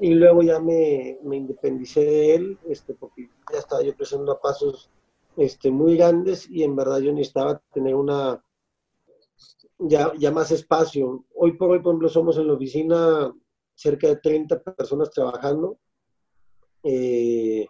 y 0.00 0.14
luego 0.14 0.42
ya 0.42 0.60
me, 0.60 1.18
me 1.22 1.36
independicé 1.36 2.04
de 2.04 2.34
él 2.34 2.58
este, 2.68 2.94
porque 2.94 3.28
ya 3.52 3.58
estaba 3.58 3.82
yo 3.82 3.94
creciendo 3.94 4.32
a 4.32 4.40
pasos 4.40 4.90
este, 5.36 5.70
muy 5.70 5.96
grandes 5.96 6.48
y 6.50 6.62
en 6.62 6.76
verdad 6.76 6.98
yo 6.98 7.12
necesitaba 7.12 7.60
tener 7.72 7.94
una 7.94 8.42
ya, 9.78 10.12
ya 10.18 10.30
más 10.32 10.50
espacio. 10.50 11.24
Hoy 11.34 11.52
por 11.52 11.70
hoy, 11.70 11.80
por 11.80 11.92
ejemplo, 11.92 12.08
somos 12.08 12.36
en 12.36 12.48
la 12.48 12.54
oficina 12.54 13.32
cerca 13.74 14.08
de 14.08 14.16
30 14.16 14.62
personas 14.62 15.10
trabajando 15.10 15.78
eh, 16.82 17.66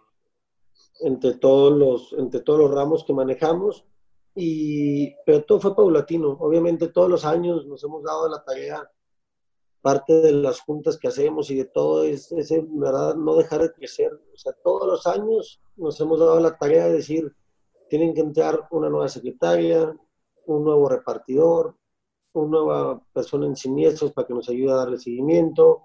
entre, 1.01 1.33
todos 1.33 1.71
los, 1.71 2.13
entre 2.13 2.41
todos 2.41 2.59
los 2.59 2.71
ramos 2.71 3.03
que 3.03 3.13
manejamos, 3.13 3.85
y, 4.35 5.13
pero 5.25 5.43
todo 5.43 5.59
fue 5.59 5.75
paulatino. 5.75 6.37
Obviamente 6.39 6.87
todos 6.87 7.09
los 7.09 7.25
años 7.25 7.65
nos 7.67 7.83
hemos 7.83 8.03
dado 8.03 8.29
la 8.29 8.43
tarea, 8.43 8.89
parte 9.81 10.13
de 10.21 10.31
las 10.33 10.59
juntas 10.59 10.97
que 10.97 11.07
hacemos 11.07 11.49
y 11.49 11.55
de 11.55 11.65
todo 11.65 12.03
es, 12.03 12.31
es 12.31 12.49
verdad, 12.69 13.15
no 13.15 13.35
dejar 13.35 13.61
de 13.61 13.71
crecer. 13.71 14.11
O 14.33 14.37
sea, 14.37 14.53
todos 14.63 14.87
los 14.87 15.07
años 15.07 15.61
nos 15.75 15.99
hemos 16.01 16.19
dado 16.19 16.39
la 16.39 16.57
tarea 16.57 16.85
de 16.85 16.93
decir, 16.93 17.33
tienen 17.89 18.13
que 18.13 18.21
entrar 18.21 18.67
una 18.71 18.89
nueva 18.89 19.07
secretaria, 19.07 19.97
un 20.45 20.63
nuevo 20.63 20.89
repartidor, 20.89 21.75
una 22.33 22.49
nueva 22.49 23.03
persona 23.13 23.45
en 23.45 23.55
siniestros 23.55 24.11
para 24.11 24.27
que 24.27 24.33
nos 24.33 24.49
ayude 24.49 24.71
a 24.71 24.75
darle 24.75 24.99
seguimiento, 24.99 25.83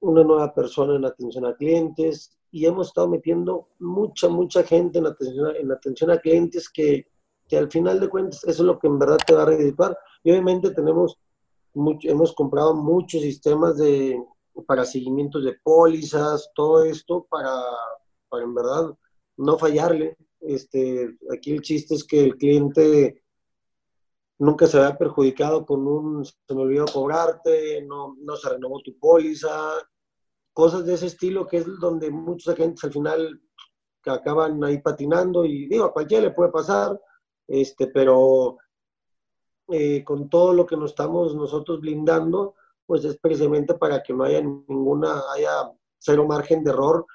una 0.00 0.22
nueva 0.22 0.54
persona 0.54 0.96
en 0.96 1.04
atención 1.04 1.44
a 1.44 1.54
clientes 1.54 2.37
y 2.50 2.66
hemos 2.66 2.88
estado 2.88 3.08
metiendo 3.08 3.68
mucha, 3.78 4.28
mucha 4.28 4.62
gente 4.62 4.98
en 4.98 5.06
atención, 5.06 5.56
en 5.56 5.70
atención 5.70 6.10
a 6.10 6.18
clientes 6.18 6.68
que, 6.68 7.06
que 7.48 7.58
al 7.58 7.70
final 7.70 8.00
de 8.00 8.08
cuentas 8.08 8.42
eso 8.44 8.62
es 8.62 8.66
lo 8.66 8.78
que 8.78 8.86
en 8.86 8.98
verdad 8.98 9.18
te 9.26 9.34
va 9.34 9.42
a 9.42 9.46
redituar. 9.46 9.96
Y 10.22 10.30
obviamente 10.30 10.70
tenemos, 10.70 11.18
mucho, 11.74 12.08
hemos 12.08 12.34
comprado 12.34 12.74
muchos 12.74 13.22
sistemas 13.22 13.76
de, 13.76 14.22
para 14.66 14.84
seguimientos 14.84 15.44
de 15.44 15.54
pólizas, 15.62 16.50
todo 16.54 16.84
esto 16.84 17.26
para, 17.28 17.60
para 18.28 18.44
en 18.44 18.54
verdad 18.54 18.94
no 19.36 19.58
fallarle. 19.58 20.16
Este, 20.40 21.16
aquí 21.34 21.52
el 21.52 21.62
chiste 21.62 21.94
es 21.94 22.04
que 22.04 22.24
el 22.24 22.36
cliente 22.36 23.22
nunca 24.38 24.66
se 24.66 24.78
vea 24.78 24.96
perjudicado 24.96 25.66
con 25.66 25.86
un, 25.86 26.24
se 26.24 26.54
me 26.54 26.62
olvidó 26.62 26.86
cobrarte, 26.86 27.82
no, 27.82 28.16
no 28.20 28.36
se 28.36 28.48
renovó 28.48 28.80
tu 28.82 28.96
póliza, 28.98 29.72
cosas 30.58 30.84
de 30.84 30.94
ese 30.94 31.06
estilo 31.06 31.46
que 31.46 31.58
es 31.58 31.66
donde 31.78 32.10
muchos 32.10 32.52
agentes 32.52 32.82
al 32.82 32.92
final 32.92 33.40
que 34.02 34.10
acaban 34.10 34.64
ahí 34.64 34.82
patinando 34.82 35.44
y 35.44 35.68
digo, 35.68 35.84
a 35.84 35.92
cualquiera 35.92 36.24
le 36.24 36.32
puede 36.32 36.50
pasar, 36.50 37.00
este, 37.46 37.86
pero 37.86 38.58
eh, 39.68 40.02
con 40.02 40.28
todo 40.28 40.52
lo 40.52 40.66
que 40.66 40.76
nos 40.76 40.90
estamos 40.90 41.36
nosotros 41.36 41.80
blindando, 41.80 42.56
pues 42.84 43.04
es 43.04 43.16
precisamente 43.18 43.74
para 43.74 44.02
que 44.02 44.12
no 44.12 44.24
haya 44.24 44.40
ninguna, 44.40 45.22
haya 45.32 45.72
cero 45.96 46.26
margen 46.26 46.64
de 46.64 46.70
error 46.70 47.06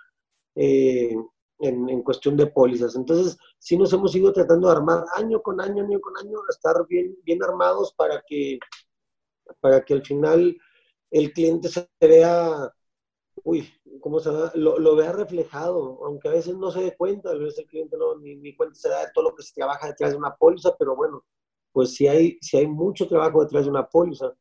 eh, 0.56 1.14
en, 1.60 2.02
cuestión 2.02 2.38
de 2.38 2.48
pólizas. 2.48 2.96
Entonces, 2.96 3.38
sí 3.60 3.76
nos 3.76 3.92
hemos 3.92 4.16
ido 4.16 4.32
tratando 4.32 4.70
de 4.70 4.74
armar 4.74 5.04
año 5.18 5.42
con 5.42 5.60
año, 5.60 5.84
año 5.84 6.00
con 6.00 6.16
año, 6.16 6.38
estar 6.50 6.88
bien, 6.88 7.18
bien 7.26 7.44
armados 7.44 7.94
para 7.94 8.24
que, 8.26 8.58
para 9.60 9.84
que 9.84 9.96
al 9.96 10.06
final 10.06 10.58
el 11.12 11.34
cliente 11.34 11.68
se 11.68 11.90
vea, 12.00 12.74
uy, 13.44 13.70
¿cómo 14.00 14.20
se 14.20 14.32
llama? 14.32 14.52
Lo, 14.56 14.96
vea 14.96 15.12
reflejado, 15.12 16.00
aunque 16.06 16.30
a 16.30 16.32
veces 16.32 16.56
no 16.56 16.72
se 16.72 16.82
dé 16.82 16.96
cuenta, 16.98 17.30
a 17.32 17.36
veces 17.36 17.60
el 17.60 17.68
cliente 17.68 17.98
no, 17.98 18.18
ni, 18.18 18.36
ni 18.36 18.56
cuenta 18.56 18.76
se 18.76 18.90
da 18.90 19.06
de 19.06 19.12
todo 19.14 19.30
lo 19.30 19.36
que 19.36 19.44
se 19.44 19.54
trabaja 19.54 19.88
detrás 19.88 20.12
de 20.12 20.18
una 20.18 20.36
póliza, 20.36 20.76
pero 20.78 20.96
bueno, 20.96 21.24
pues 21.72 21.94
si 21.96 22.08
hay, 22.08 22.38
si 22.42 22.58
hay 22.58 22.68
mucho 22.68 23.08
trabajo 23.08 23.44
detrás 23.44 23.66
de 23.66 23.72
una 23.72 23.88
póliza. 23.88 24.34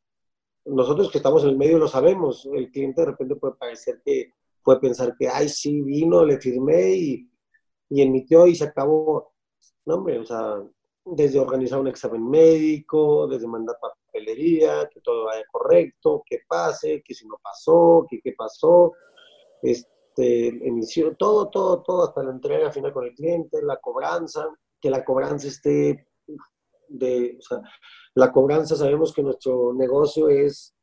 Nosotros 0.64 1.10
que 1.10 1.18
estamos 1.18 1.42
en 1.42 1.50
el 1.50 1.58
medio 1.58 1.78
lo 1.78 1.88
sabemos, 1.88 2.48
el 2.52 2.70
cliente 2.70 3.02
de 3.02 3.08
repente 3.08 3.36
puede 3.36 3.54
parecer 3.54 4.00
que, 4.04 4.32
puede 4.62 4.80
pensar 4.80 5.16
que, 5.18 5.28
ay, 5.28 5.48
sí, 5.48 5.80
vino, 5.82 6.24
le 6.24 6.38
firmé 6.38 6.92
y, 6.92 7.30
y 7.88 8.02
emitió 8.02 8.46
y 8.46 8.54
se 8.54 8.64
acabó. 8.64 9.32
No, 9.84 9.96
hombre, 9.96 10.18
o 10.18 10.24
sea, 10.24 10.62
desde 11.04 11.40
organizar 11.40 11.80
un 11.80 11.88
examen 11.88 12.28
médico, 12.28 13.26
desde 13.26 13.46
mandar 13.48 13.76
papelería, 14.12 14.88
que 14.92 15.01
todo 15.01 15.25
vaya 15.25 15.44
correcto, 15.51 16.22
que 16.29 16.40
pase, 16.46 17.03
que 17.03 17.14
si 17.14 17.27
no 17.27 17.37
pasó, 17.42 18.07
que 18.09 18.20
qué 18.20 18.35
pasó, 18.37 18.92
este, 19.62 20.46
inició, 20.46 21.16
todo, 21.16 21.48
todo, 21.48 21.83
todo, 21.83 22.05
hasta 22.05 22.22
la 22.22 22.33
entrega 22.33 22.70
final 22.70 22.92
con 22.92 23.05
el 23.05 23.14
cliente, 23.14 23.62
la 23.62 23.79
cobranza, 23.79 24.48
que 24.81 24.90
la 24.90 25.05
cobranza 25.05 25.48
esté 25.48 26.07
de, 26.88 27.37
o 27.38 27.42
sea, 27.42 27.62
la 28.14 28.31
cobranza, 28.31 28.77
sabemos 28.77 29.12
que 29.12 29.22
nuestro 29.22 29.72
negocio 29.72 30.29
es 30.29 30.75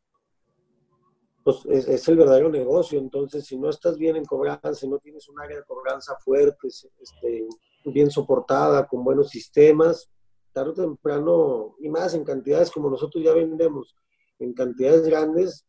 pues 1.44 1.66
es, 1.88 2.08
el 2.08 2.18
verdadero 2.18 2.50
negocio. 2.50 3.00
Entonces, 3.00 3.46
si 3.46 3.58
no 3.58 3.70
estás 3.70 3.98
bien 3.98 4.16
en 4.16 4.26
cobranza, 4.26 4.74
si 4.74 4.88
no 4.88 5.00
tienes 5.00 5.28
un 5.30 5.40
área 5.40 5.58
de 5.58 5.64
cobranza 5.64 6.16
fuerte, 6.18 6.68
este, 6.68 7.48
bien 7.86 8.12
soportada, 8.12 8.88
con 8.88 9.04
buenos 9.04 9.30
sistemas, 9.30 10.12
tarde 10.60 10.72
o 10.72 10.74
temprano, 10.74 11.76
y 11.80 11.90
más 11.90 12.14
en 12.14 12.26
cantidades 12.26 12.70
como 12.72 12.90
nosotros 12.90 13.24
ya 13.24 13.34
vendemos, 13.34 13.96
en 14.40 14.54
cantidades 14.54 15.04
grandes, 15.08 15.66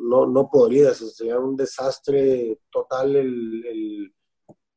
no, 0.00 0.26
no 0.26 0.48
podrías, 0.50 0.98
sería 1.14 1.38
un 1.38 1.56
desastre 1.56 2.60
total 2.70 3.16
el, 3.16 3.64
el, 3.66 4.14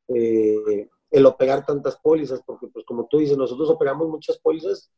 eh, 0.08 0.88
el 1.10 1.26
operar 1.26 1.64
tantas 1.64 1.98
pólizas, 2.00 2.42
porque 2.44 2.68
pues 2.68 2.84
como 2.84 3.06
tú 3.08 3.18
dices, 3.18 3.36
nosotros 3.36 3.70
operamos 3.70 4.08
muchas 4.08 4.38
pólizas, 4.38 4.90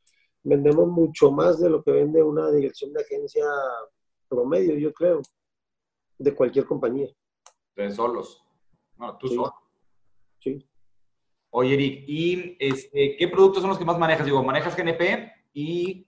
vendemos 0.42 0.88
mucho 0.88 1.31
más 1.31 1.61
de 1.61 1.70
lo 1.70 1.83
que 1.83 1.92
vende 1.92 2.22
una 2.22 2.50
dirección 2.50 2.92
de 2.92 3.02
agencia 3.02 3.44
promedio, 4.28 4.76
yo 4.76 4.92
creo, 4.92 5.20
de 6.18 6.35
cualquier 6.35 6.66
compañía. 6.66 7.09
De 7.76 7.90
solos. 7.92 8.42
No, 8.96 9.16
tú 9.18 9.28
solo. 9.28 9.55
Sí. 10.40 10.66
Oye, 11.54 11.74
Eric, 11.74 12.04
¿y 12.08 12.56
este, 12.58 13.14
qué 13.18 13.28
productos 13.28 13.60
son 13.60 13.68
los 13.68 13.78
que 13.78 13.84
más 13.84 13.98
manejas? 13.98 14.24
Digo, 14.24 14.42
¿manejas 14.42 14.74
GNP? 14.74 15.32
¿Y 15.52 16.06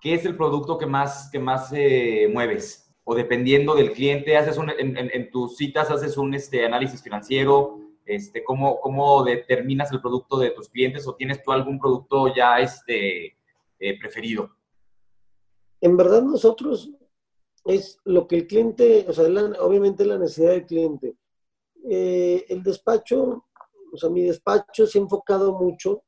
qué 0.00 0.14
es 0.14 0.24
el 0.24 0.36
producto 0.36 0.76
que 0.76 0.86
más, 0.86 1.30
que 1.30 1.38
más 1.38 1.72
eh, 1.72 2.28
mueves? 2.32 2.92
O 3.04 3.14
dependiendo 3.14 3.76
del 3.76 3.92
cliente, 3.92 4.36
haces 4.36 4.58
en, 4.58 5.30
tus 5.30 5.56
citas 5.56 5.88
haces 5.92 6.16
un 6.16 6.34
este, 6.34 6.66
análisis 6.66 7.00
financiero, 7.00 7.78
este, 8.04 8.42
¿cómo, 8.42 8.80
¿cómo 8.80 9.22
determinas 9.22 9.92
el 9.92 10.00
producto 10.00 10.36
de 10.36 10.50
tus 10.50 10.68
clientes 10.68 11.06
o 11.06 11.14
tienes 11.14 11.40
tú 11.44 11.52
algún 11.52 11.78
producto 11.78 12.34
ya 12.34 12.58
este, 12.58 13.36
eh, 13.78 13.98
preferido? 14.00 14.50
En 15.80 15.96
verdad 15.96 16.22
nosotros 16.22 16.90
es 17.64 18.00
lo 18.04 18.26
que 18.26 18.34
el 18.34 18.46
cliente, 18.48 19.06
o 19.08 19.12
sea, 19.12 19.26
obviamente 19.60 20.04
la 20.04 20.18
necesidad 20.18 20.50
del 20.50 20.66
cliente. 20.66 21.14
Eh, 21.88 22.44
el 22.48 22.64
despacho, 22.64 23.44
o 23.92 23.96
sea, 23.96 24.10
mi 24.10 24.22
despacho 24.22 24.86
se 24.86 24.98
ha 24.98 25.02
enfocado 25.02 25.58
mucho 25.58 26.02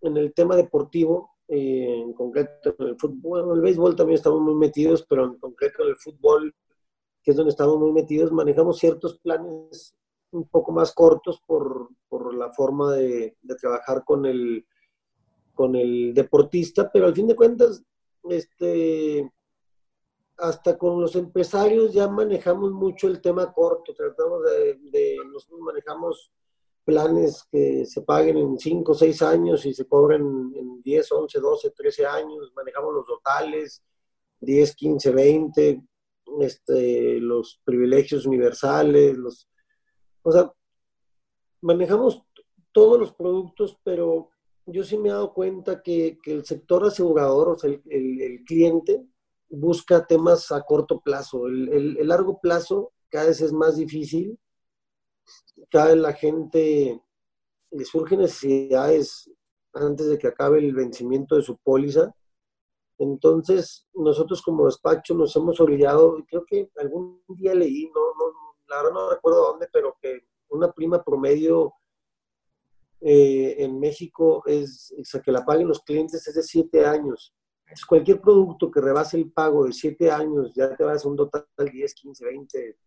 en 0.00 0.16
el 0.16 0.32
tema 0.34 0.56
deportivo, 0.56 1.30
eh, 1.48 2.00
en 2.00 2.12
concreto 2.12 2.74
en 2.78 2.88
el 2.88 2.98
fútbol, 2.98 3.44
en 3.44 3.56
el 3.56 3.60
béisbol 3.60 3.96
también 3.96 4.16
estamos 4.16 4.40
muy 4.40 4.54
metidos, 4.54 5.04
pero 5.08 5.24
en 5.24 5.38
concreto 5.38 5.82
en 5.82 5.90
el 5.90 5.96
fútbol, 5.96 6.54
que 7.22 7.30
es 7.30 7.36
donde 7.36 7.50
estamos 7.50 7.78
muy 7.78 7.92
metidos, 7.92 8.32
manejamos 8.32 8.78
ciertos 8.78 9.18
planes 9.18 9.94
un 10.32 10.48
poco 10.48 10.72
más 10.72 10.92
cortos 10.92 11.40
por, 11.46 11.88
por 12.08 12.34
la 12.34 12.52
forma 12.52 12.92
de, 12.94 13.36
de 13.40 13.54
trabajar 13.54 14.04
con 14.04 14.26
el, 14.26 14.66
con 15.54 15.76
el 15.76 16.12
deportista, 16.12 16.90
pero 16.92 17.06
al 17.06 17.14
fin 17.14 17.28
de 17.28 17.36
cuentas, 17.36 17.82
este, 18.24 19.30
hasta 20.36 20.76
con 20.76 21.00
los 21.00 21.14
empresarios 21.14 21.92
ya 21.92 22.08
manejamos 22.08 22.72
mucho 22.72 23.06
el 23.06 23.20
tema 23.20 23.52
corto, 23.52 23.94
tratamos 23.94 24.42
de, 24.42 25.16
nosotros 25.32 25.60
manejamos 25.60 26.32
planes 26.84 27.44
que 27.50 27.86
se 27.86 28.02
paguen 28.02 28.36
en 28.36 28.58
5 28.58 28.92
o 28.92 28.94
6 28.94 29.22
años 29.22 29.64
y 29.66 29.74
se 29.74 29.86
cobren 29.86 30.52
en 30.54 30.82
10, 30.82 31.12
11, 31.12 31.40
12, 31.40 31.70
13 31.70 32.06
años, 32.06 32.52
manejamos 32.54 32.94
los 32.94 33.06
totales, 33.06 33.82
10, 34.40 34.76
15, 34.76 35.10
20, 35.10 35.82
este, 36.40 37.20
los 37.20 37.60
privilegios 37.64 38.26
universales, 38.26 39.16
los, 39.16 39.48
o 40.22 40.32
sea, 40.32 40.52
manejamos 41.60 42.22
todos 42.72 42.98
los 42.98 43.12
productos, 43.12 43.78
pero 43.82 44.30
yo 44.66 44.84
sí 44.84 44.98
me 44.98 45.08
he 45.08 45.12
dado 45.12 45.32
cuenta 45.32 45.82
que, 45.82 46.18
el 46.24 46.44
sector 46.44 46.84
asegurador, 46.84 47.50
o 47.50 47.58
sea, 47.58 47.70
el, 47.70 48.44
cliente, 48.46 49.06
busca 49.48 50.06
temas 50.06 50.50
a 50.52 50.62
corto 50.62 51.00
plazo. 51.00 51.46
El, 51.46 52.06
largo 52.06 52.40
plazo 52.40 52.92
cada 53.08 53.26
vez 53.26 53.40
es 53.40 53.52
más 53.52 53.76
difícil. 53.76 54.38
Cada 55.70 55.88
vez 55.88 55.96
la 55.96 56.12
gente 56.12 57.00
le 57.70 57.84
surgen 57.84 58.20
necesidades 58.20 59.30
antes 59.74 60.08
de 60.08 60.18
que 60.18 60.28
acabe 60.28 60.58
el 60.58 60.74
vencimiento 60.74 61.36
de 61.36 61.42
su 61.42 61.56
póliza. 61.56 62.14
Entonces, 62.98 63.86
nosotros 63.94 64.40
como 64.42 64.66
despacho 64.66 65.14
nos 65.14 65.34
hemos 65.34 65.60
obligado, 65.60 66.16
creo 66.28 66.44
que 66.44 66.70
algún 66.76 67.22
día 67.28 67.54
leí, 67.54 67.86
no, 67.86 68.00
no, 68.00 68.32
la 68.68 68.76
verdad 68.76 68.92
no 68.92 69.10
recuerdo 69.10 69.52
dónde, 69.52 69.68
pero 69.72 69.96
que 70.00 70.26
una 70.48 70.70
prima 70.72 71.02
promedio 71.02 71.74
eh, 73.00 73.56
en 73.58 73.78
México 73.78 74.42
es, 74.46 74.94
sea, 75.02 75.20
que 75.20 75.32
la 75.32 75.44
paguen 75.44 75.68
los 75.68 75.82
clientes 75.82 76.26
es 76.26 76.34
de 76.34 76.42
siete 76.42 76.86
años. 76.86 77.34
cualquier 77.88 78.20
producto 78.20 78.70
que 78.70 78.80
rebase 78.80 79.16
el 79.16 79.32
pago 79.32 79.64
de 79.66 79.72
siete 79.72 80.10
años, 80.10 80.52
ya 80.54 80.74
te 80.76 80.84
vas 80.84 81.04
a 81.04 81.08
un 81.08 81.16
total 81.16 81.44
10, 81.58 81.94
15, 81.94 82.24
20, 82.24 82.78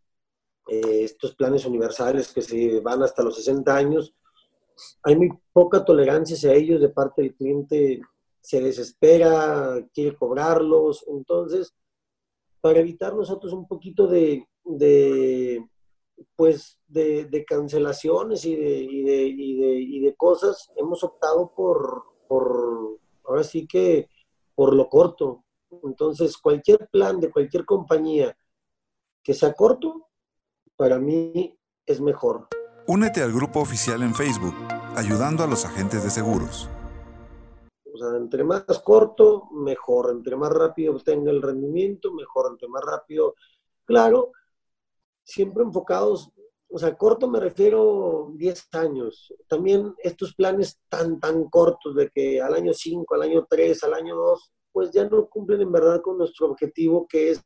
estos 0.68 1.36
planes 1.36 1.66
universales 1.66 2.34
que 2.34 2.42
se 2.42 2.80
van 2.82 3.04
hasta 3.04 3.24
los 3.24 3.36
60 3.36 3.76
años, 3.76 4.14
hay 5.04 5.16
muy 5.16 5.30
poca 5.52 5.84
tolerancia 5.84 6.36
hacia 6.36 6.54
ellos 6.54 6.82
de 6.82 6.90
parte 6.90 7.22
del 7.22 7.36
cliente, 7.36 8.02
se 8.42 8.62
desespera, 8.62 9.86
quiere 9.94 10.16
cobrarlos. 10.16 11.06
Entonces, 11.08 11.74
para 12.62 12.80
evitar 12.80 13.14
nosotros 13.14 13.54
un 13.54 13.68
poquito 13.68 14.08
de, 14.08 14.48
pues 16.36 16.80
de, 16.88 17.46
cancelaciones 17.48 18.46
y 18.46 18.56
de, 18.56 18.82
y, 18.82 20.00
de, 20.02 20.16
cosas, 20.16 20.72
hemos 20.76 21.04
optado 21.04 21.52
por, 21.56 22.04
por, 22.28 23.00
ahora 23.26 23.44
sí 23.44 23.68
que, 23.68 24.10
por 24.56 24.74
lo 24.74 24.88
corto. 24.90 25.44
Entonces, 25.84 26.38
cualquier 26.38 26.88
plan 26.90 27.20
de 27.20 27.30
cualquier 27.30 27.66
compañía 27.66 28.38
que 29.22 29.34
sea 29.34 29.54
corto, 29.54 30.07
para 30.78 31.00
mí 31.00 31.58
es 31.86 32.00
mejor. 32.00 32.48
Únete 32.88 33.22
al 33.22 33.34
grupo 33.34 33.60
oficial 33.60 34.02
en 34.04 34.16
Facebook, 34.16 34.56
ayudando 34.96 35.44
a 35.44 35.48
los 35.48 35.66
agentes 35.66 36.04
de 36.04 36.10
seguros. 36.10 36.70
O 37.94 37.98
sea, 37.98 38.16
entre 38.16 38.44
más 38.44 38.64
corto, 38.84 39.50
mejor. 39.52 40.12
Entre 40.12 40.36
más 40.36 40.52
rápido 40.52 40.94
obtenga 40.94 41.32
el 41.32 41.42
rendimiento, 41.42 42.14
mejor. 42.14 42.52
Entre 42.52 42.70
más 42.70 42.84
rápido, 42.86 43.34
claro, 43.86 44.32
siempre 45.24 45.64
enfocados, 45.64 46.32
o 46.70 46.78
sea, 46.78 46.96
corto 46.96 47.28
me 47.28 47.40
refiero 47.40 48.32
10 48.36 48.68
años. 48.74 49.34
También 49.48 49.96
estos 49.98 50.36
planes 50.36 50.80
tan, 50.90 51.20
tan 51.20 51.50
cortos 51.50 51.96
de 51.96 52.10
que 52.10 52.40
al 52.40 52.54
año 52.54 52.72
5, 52.74 53.16
al 53.16 53.24
año 53.24 53.48
3, 53.50 53.84
al 53.84 53.94
año 53.96 54.16
2, 54.16 54.54
pues 54.72 54.92
ya 54.92 55.10
no 55.10 55.28
cumplen 55.28 55.62
en 55.62 55.72
verdad 55.72 56.02
con 56.02 56.20
nuestro 56.20 56.52
objetivo 56.52 57.08
que 57.08 57.32
es 57.32 57.42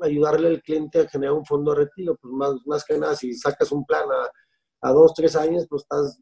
ayudarle 0.00 0.48
al 0.48 0.62
cliente 0.62 1.00
a 1.00 1.08
generar 1.08 1.34
un 1.34 1.44
fondo 1.44 1.72
de 1.72 1.84
retiro. 1.84 2.16
Pues 2.20 2.32
más, 2.32 2.54
más 2.66 2.84
que 2.84 2.98
nada, 2.98 3.14
si 3.14 3.34
sacas 3.34 3.70
un 3.72 3.84
plan 3.84 4.04
a, 4.10 4.88
a 4.88 4.92
dos, 4.92 5.14
tres 5.14 5.36
años, 5.36 5.66
pues 5.68 5.82
estás, 5.82 6.20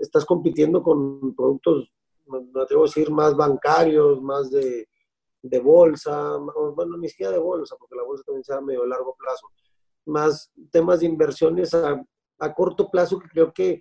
estás 0.00 0.24
compitiendo 0.24 0.82
con 0.82 1.34
productos, 1.34 1.92
no 2.26 2.66
te 2.66 2.74
voy 2.74 2.84
a 2.84 2.88
decir, 2.88 3.10
más 3.10 3.36
bancarios, 3.36 4.20
más 4.22 4.50
de, 4.50 4.88
de 5.42 5.60
bolsa, 5.60 6.36
bueno, 6.74 6.96
ni 6.96 7.08
siquiera 7.08 7.32
de 7.32 7.38
bolsa, 7.38 7.76
porque 7.78 7.96
la 7.96 8.04
bolsa 8.04 8.24
también 8.24 8.44
se 8.44 8.52
da 8.52 8.60
medio 8.60 8.86
largo 8.86 9.14
plazo 9.16 9.46
más 10.06 10.52
temas 10.70 11.00
de 11.00 11.06
inversiones 11.06 11.74
a, 11.74 12.04
corto 12.54 12.90
plazo, 12.90 13.18
que 13.18 13.28
creo 13.28 13.52
que, 13.52 13.80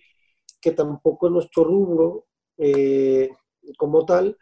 que 0.62 0.72
tampoco 0.72 1.28
es 1.28 1.34
nuestro 1.34 1.64
rubro 1.64 2.26
eh, 2.58 3.30
como 3.78 4.06
tal. 4.06 4.38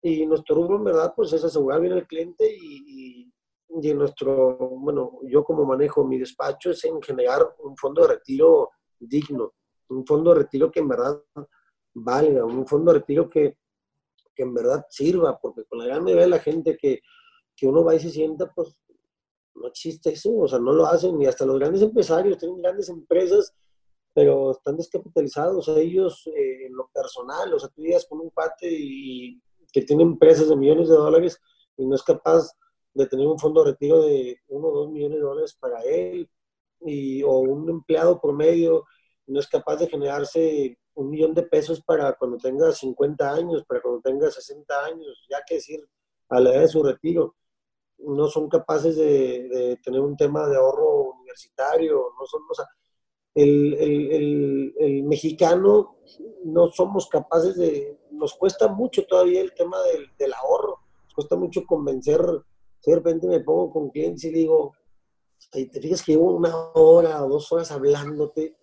Y 0.00 0.24
nuestro 0.24 0.54
rubro, 0.54 0.76
en 0.76 0.84
verdad, 0.84 1.12
pues 1.14 1.32
es 1.32 1.44
asegurar 1.44 1.80
bien 1.80 1.92
al 1.92 2.06
cliente 2.06 2.50
y, 2.50 3.30
y, 3.68 3.94
nuestro, 3.94 4.56
bueno, 4.56 5.20
yo 5.24 5.44
como 5.44 5.64
manejo 5.64 6.04
mi 6.04 6.18
despacho 6.18 6.70
es 6.70 6.84
en 6.84 7.00
generar 7.02 7.56
un 7.62 7.76
fondo 7.76 8.02
de 8.02 8.08
retiro 8.08 8.70
digno, 8.98 9.54
un 9.88 10.06
fondo 10.06 10.32
de 10.32 10.40
retiro 10.40 10.70
que 10.70 10.80
en 10.80 10.88
verdad 10.88 11.22
valga, 11.94 12.44
un 12.44 12.66
fondo 12.66 12.92
de 12.92 12.98
retiro 13.00 13.28
que, 13.28 13.58
que 14.34 14.42
en 14.42 14.54
verdad 14.54 14.86
sirva, 14.88 15.38
porque 15.38 15.64
con 15.64 15.78
la 15.78 15.86
gran 15.86 16.04
mayoría 16.04 16.24
de 16.24 16.30
la 16.30 16.38
gente 16.38 16.76
que, 16.76 17.00
que 17.54 17.66
uno 17.66 17.84
va 17.84 17.94
y 17.94 18.00
se 18.00 18.10
sienta, 18.10 18.52
pues 18.52 18.76
no 19.54 19.68
existe 19.68 20.10
eso, 20.10 20.36
o 20.36 20.48
sea, 20.48 20.58
no 20.58 20.72
lo 20.72 20.86
hacen, 20.86 21.18
ni 21.18 21.26
hasta 21.26 21.46
los 21.46 21.58
grandes 21.58 21.82
empresarios, 21.82 22.38
tienen 22.38 22.60
grandes 22.62 22.88
empresas, 22.88 23.54
pero 24.14 24.52
están 24.52 24.76
descapitalizados, 24.76 25.68
ellos 25.68 26.26
eh, 26.28 26.66
en 26.66 26.74
lo 26.74 26.88
personal, 26.92 27.52
o 27.52 27.58
sea, 27.58 27.68
tú 27.70 27.82
llegas 27.82 28.06
con 28.06 28.20
un 28.20 28.30
pate 28.30 28.68
y, 28.70 29.40
que 29.72 29.82
tiene 29.82 30.02
empresas 30.02 30.48
de 30.48 30.56
millones 30.56 30.88
de 30.88 30.94
dólares 30.94 31.38
y 31.76 31.86
no 31.86 31.96
es 31.96 32.02
capaz 32.02 32.50
de 32.96 33.06
tener 33.06 33.26
un 33.26 33.38
fondo 33.38 33.62
de 33.62 33.70
retiro 33.70 34.02
de 34.02 34.40
uno 34.48 34.68
o 34.68 34.78
dos 34.78 34.90
millones 34.90 35.18
de 35.18 35.24
dólares 35.24 35.56
para 35.58 35.82
él, 35.82 36.28
y, 36.80 37.22
o 37.22 37.38
un 37.38 37.68
empleado 37.68 38.20
promedio 38.20 38.84
no 39.26 39.40
es 39.40 39.46
capaz 39.48 39.76
de 39.76 39.88
generarse 39.88 40.78
un 40.94 41.10
millón 41.10 41.34
de 41.34 41.42
pesos 41.42 41.82
para 41.82 42.12
cuando 42.14 42.38
tenga 42.38 42.72
50 42.72 43.32
años, 43.32 43.64
para 43.66 43.82
cuando 43.82 44.00
tenga 44.00 44.30
60 44.30 44.84
años, 44.84 45.26
ya 45.28 45.42
que 45.46 45.56
decir 45.56 45.86
a 46.28 46.40
la 46.40 46.52
edad 46.52 46.62
de 46.62 46.68
su 46.68 46.82
retiro 46.82 47.34
no 47.98 48.28
son 48.28 48.48
capaces 48.48 48.96
de, 48.96 49.78
tener 49.82 50.00
un 50.00 50.16
tema 50.16 50.46
de 50.48 50.56
ahorro 50.56 51.12
universitario, 51.18 52.12
no 52.18 52.26
son, 52.26 52.42
o 52.50 52.54
sea, 52.54 52.66
el, 53.34 55.04
mexicano 55.04 55.96
no 56.44 56.68
somos 56.68 57.08
capaces 57.08 57.56
de, 57.56 57.98
nos 58.10 58.34
cuesta 58.34 58.68
mucho 58.68 59.06
todavía 59.06 59.40
el 59.40 59.54
tema 59.54 59.76
del, 60.18 60.32
ahorro, 60.34 60.80
nos 61.04 61.14
cuesta 61.14 61.36
mucho 61.36 61.64
convencer, 61.64 62.20
de 62.84 62.94
repente 62.94 63.26
me 63.26 63.40
pongo 63.40 63.70
con 63.70 63.90
clientes 63.90 64.24
y 64.24 64.30
digo, 64.30 64.72
te 65.50 65.80
fijas 65.80 66.02
que 66.02 66.12
llevo 66.12 66.32
una 66.32 66.54
hora 66.74 67.24
o 67.24 67.28
dos 67.28 67.50
horas 67.52 67.70
hablándote 67.70 68.56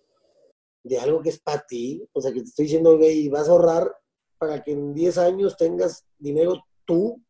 de 0.82 0.98
algo 0.98 1.22
que 1.22 1.30
es 1.30 1.40
para 1.40 1.64
ti, 1.66 2.06
o 2.12 2.20
sea, 2.20 2.32
que 2.32 2.40
te 2.40 2.46
estoy 2.46 2.66
diciendo, 2.66 2.96
güey, 2.98 3.28
vas 3.28 3.48
a 3.48 3.52
ahorrar 3.52 3.90
para 4.38 4.62
que 4.62 4.72
en 4.72 4.92
10 4.92 5.18
años 5.18 5.56
tengas 5.56 6.06
dinero 6.18 6.62
tú 6.84 7.22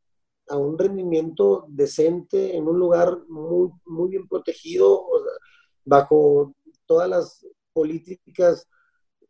a 0.49 0.57
un 0.57 0.77
rendimiento 0.77 1.65
decente 1.69 2.57
en 2.57 2.67
un 2.67 2.79
lugar 2.79 3.17
muy, 3.29 3.71
muy 3.87 4.11
bien 4.11 4.29
protegido, 4.29 5.07
bajo 5.85 6.55
todas 6.87 7.09
las 7.09 7.47
políticas, 7.73 8.69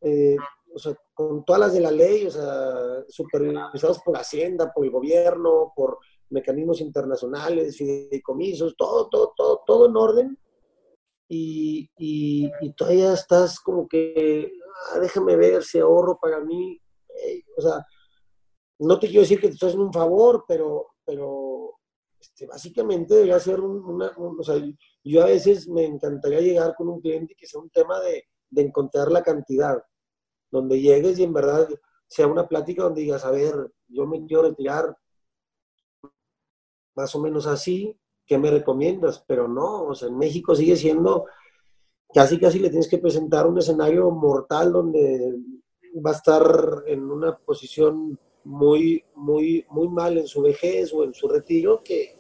eh, 0.00 0.36
o 0.74 0.78
sea, 0.78 0.96
con 1.12 1.44
todas 1.44 1.60
las 1.60 1.72
de 1.74 1.80
la 1.80 1.90
ley, 1.90 2.26
o 2.26 2.30
sea, 2.30 3.04
supervisados 3.08 4.00
por 4.04 4.16
Hacienda, 4.16 4.72
por 4.72 4.84
el 4.84 4.90
gobierno, 4.90 5.72
por 5.76 5.98
mecanismos 6.34 6.80
internacionales, 6.80 7.76
fideicomisos, 7.76 8.76
todo, 8.76 9.08
todo, 9.08 9.32
todo, 9.36 9.62
todo 9.66 9.86
en 9.88 9.96
orden. 9.96 10.38
Y, 11.28 11.90
y, 11.96 12.50
todavía 12.76 13.14
estás 13.14 13.58
como 13.58 13.88
que, 13.88 14.52
ah, 14.92 14.98
déjame 15.00 15.36
ver 15.36 15.62
si 15.62 15.78
ahorro 15.78 16.18
para 16.20 16.40
mí. 16.40 16.78
o 17.56 17.62
sea, 17.62 17.84
no 18.80 18.98
te 18.98 19.06
quiero 19.06 19.22
decir 19.22 19.40
que 19.40 19.48
te 19.48 19.54
estoy 19.54 19.68
haciendo 19.68 19.86
un 19.86 19.92
favor, 19.92 20.44
pero 20.46 20.94
pero 21.04 21.78
este, 22.20 22.46
básicamente 22.46 23.14
debería 23.14 23.38
ser 23.38 23.60
una, 23.60 24.12
o 24.16 24.42
sea, 24.42 24.56
yo 25.04 25.22
a 25.22 25.26
veces 25.26 25.68
me 25.68 25.84
encantaría 25.84 26.40
llegar 26.40 26.74
con 26.74 26.88
un 26.88 27.00
cliente 27.00 27.34
que 27.36 27.46
sea 27.46 27.60
un 27.60 27.70
tema 27.70 28.00
de, 28.00 28.24
de 28.50 28.62
encontrar 28.62 29.12
la 29.12 29.22
cantidad, 29.22 29.82
donde 30.50 30.80
llegues 30.80 31.18
y 31.18 31.24
en 31.24 31.32
verdad 31.32 31.68
sea 32.08 32.26
una 32.26 32.48
plática 32.48 32.84
donde 32.84 33.02
digas, 33.02 33.24
a 33.24 33.30
ver, 33.30 33.54
yo 33.88 34.06
me 34.06 34.24
quiero 34.24 34.44
retirar 34.44 34.96
más 36.94 37.14
o 37.14 37.20
menos 37.20 37.46
así, 37.46 37.96
¿qué 38.26 38.38
me 38.38 38.50
recomiendas? 38.50 39.24
Pero 39.26 39.48
no, 39.48 39.84
o 39.84 39.94
sea, 39.94 40.08
en 40.08 40.18
México 40.18 40.54
sigue 40.54 40.76
siendo, 40.76 41.26
casi 42.12 42.38
casi 42.38 42.58
le 42.58 42.70
tienes 42.70 42.88
que 42.88 42.98
presentar 42.98 43.46
un 43.46 43.58
escenario 43.58 44.10
mortal 44.10 44.72
donde 44.72 45.34
va 46.04 46.10
a 46.10 46.14
estar 46.14 46.84
en 46.86 47.10
una 47.10 47.36
posición 47.36 48.18
muy, 48.44 49.04
muy, 49.14 49.64
muy 49.70 49.88
mal 49.88 50.18
en 50.18 50.26
su 50.26 50.42
vejez 50.42 50.92
o 50.92 51.04
en 51.04 51.14
su 51.14 51.28
retiro, 51.28 51.82
que, 51.82 52.16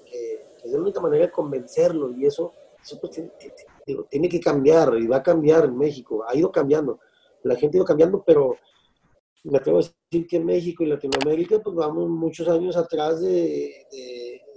es 0.64 0.72
la 0.72 0.78
única 0.78 1.00
manera 1.00 1.26
de 1.26 1.30
convencerlo 1.30 2.10
y 2.10 2.24
eso, 2.24 2.54
pues 2.98 3.20
tiene, 4.08 4.28
que 4.30 4.40
cambiar 4.40 4.96
y 4.98 5.06
va 5.06 5.16
a 5.16 5.22
cambiar 5.22 5.66
en 5.66 5.76
México, 5.76 6.24
ha 6.26 6.34
ido 6.34 6.50
cambiando, 6.50 7.00
la 7.42 7.54
gente 7.56 7.76
ha 7.76 7.80
ido 7.80 7.84
cambiando, 7.84 8.24
pero 8.24 8.56
me 9.42 9.58
atrevo 9.58 9.80
a 9.80 9.82
decir 9.82 10.26
que 10.26 10.40
México 10.40 10.82
y 10.82 10.86
Latinoamérica, 10.86 11.58
pues 11.58 11.76
vamos 11.76 12.08
muchos 12.08 12.48
años 12.48 12.78
atrás 12.78 13.20
de, 13.20 13.86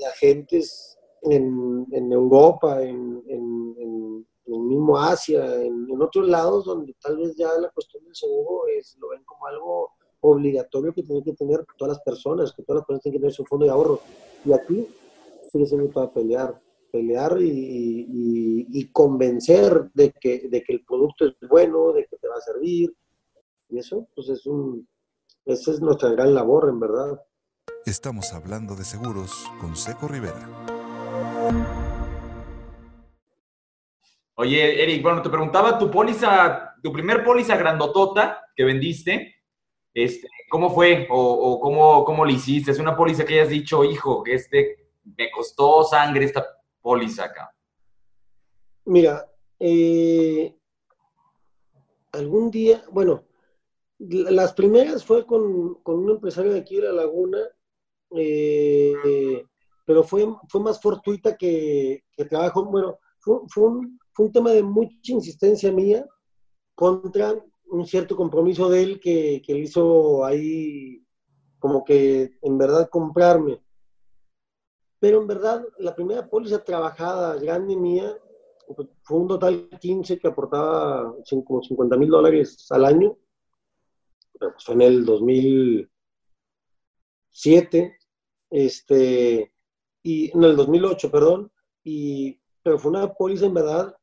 agentes 0.06 0.98
en, 1.22 2.12
Europa, 2.12 2.82
en, 2.84 3.24
en, 3.28 4.26
el 4.46 4.60
mismo 4.60 4.98
Asia, 4.98 5.62
en, 5.62 6.02
otros 6.02 6.28
lados 6.28 6.66
donde 6.66 6.96
tal 7.02 7.18
vez 7.18 7.36
ya 7.36 7.50
la 7.60 7.70
cuestión 7.70 8.04
del 8.06 8.16
seguro 8.16 8.68
es, 8.68 8.96
lo 9.00 9.10
ven 9.10 9.24
como 9.26 9.46
algo 9.48 9.92
obligatorio 10.22 10.94
que 10.94 11.04
tienen 11.04 11.24
que 11.24 11.34
tener 11.34 11.66
todas 11.78 11.98
las 11.98 12.04
personas, 12.04 12.54
que 12.54 12.64
todas 12.64 12.80
las 12.80 12.86
personas 12.86 13.04
tienen 13.04 13.20
que 13.20 13.22
tener 13.22 13.34
su 13.34 13.46
fondo 13.46 13.66
de 13.66 13.72
ahorro. 13.72 14.00
Y 14.46 14.54
aquí 14.54 14.88
sigue 15.52 15.66
siendo 15.66 15.90
para 15.90 16.12
pelear, 16.12 16.62
pelear 16.92 17.38
y, 17.42 18.90
convencer 18.94 19.92
de 19.94 20.12
que, 20.12 20.48
de 20.50 20.64
que 20.64 20.74
el 20.74 20.86
producto 20.86 21.26
es 21.26 21.36
bueno, 21.50 21.92
de 21.94 22.06
que 22.06 22.18
te 22.18 22.28
va 22.28 22.36
a 22.36 22.42
servir. 22.42 22.96
Y 23.70 23.80
eso, 23.80 24.08
pues 24.16 24.30
es 24.30 24.46
un, 24.46 24.88
esa 25.46 25.72
es 25.72 25.82
nuestra 25.82 26.10
gran 26.12 26.34
labor, 26.34 26.70
en 26.70 26.80
verdad. 26.80 27.22
Estamos 27.86 28.34
hablando 28.34 28.76
de 28.76 28.84
seguros 28.84 29.50
con 29.62 29.76
Seco 29.76 30.08
Rivera. 30.08 30.50
Oye, 34.36 34.84
Eric, 34.84 35.02
bueno, 35.02 35.22
te 35.22 35.30
preguntaba 35.30 35.80
tu 35.80 35.90
póliza, 35.90 36.76
tu 36.84 36.92
primer 36.92 37.24
póliza 37.24 37.56
grandotota 37.56 38.44
que 38.56 38.64
vendiste, 38.64 39.36
este, 39.94 40.28
¿cómo 40.50 40.70
fue 40.70 41.08
o, 41.10 41.60
cómo, 41.60 42.06
cómo 42.06 42.26
le 42.26 42.34
hiciste? 42.34 42.72
¿Es 42.72 42.80
una 42.80 42.96
póliza 42.96 43.26
que 43.26 43.36
hayas 43.36 43.50
dicho, 43.50 43.84
hijo, 43.84 44.22
que 44.24 44.36
este 44.36 44.90
me 45.18 45.32
costó 45.32 45.84
sangre 45.84 46.26
esta 46.26 46.46
póliza 46.82 47.26
acá? 47.26 47.52
Mira, 48.86 49.28
eh, 49.60 50.56
algún 52.12 52.52
día, 52.52 52.84
bueno, 52.92 53.26
las 54.00 54.54
primeras 54.54 55.04
fue 55.04 55.26
con, 55.26 55.80
un 55.84 56.10
empresario 56.10 56.54
de 56.54 56.60
aquí 56.60 56.76
de 56.76 56.84
La 56.84 56.92
Laguna, 56.92 57.40
eh, 58.16 59.44
pero 59.86 60.04
fue, 60.04 60.28
fue 60.50 60.62
más 60.62 60.82
fortuita 60.82 61.36
que, 61.36 62.04
que 62.12 62.26
trabajo, 62.26 62.66
bueno, 62.66 62.98
fue, 63.20 63.64
un, 63.64 64.00
fue 64.14 64.26
un 64.26 64.32
tema 64.32 64.52
de 64.52 64.64
mucha 64.64 65.12
insistencia 65.12 65.72
mía 65.72 66.06
contra 66.76 67.34
un 67.70 67.86
cierto 67.86 68.16
compromiso 68.16 68.70
de 68.70 68.84
él 68.84 69.00
que, 69.00 69.42
que 69.46 69.58
hizo 69.58 70.24
ahí 70.24 71.04
como 71.60 71.84
que 71.84 72.38
en 72.42 72.58
verdad 72.58 72.90
comprarme. 72.90 73.62
Pero 75.00 75.22
en 75.22 75.28
verdad, 75.28 75.64
la 75.80 75.96
primera 75.96 76.28
póliza 76.28 76.64
trabajada 76.64 77.36
grande 77.36 77.76
mía 77.76 78.18
pues, 78.76 78.88
fue 79.04 79.20
un 79.20 79.28
total 79.28 79.70
15 79.80 80.18
que 80.20 80.28
aportaba 80.28 81.14
como 81.46 81.62
50 81.62 81.98
mil 81.98 82.10
dólares 82.10 82.66
al 82.72 82.86
año. 82.86 83.16
Pues, 84.40 84.54
fue 84.64 84.74
en 84.76 84.82
el 84.82 85.06
2007, 85.06 87.97
este, 88.50 89.54
y 90.04 90.32
en 90.32 90.44
el 90.44 90.56
2008, 90.56 91.12
perdón. 91.12 91.52
Y, 91.84 92.40
pero 92.64 92.80
fue 92.80 92.92
una 92.92 93.14
póliza 93.14 93.46
en 93.46 93.54
verdad 93.54 93.98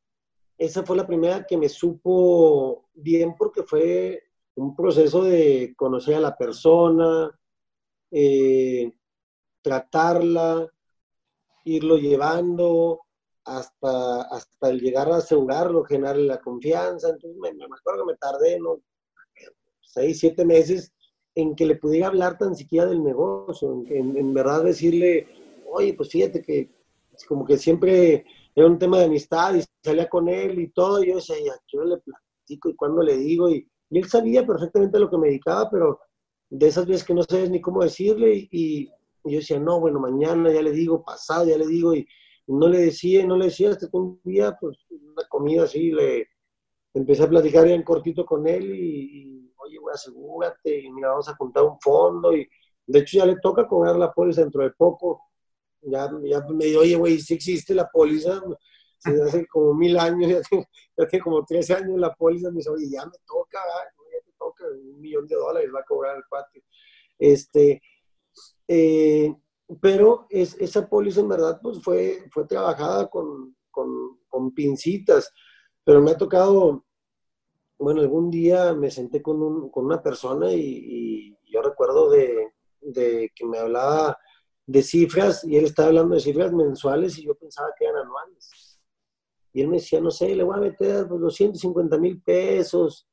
esa 0.57 0.83
fue 0.83 0.95
la 0.95 1.07
primera 1.07 1.45
que 1.45 1.57
me 1.57 1.69
supo 1.69 2.89
bien 2.93 3.35
porque 3.37 3.63
fue 3.63 4.23
un 4.55 4.75
proceso 4.75 5.23
de 5.23 5.73
conocer 5.75 6.15
a 6.15 6.21
la 6.21 6.37
persona, 6.37 7.29
eh, 8.11 8.93
tratarla, 9.61 10.67
irlo 11.65 11.97
llevando 11.97 13.01
hasta, 13.43 14.21
hasta 14.23 14.69
el 14.69 14.79
llegar 14.79 15.11
a 15.11 15.17
asegurarlo, 15.17 15.83
generarle 15.83 16.23
la 16.23 16.39
confianza. 16.39 17.09
Entonces 17.09 17.37
me, 17.37 17.53
me 17.53 17.65
acuerdo 17.65 18.05
que 18.05 18.13
me 18.13 18.17
tardé 18.17 18.59
¿no? 18.59 18.79
seis, 19.81 20.19
siete 20.19 20.45
meses 20.45 20.93
en 21.35 21.55
que 21.55 21.65
le 21.65 21.75
pudiera 21.75 22.07
hablar 22.07 22.37
tan 22.37 22.55
siquiera 22.55 22.87
del 22.87 23.03
negocio, 23.03 23.83
en, 23.89 24.33
verdad 24.33 24.63
decirle, 24.63 25.27
oye, 25.69 25.93
pues 25.93 26.09
fíjate 26.09 26.41
que 26.41 26.69
como 27.27 27.45
que 27.45 27.57
siempre 27.57 28.25
era 28.55 28.67
un 28.67 28.79
tema 28.79 28.99
de 28.99 29.05
amistad 29.05 29.55
y 29.55 29.63
salía 29.83 30.07
con 30.07 30.29
él 30.29 30.59
y 30.59 30.69
todo, 30.69 31.03
y 31.03 31.09
yo 31.09 31.15
decía, 31.15 31.35
yo 31.67 31.83
le 31.83 31.97
platico 31.97 32.69
y 32.69 32.75
cuando 32.75 33.03
le 33.03 33.17
digo, 33.17 33.49
y, 33.49 33.67
él 33.91 34.09
sabía 34.09 34.45
perfectamente 34.45 34.99
lo 34.99 35.09
que 35.09 35.17
me 35.17 35.27
dedicaba, 35.27 35.69
pero 35.69 35.99
de 36.49 36.67
esas 36.67 36.85
veces 36.85 37.03
que 37.05 37.13
no 37.13 37.23
sabes 37.23 37.49
ni 37.49 37.61
cómo 37.61 37.83
decirle, 37.83 38.47
y, 38.49 38.89
yo 39.25 39.39
decía, 39.39 39.59
no, 39.59 39.79
bueno, 39.79 39.99
mañana 39.99 40.53
ya 40.53 40.61
le 40.61 40.71
digo, 40.71 41.03
pasado 41.03 41.47
ya 41.47 41.57
le 41.57 41.67
digo, 41.67 41.93
y, 41.93 42.07
no 42.47 42.67
le 42.69 42.77
decía, 42.77 43.25
no 43.25 43.35
le 43.37 43.45
decía, 43.45 43.71
hasta 43.71 43.89
que 43.89 43.97
un 43.97 44.21
día, 44.23 44.55
pues, 44.59 44.77
una 44.89 45.27
comida 45.27 45.63
así, 45.63 45.91
le 45.91 46.27
empecé 46.93 47.23
a 47.23 47.29
platicar 47.29 47.67
ya 47.67 47.73
en 47.73 47.83
cortito 47.83 48.25
con 48.25 48.47
él, 48.47 48.73
y, 48.73 49.34
asegúrate, 49.93 50.79
y 50.79 50.91
mira, 50.91 51.09
vamos 51.09 51.29
a 51.29 51.35
contar 51.35 51.63
un 51.63 51.79
fondo, 51.79 52.35
y 52.35 52.47
de 52.87 52.99
hecho 52.99 53.19
ya 53.19 53.25
le 53.25 53.37
toca 53.37 53.67
cobrar 53.67 53.95
la 53.95 54.11
póliza 54.11 54.41
dentro 54.41 54.63
de 54.63 54.71
poco, 54.71 55.21
ya, 55.81 56.09
ya 56.23 56.41
me 56.49 56.65
dijo, 56.65 56.81
oye, 56.81 56.95
güey, 56.95 57.19
sí 57.19 57.35
existe 57.35 57.73
la 57.73 57.89
póliza, 57.89 58.41
hace 59.25 59.45
como 59.47 59.73
mil 59.73 59.97
años, 59.97 60.43
ya 60.97 61.07
tiene, 61.07 61.23
como 61.23 61.45
13 61.45 61.73
años 61.75 61.99
la 61.99 62.13
póliza, 62.13 62.49
me 62.49 62.57
dice, 62.57 62.69
oye, 62.69 62.89
ya 62.89 63.05
me 63.05 63.17
toca, 63.25 63.59
ya 64.11 64.25
te 64.25 64.31
toca, 64.37 64.65
un 64.65 64.99
millón 64.99 65.27
de 65.27 65.35
dólares 65.35 65.69
va 65.73 65.79
a 65.79 65.85
cobrar 65.85 66.17
el 66.17 66.23
patio. 66.29 66.63
Este, 67.17 67.81
eh, 68.67 69.33
pero 69.81 70.27
es, 70.29 70.55
esa 70.59 70.87
póliza 70.87 71.21
en 71.21 71.29
verdad 71.29 71.59
pues 71.61 71.81
fue, 71.81 72.25
fue 72.31 72.45
trabajada 72.45 73.07
con, 73.09 73.55
con, 73.71 74.19
con, 74.27 74.53
pincitas, 74.53 75.31
pero 75.83 76.01
me 76.01 76.11
ha 76.11 76.17
tocado, 76.17 76.84
bueno, 77.77 78.01
algún 78.01 78.29
día 78.31 78.73
me 78.73 78.89
senté 78.89 79.21
con, 79.21 79.41
un, 79.41 79.69
con 79.69 79.85
una 79.85 80.01
persona 80.01 80.51
y, 80.51 81.37
yo 81.47 81.61
recuerdo 81.61 82.09
de, 82.09 82.51
que 83.33 83.45
me 83.45 83.57
hablaba 83.59 84.17
de 84.65 84.83
cifras 84.83 85.45
y 85.45 85.55
él 85.55 85.65
estaba 85.65 85.87
hablando 85.87 86.15
de 86.15 86.21
cifras 86.21 86.51
mensuales 86.51 87.17
y 87.17 87.25
yo 87.25 87.35
pensaba 87.35 87.69
que 87.77 87.85
eran 87.85 88.03
anuales. 88.03 88.49
Y 89.53 89.61
él 89.61 89.69
me 89.69 89.77
decía, 89.77 90.01
no 90.01 90.11
sé, 90.11 90.35
le 90.35 90.43
voy 90.43 90.57
a 90.57 90.61
meter 90.61 91.07
pues, 91.07 91.21
250 91.21 91.97
mil 91.97 92.21
pesos. 92.21 93.07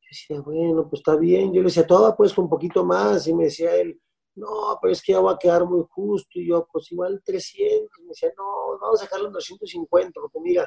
Yo 0.00 0.08
decía, 0.10 0.40
bueno, 0.40 0.88
pues 0.88 1.00
está 1.00 1.16
bien. 1.16 1.52
Yo 1.52 1.60
le 1.60 1.66
decía, 1.66 1.86
todo 1.86 2.16
pues 2.16 2.32
con 2.32 2.44
un 2.44 2.50
poquito 2.50 2.82
más. 2.82 3.26
Y 3.26 3.34
me 3.34 3.44
decía 3.44 3.76
él, 3.76 4.00
no, 4.34 4.78
pero 4.80 4.90
es 4.90 5.02
que 5.02 5.12
ya 5.12 5.20
va 5.20 5.32
a 5.32 5.38
quedar 5.38 5.66
muy 5.66 5.84
justo. 5.90 6.40
Y 6.40 6.48
yo, 6.48 6.66
pues 6.72 6.90
igual 6.92 7.20
300. 7.22 7.90
Y 7.98 8.02
me 8.04 8.08
decía, 8.08 8.30
no, 8.38 8.78
vamos 8.80 9.02
a 9.02 9.04
sacarlo 9.04 9.26
en 9.26 9.34
250, 9.34 10.18
porque 10.18 10.40
mira, 10.40 10.66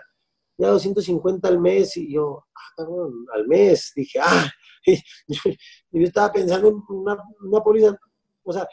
ya 0.58 0.70
250 0.70 1.48
al 1.48 1.60
mes. 1.60 1.98
Y 1.98 2.14
yo, 2.14 2.46
ah, 2.56 2.84
al 3.34 3.48
mes. 3.48 3.92
Dije, 3.96 4.20
ah, 4.22 4.50
y 4.86 4.96
yo, 5.28 5.52
estaba 5.92 6.32
pensando 6.32 6.70
en 6.70 6.82
una, 6.90 7.18
una 7.42 7.62
póliza, 7.62 7.98
o 8.44 8.54
sea, 8.54 8.68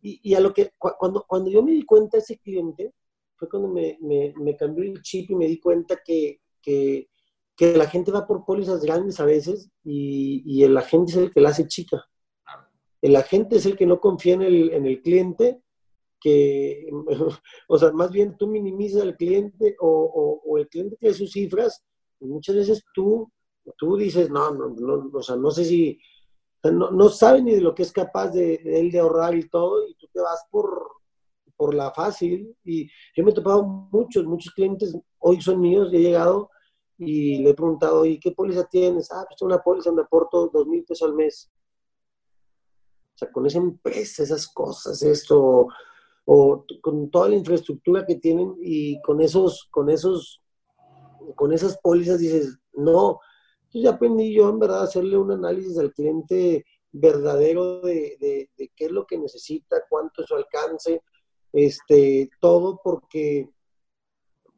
y, 0.00 0.34
a 0.34 0.40
lo 0.40 0.52
que, 0.52 0.70
cuando, 0.78 1.24
cuando 1.26 1.50
yo 1.50 1.62
me 1.64 1.72
di 1.72 1.84
cuenta 1.84 2.16
de 2.16 2.22
ese 2.22 2.38
cliente, 2.38 2.92
fue 3.34 3.48
cuando 3.48 3.68
me, 3.68 3.98
me, 4.00 4.56
cambió 4.56 4.84
el 4.84 5.02
chip 5.02 5.30
y 5.30 5.34
me 5.34 5.46
di 5.46 5.58
cuenta 5.58 5.98
que, 6.04 6.40
que, 6.62 7.08
que, 7.56 7.76
la 7.76 7.88
gente 7.88 8.12
va 8.12 8.24
por 8.24 8.44
pólizas 8.44 8.82
grandes 8.82 9.18
a 9.18 9.24
veces 9.24 9.68
y, 9.82 10.42
y 10.46 10.62
el 10.62 10.76
agente 10.76 11.10
es 11.10 11.18
el 11.18 11.32
que 11.32 11.40
la 11.40 11.48
hace 11.48 11.66
chica. 11.66 12.04
El 13.02 13.16
agente 13.16 13.56
es 13.56 13.66
el 13.66 13.76
que 13.76 13.86
no 13.86 14.00
confía 14.00 14.34
en 14.34 14.42
el, 14.42 14.72
en 14.72 14.86
el 14.86 15.02
cliente, 15.02 15.60
que, 16.20 16.88
o 17.68 17.78
sea, 17.78 17.92
más 17.92 18.10
bien 18.10 18.36
tú 18.36 18.46
minimizas 18.46 19.02
al 19.02 19.16
cliente 19.16 19.76
o, 19.80 20.42
o, 20.44 20.58
el 20.58 20.68
cliente 20.68 20.96
tiene 20.96 21.14
sus 21.14 21.32
cifras 21.32 21.84
y 22.20 22.26
muchas 22.26 22.56
veces 22.56 22.84
tú, 22.94 23.30
tú 23.76 23.96
dices, 23.96 24.30
no, 24.30 24.50
no, 24.52 25.10
o 25.12 25.22
sea, 25.22 25.36
no 25.36 25.50
sé 25.50 25.64
si 25.64 25.98
no, 26.72 26.90
no, 26.90 27.08
sabe 27.08 27.42
ni 27.42 27.54
de 27.54 27.60
lo 27.60 27.74
que 27.74 27.82
es 27.82 27.92
capaz 27.92 28.28
de, 28.28 28.54
él 28.64 28.90
de 28.90 28.98
ahorrar 28.98 29.34
y 29.34 29.48
todo, 29.48 29.88
y 29.88 29.94
tú 29.94 30.08
te 30.12 30.20
vas 30.20 30.44
por, 30.50 30.90
por 31.56 31.74
la 31.74 31.92
fácil. 31.92 32.56
Y 32.64 32.88
yo 33.14 33.24
me 33.24 33.30
he 33.30 33.34
topado 33.34 33.62
muchos, 33.62 34.24
muchos 34.24 34.52
clientes, 34.52 34.96
hoy 35.18 35.40
son 35.40 35.60
míos, 35.60 35.88
y 35.92 35.96
he 35.96 36.00
llegado 36.00 36.50
y 36.98 37.38
le 37.38 37.50
he 37.50 37.54
preguntado, 37.54 38.06
¿y 38.06 38.18
qué 38.18 38.32
póliza 38.32 38.64
tienes? 38.64 39.10
Ah, 39.12 39.24
pues 39.28 39.42
una 39.42 39.58
póliza 39.58 39.90
donde 39.90 40.02
aporto 40.02 40.48
dos 40.48 40.66
mil 40.66 40.84
pesos 40.84 41.08
al 41.08 41.14
mes. 41.14 41.50
O 43.14 43.18
sea, 43.18 43.30
con 43.30 43.46
esa 43.46 43.58
empresa, 43.58 44.22
esas 44.22 44.46
cosas, 44.48 45.02
esto, 45.02 45.68
o 46.26 46.64
con 46.82 47.10
toda 47.10 47.28
la 47.28 47.36
infraestructura 47.36 48.04
que 48.04 48.16
tienen 48.16 48.54
y 48.60 49.00
con 49.02 49.20
esos, 49.20 49.68
con 49.70 49.88
esos, 49.88 50.42
con 51.36 51.52
esas 51.52 51.78
pólizas 51.78 52.18
dices, 52.18 52.58
no, 52.74 53.20
ya 53.72 53.90
aprendí 53.90 54.34
yo 54.34 54.48
en 54.48 54.58
verdad 54.58 54.80
a 54.80 54.84
hacerle 54.84 55.16
un 55.16 55.30
análisis 55.30 55.78
al 55.78 55.92
cliente 55.92 56.64
verdadero 56.92 57.80
de, 57.80 58.16
de, 58.56 58.70
qué 58.74 58.86
es 58.86 58.90
lo 58.90 59.06
que 59.06 59.18
necesita, 59.18 59.84
cuánto 59.88 60.22
es 60.22 60.28
su 60.28 60.34
alcance, 60.34 61.02
este, 61.52 62.30
todo 62.40 62.80
porque 62.82 63.48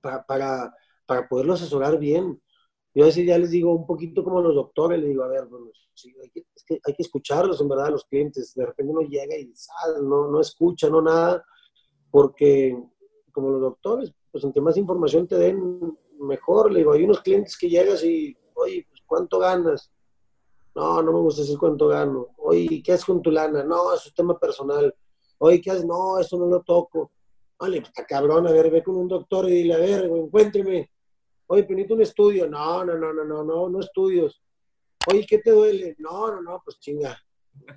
para, 0.01 0.25
para, 0.25 0.75
para 1.07 1.29
poderlo 1.29 1.55
asesorar 1.55 1.99
bien. 1.99 2.41
Yo 2.95 3.05
a 3.05 3.11
ya 3.11 3.39
les 3.39 3.51
digo 3.51 3.73
un 3.75 3.87
poquito 3.87 4.25
como 4.25 4.41
los 4.41 4.55
doctores, 4.55 4.99
les 4.99 5.11
digo, 5.11 5.23
a 5.23 5.29
ver, 5.29 5.47
bueno, 5.47 5.71
hay, 6.23 6.31
que, 6.31 6.47
es 6.55 6.65
que 6.65 6.81
hay 6.85 6.95
que 6.95 7.03
escucharlos 7.03 7.61
en 7.61 7.69
verdad 7.69 7.87
a 7.87 7.91
los 7.91 8.05
clientes. 8.05 8.55
De 8.55 8.67
repente 8.67 8.93
uno 8.93 9.03
llega 9.03 9.37
y 9.37 9.53
no, 10.03 10.29
no 10.29 10.41
escucha, 10.41 10.89
no 10.89 11.03
nada, 11.03 11.45
porque 12.11 12.77
como 13.33 13.51
los 13.51 13.61
doctores, 13.61 14.13
pues 14.31 14.45
entre 14.45 14.63
más 14.63 14.77
información 14.77 15.27
te 15.27 15.37
den, 15.37 15.97
mejor. 16.21 16.73
Le 16.73 16.81
digo, 16.81 16.93
hay 16.93 17.05
unos 17.05 17.21
clientes 17.21 17.57
que 17.57 17.69
llegas 17.69 18.05
y, 18.05 18.37
oye, 18.55 18.87
pues 18.89 19.03
¿cuánto 19.07 19.39
ganas? 19.39 19.91
No, 20.75 21.03
no 21.03 21.13
me 21.13 21.21
gusta 21.21 21.43
decir 21.43 21.59
cuánto 21.59 21.89
gano. 21.89 22.29
Oye, 22.37 22.83
¿qué 22.83 22.93
haces 22.93 23.05
con 23.05 23.23
tu 23.23 23.31
lana? 23.31 23.65
No, 23.65 23.95
es 23.95 24.13
tema 24.15 24.39
personal. 24.39 24.95
Oye, 25.39 25.61
¿qué 25.61 25.71
haces? 25.71 25.85
No, 25.85 26.19
eso 26.19 26.39
no 26.39 26.47
lo 26.47 26.63
toco. 26.63 27.11
Vale, 27.59 27.79
pues 27.79 27.89
está 27.89 28.07
cabrón, 28.07 28.47
a 28.47 28.53
ver, 28.53 28.71
ve 28.71 28.83
con 28.83 28.97
un 28.97 29.09
doctor 29.09 29.49
y 29.49 29.55
dile, 29.55 29.75
a 29.75 29.79
ver, 29.79 30.05
encuéntreme. 30.05 30.91
Oye, 31.49 31.63
necesito 31.63 31.95
un 31.95 32.03
estudio. 32.03 32.49
No, 32.49 32.85
no, 32.85 32.97
no, 32.97 33.13
no, 33.13 33.25
no, 33.25 33.43
no, 33.43 33.69
no 33.69 33.81
estudios. 33.81 34.41
Oye, 35.11 35.27
¿qué 35.29 35.39
te 35.39 35.51
duele? 35.51 35.97
No, 35.99 36.31
no, 36.31 36.43
no, 36.43 36.63
pues 36.65 36.79
chinga. 36.79 37.19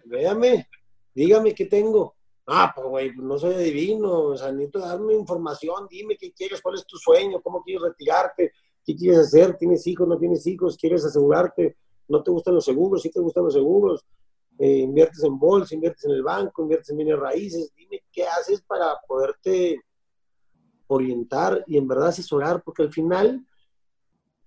Véame, 0.06 0.68
dígame 1.16 1.56
qué 1.56 1.66
tengo. 1.66 2.16
Ah, 2.54 2.70
pues 2.76 2.86
güey, 2.86 3.16
no 3.16 3.38
soy 3.40 3.54
adivino, 3.54 4.12
o 4.12 4.38
sea, 4.38 4.52
necesito 4.52 4.80
darme 4.80 5.14
información, 5.14 5.88
dime 5.90 6.18
qué 6.18 6.34
quieres, 6.34 6.62
cuál 6.62 6.76
es 6.76 6.86
tu 6.86 6.98
sueño, 6.98 7.42
cómo 7.42 7.64
quieres 7.64 7.82
retirarte, 7.82 8.52
qué 8.86 8.94
quieres 8.94 9.20
hacer, 9.20 9.56
tienes 9.56 9.88
hijos, 9.88 10.06
no 10.06 10.18
tienes 10.18 10.46
hijos, 10.46 10.76
quieres 10.76 11.06
asegurarte, 11.06 11.78
no 12.10 12.22
te 12.22 12.30
gustan 12.30 12.56
los 12.56 12.66
seguros, 12.66 13.04
sí 13.04 13.10
te 13.10 13.22
gustan 13.22 13.46
los 13.46 13.54
seguros, 13.54 14.06
eh, 14.60 14.80
inviertes 14.80 15.24
en 15.24 15.40
bolsa, 15.40 15.76
inviertes 15.76 16.04
en 16.04 16.12
el 16.12 16.24
banco, 16.24 16.64
inviertes 16.64 16.90
en 16.90 16.98
bienes 16.98 17.18
raíces, 17.18 17.72
dime 17.74 18.04
qué 18.12 18.28
haces 18.28 18.62
para 18.64 19.00
poderte 19.08 19.80
orientar 20.88 21.64
y 21.68 21.78
en 21.78 21.88
verdad 21.88 22.10
asesorar, 22.10 22.62
porque 22.66 22.84
al 22.84 22.92
final 22.92 23.48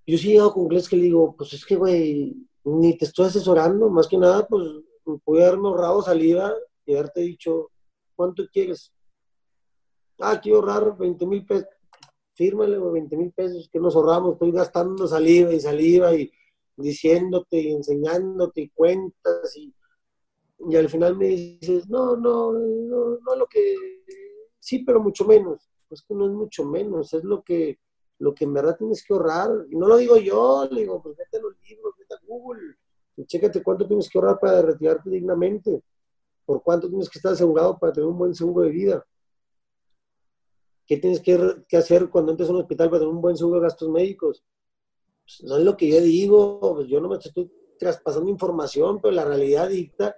yo 0.07 0.19
sí 0.19 0.29
he 0.29 0.33
llegado 0.33 0.53
con 0.53 0.69
clientes 0.69 0.91
que 0.91 0.97
le 0.97 1.05
digo, 1.05 1.35
pues 1.35 1.55
es 1.55 1.65
que, 1.65 1.77
güey, 1.77 2.37
ni 2.65 2.99
te 2.99 3.07
estoy 3.07 3.29
asesorando, 3.29 3.89
más 3.89 4.09
que 4.09 4.19
nada, 4.19 4.47
pues 4.47 4.63
pude 5.25 5.43
haberme 5.43 5.69
ahorrado 5.69 6.03
saliva 6.03 6.53
y 6.85 6.93
haberte 6.93 7.23
dicho, 7.23 7.71
¿cuánto 8.15 8.45
quieres? 8.53 8.93
Ah, 10.21 10.41
quiero 10.41 10.59
ahorrar 10.59 10.97
20 10.97 11.27
mil 11.27 11.45
pesos. 11.45 11.69
Fírmale 12.35 12.79
20 12.79 13.17
mil 13.17 13.33
pesos 13.33 13.69
que 13.73 13.79
nos 13.79 13.95
ahorramos. 13.95 14.35
Estoy 14.35 14.53
gastando 14.53 15.07
saliva 15.07 15.53
y 15.53 15.61
saliva 15.61 16.15
y 16.15 16.31
diciéndote 16.77 17.61
y 17.61 17.73
enseñándote 17.73 18.63
y 18.63 18.71
cuentas 18.71 19.57
y, 19.57 19.73
y 20.69 20.77
al 20.77 20.89
final 20.89 21.17
me 21.17 21.29
dices, 21.29 21.89
no, 21.89 22.17
no, 22.17 22.53
no, 22.53 23.19
no 23.19 23.37
lo 23.37 23.47
que, 23.47 23.77
sí, 24.59 24.81
pero 24.81 25.01
mucho 25.01 25.25
menos. 25.25 25.69
Pues 25.89 26.03
que 26.03 26.15
no 26.15 26.27
es 26.27 26.33
mucho 26.33 26.65
menos, 26.65 27.13
es 27.15 27.23
lo 27.23 27.43
que, 27.43 27.79
lo 28.19 28.35
que 28.35 28.45
en 28.45 28.55
verdad 28.55 28.77
tienes 28.77 29.05
que 29.05 29.13
ahorrar. 29.15 29.51
Y 29.71 29.77
no 29.77 29.87
lo 29.87 29.97
digo 29.97 30.17
yo, 30.17 30.67
le 30.71 30.81
digo, 30.81 31.01
pues 31.03 31.17
vete 31.17 31.37
a 31.37 31.41
los 31.41 31.55
libros, 31.69 31.95
vete 31.99 32.15
a 32.15 32.27
Google 32.27 32.77
y 33.17 33.27
chécate 33.27 33.63
cuánto 33.63 33.87
tienes 33.87 34.09
que 34.09 34.19
ahorrar 34.19 34.41
para 34.41 34.63
retirarte 34.63 35.11
dignamente 35.11 35.83
por 36.45 36.63
cuánto 36.63 36.89
tienes 36.89 37.09
que 37.09 37.19
estar 37.19 37.33
asegurado 37.33 37.79
para 37.79 37.93
tener 37.93 38.09
un 38.09 38.19
buen 38.19 38.35
seguro 38.35 38.65
de 38.65 38.71
vida. 38.71 39.07
¿Qué 40.87 40.99
tienes 40.99 41.21
que, 41.21 41.77
hacer 41.77 42.11
cuando 42.11 42.33
entres 42.33 42.49
a 42.49 42.53
un 42.53 42.61
hospital 42.61 42.91
para 42.91 43.01
tener 43.01 43.15
un 43.15 43.23
buen 43.23 43.37
seguro 43.37 43.59
de 43.59 43.67
gastos 43.67 43.89
médicos? 43.89 44.45
Pues, 45.25 45.43
no 45.45 45.57
es 45.57 45.65
lo 45.65 45.77
que 45.77 45.89
yo 45.89 46.01
digo, 46.01 46.61
pues, 46.75 46.89
yo 46.89 47.01
no 47.01 47.09
me 47.09 47.17
estoy 47.17 47.51
traspasando 47.79 48.31
información, 48.31 49.01
pero 49.01 49.13
la 49.13 49.25
realidad 49.25 49.69
dicta 49.69 50.15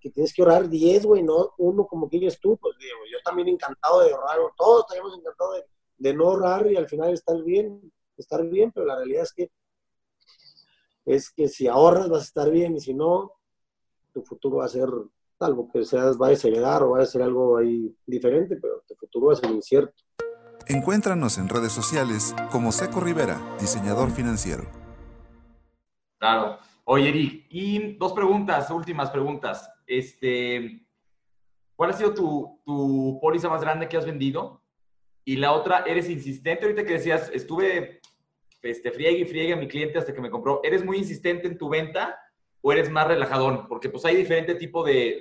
que 0.00 0.10
tienes 0.10 0.32
que 0.32 0.42
ahorrar 0.42 0.68
10, 0.68 1.06
güey, 1.06 1.22
no 1.22 1.54
uno 1.58 1.86
como 1.86 2.08
que 2.08 2.18
eres 2.18 2.38
tú. 2.38 2.56
Pues 2.58 2.76
digo, 2.78 2.98
yo 3.10 3.18
también 3.24 3.48
encantado 3.48 4.00
de 4.00 4.12
ahorrar, 4.12 4.38
todos 4.56 4.82
estaríamos 4.82 5.18
encantados 5.18 5.56
de, 5.56 5.64
de 5.98 6.14
no 6.14 6.26
ahorrar 6.26 6.70
y 6.70 6.76
al 6.76 6.88
final 6.88 7.12
estar 7.12 7.42
bien, 7.42 7.92
estar 8.16 8.46
bien, 8.48 8.70
pero 8.70 8.86
la 8.86 8.96
realidad 8.96 9.22
es 9.22 9.32
que 9.32 9.50
es 11.04 11.30
que 11.30 11.48
si 11.48 11.66
ahorras 11.66 12.08
vas 12.08 12.22
a 12.22 12.24
estar 12.24 12.50
bien 12.50 12.76
y 12.76 12.80
si 12.80 12.94
no, 12.94 13.32
tu 14.12 14.22
futuro 14.22 14.58
va 14.58 14.66
a 14.66 14.68
ser 14.68 14.88
algo 15.40 15.68
que 15.72 15.84
seas, 15.84 16.20
va 16.20 16.28
a 16.28 16.32
heredar 16.32 16.82
o 16.82 16.90
va 16.90 17.02
a 17.02 17.06
ser 17.06 17.22
algo 17.22 17.56
ahí 17.56 17.94
diferente, 18.06 18.56
pero 18.56 18.82
tu 18.86 18.94
futuro 18.94 19.26
va 19.26 19.32
a 19.34 19.36
ser 19.36 19.50
incierto. 19.50 19.94
Encuéntranos 20.66 21.38
en 21.38 21.48
redes 21.48 21.72
sociales 21.72 22.34
como 22.50 22.72
Seco 22.72 23.00
Rivera, 23.00 23.38
diseñador 23.60 24.10
financiero. 24.10 24.64
Claro. 26.18 26.58
Oye, 26.84 27.08
Eric, 27.08 27.46
y 27.50 27.96
dos 27.96 28.12
preguntas, 28.12 28.70
últimas 28.70 29.10
preguntas. 29.10 29.70
Este, 29.86 30.86
¿Cuál 31.76 31.90
ha 31.90 31.92
sido 31.94 32.14
tu, 32.14 32.60
tu 32.64 33.18
póliza 33.20 33.48
más 33.48 33.60
grande 33.60 33.88
que 33.88 33.96
has 33.96 34.06
vendido? 34.06 34.62
Y 35.24 35.36
la 35.36 35.52
otra, 35.52 35.84
eres 35.86 36.08
insistente. 36.08 36.64
Ahorita 36.64 36.84
que 36.84 36.94
decías, 36.94 37.30
estuve 37.32 38.00
este, 38.62 38.90
friegue 38.90 39.18
y 39.18 39.24
friegue 39.24 39.52
a 39.52 39.56
mi 39.56 39.68
cliente 39.68 39.98
hasta 39.98 40.14
que 40.14 40.20
me 40.20 40.30
compró. 40.30 40.60
¿Eres 40.62 40.84
muy 40.84 40.98
insistente 40.98 41.46
en 41.46 41.58
tu 41.58 41.68
venta 41.68 42.18
o 42.66 42.72
eres 42.72 42.90
más 42.90 43.06
relajadón? 43.06 43.68
Porque 43.68 43.90
pues 43.90 44.06
hay 44.06 44.16
diferente 44.16 44.54
tipo 44.54 44.82
de, 44.82 45.18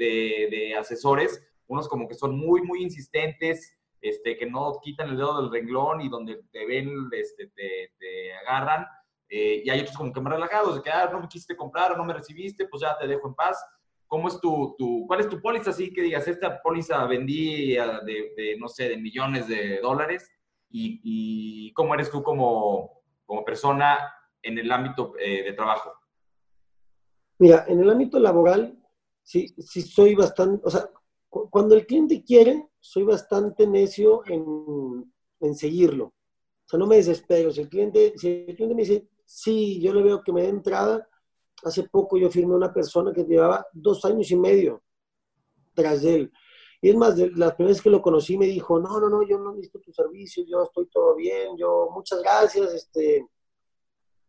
de, 0.50 0.76
asesores, 0.78 1.46
unos 1.68 1.90
como 1.90 2.08
que 2.08 2.16
son 2.16 2.38
muy, 2.38 2.62
muy 2.62 2.82
insistentes, 2.82 3.78
este, 4.00 4.38
que 4.38 4.46
no 4.46 4.80
quitan 4.82 5.10
el 5.10 5.18
dedo 5.18 5.42
del 5.42 5.52
renglón 5.52 6.00
y 6.00 6.08
donde 6.08 6.42
te 6.54 6.66
ven, 6.66 6.90
este, 7.12 7.48
te, 7.48 7.92
te 8.00 8.34
agarran. 8.34 8.86
Eh, 9.28 9.62
y 9.66 9.70
hay 9.70 9.82
otros 9.82 9.98
como 9.98 10.14
que 10.14 10.22
más 10.22 10.32
relajados, 10.32 10.76
de 10.76 10.82
que, 10.82 10.90
ah, 10.90 11.10
no 11.12 11.20
me 11.20 11.28
quisiste 11.28 11.58
comprar 11.58 11.92
o 11.92 11.98
no 11.98 12.06
me 12.06 12.14
recibiste, 12.14 12.66
pues 12.66 12.82
ya 12.82 12.98
te 12.98 13.08
dejo 13.08 13.28
en 13.28 13.36
paz. 13.36 13.62
¿Cómo 14.08 14.30
es 14.30 14.40
tu, 14.40 14.74
tu 14.78 15.06
cuál 15.06 15.20
es 15.20 15.28
tu 15.28 15.42
póliza? 15.42 15.72
Así 15.72 15.92
que 15.92 16.02
digas, 16.02 16.26
esta 16.30 16.62
póliza 16.62 17.06
vendí 17.08 17.74
de, 17.76 18.34
de 18.38 18.56
no 18.58 18.70
sé, 18.70 18.88
de 18.88 18.96
millones 18.96 19.50
de 19.50 19.82
dólares. 19.82 20.32
Y, 20.70 21.02
y, 21.04 21.74
cómo 21.74 21.94
eres 21.94 22.10
tú 22.10 22.24
como, 22.24 23.04
como 23.26 23.44
persona 23.44 24.00
en 24.42 24.58
el 24.58 24.72
ámbito 24.72 25.14
eh, 25.20 25.44
de 25.44 25.54
trabajo? 25.54 26.03
Mira, 27.44 27.66
en 27.68 27.78
el 27.82 27.90
ámbito 27.90 28.20
laboral, 28.20 28.82
sí, 29.22 29.54
sí 29.58 29.82
soy 29.82 30.16
bastante, 30.16 30.66
o 30.66 30.70
sea, 30.70 30.90
cuando 31.28 31.76
el 31.76 31.86
cliente 31.86 32.24
quiere, 32.24 32.70
soy 32.80 33.04
bastante 33.04 33.68
necio 33.68 34.22
en, 34.28 35.14
en 35.42 35.54
seguirlo. 35.54 36.06
O 36.06 36.14
sea, 36.66 36.80
no 36.80 36.88
me 36.88 36.96
desespero. 36.96 37.52
Si 37.52 37.60
el, 37.60 37.68
cliente, 37.68 38.14
si 38.16 38.46
el 38.48 38.56
cliente 38.56 38.76
me 38.76 38.84
dice, 38.84 39.10
sí, 39.26 39.82
yo 39.82 39.94
le 39.94 40.04
veo 40.04 40.24
que 40.24 40.32
me 40.32 40.44
dé 40.44 40.48
entrada, 40.48 41.06
hace 41.66 41.84
poco 41.84 42.18
yo 42.18 42.32
firmé 42.32 42.56
una 42.56 42.74
persona 42.74 43.12
que 43.12 43.26
llevaba 43.26 43.68
dos 43.74 44.06
años 44.06 44.32
y 44.32 44.38
medio 44.38 44.82
tras 45.74 46.02
él. 46.06 46.32
Y 46.82 46.92
es 46.92 46.96
más, 46.96 47.18
de 47.18 47.30
las 47.32 47.56
primeras 47.56 47.82
que 47.82 47.90
lo 47.90 48.02
conocí 48.02 48.38
me 48.38 48.46
dijo, 48.46 48.80
no, 48.80 49.02
no, 49.02 49.10
no, 49.10 49.28
yo 49.28 49.38
no 49.38 49.52
necesito 49.52 49.82
tu 49.82 49.92
servicio, 49.92 50.46
yo 50.48 50.64
estoy 50.64 50.88
todo 50.88 51.14
bien, 51.14 51.58
yo, 51.58 51.90
muchas 51.94 52.22
gracias, 52.22 52.74
este, 52.74 53.28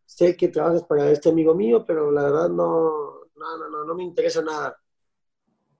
sé 0.05 0.36
que 0.36 0.48
trabajas 0.48 0.84
para 0.84 1.11
este 1.11 1.30
amigo 1.30 1.55
mío, 1.55 1.84
pero 1.86 2.11
la 2.11 2.24
verdad 2.24 2.48
no, 2.48 3.20
no, 3.36 3.59
no, 3.59 3.68
no, 3.68 3.84
no 3.84 3.94
me 3.94 4.05
interesa 4.05 4.42
nada. 4.42 4.76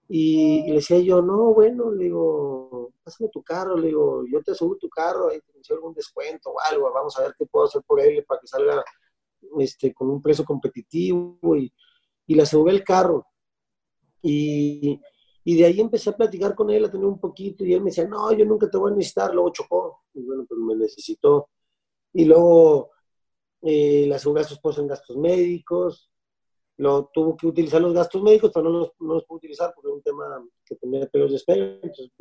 Y, 0.07 0.63
le 0.67 0.75
decía 0.75 0.99
yo, 0.99 1.21
no, 1.21 1.53
bueno, 1.53 1.91
le 1.91 2.05
digo, 2.05 2.93
pásame 3.03 3.29
tu 3.29 3.41
carro, 3.43 3.75
le 3.77 3.87
digo, 3.87 4.23
yo 4.31 4.41
te 4.43 4.53
subo 4.53 4.75
tu 4.77 4.87
carro, 4.89 5.29
ahí 5.29 5.39
te 5.39 5.73
algún 5.73 5.93
descuento 5.93 6.51
o 6.51 6.59
algo, 6.59 6.91
vamos 6.93 7.17
a 7.17 7.23
ver 7.23 7.33
qué 7.37 7.45
puedo 7.45 7.65
hacer 7.65 7.81
por 7.87 7.99
él 7.99 8.23
para 8.25 8.39
que 8.39 8.47
salga 8.47 8.83
este, 9.59 9.93
con 9.93 10.09
un 10.09 10.21
precio 10.21 10.45
competitivo 10.45 11.39
y, 11.55 11.73
y 12.27 12.35
le 12.35 12.43
aseguré 12.43 12.73
el 12.73 12.83
carro. 12.83 13.25
Y, 14.21 14.99
y 15.43 15.57
de 15.57 15.65
ahí 15.65 15.79
empecé 15.79 16.09
a 16.11 16.17
platicar 16.17 16.55
con 16.55 16.69
él, 16.69 16.85
a 16.85 16.91
tener 16.91 17.05
un 17.05 17.19
poquito, 17.19 17.63
y 17.65 17.73
él 17.73 17.81
me 17.81 17.89
decía, 17.89 18.07
no, 18.07 18.31
yo 18.33 18.45
nunca 18.45 18.69
te 18.69 18.77
voy 18.77 18.91
a 18.91 18.95
necesitar, 18.95 19.33
luego 19.33 19.51
chocó, 19.51 20.03
y 20.13 20.21
bueno, 20.23 20.45
pues 20.47 20.59
me 20.59 20.75
necesitó. 20.75 21.49
Y 22.13 22.25
luego 22.25 22.91
eh, 23.65 24.05
le 24.07 24.15
aseguré 24.15 24.41
a 24.41 24.45
su 24.45 24.53
esposa 24.53 24.81
en 24.81 24.87
gastos 24.87 25.17
médicos, 25.17 26.09
lo 26.77 27.09
tuvo 27.13 27.35
que 27.35 27.47
utilizar 27.47 27.81
los 27.81 27.93
gastos 27.93 28.21
médicos, 28.21 28.51
pero 28.53 28.69
no 28.69 28.79
los, 28.79 28.91
no 28.99 29.15
los 29.15 29.25
pudo 29.25 29.37
utilizar 29.37 29.73
porque 29.73 29.87
era 29.87 29.95
un 29.95 30.03
tema 30.03 30.45
que 30.63 30.75
tenía 30.75 31.07
periodos 31.07 31.31
de 31.31 31.37
espera, 31.37 31.65
entonces 31.81 32.11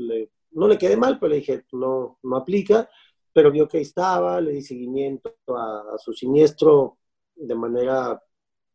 no 0.52 0.68
le 0.68 0.78
quedé 0.78 0.96
mal, 0.96 1.18
pero 1.18 1.30
le 1.30 1.36
dije, 1.36 1.64
no, 1.72 2.18
no 2.22 2.36
aplica, 2.36 2.88
pero 3.32 3.50
vio 3.50 3.68
que 3.68 3.78
ahí 3.78 3.82
estaba, 3.82 4.40
le 4.40 4.52
di 4.52 4.62
seguimiento 4.62 5.34
a, 5.48 5.94
a 5.94 5.98
su 5.98 6.12
siniestro 6.12 6.98
de 7.34 7.54
manera 7.54 8.22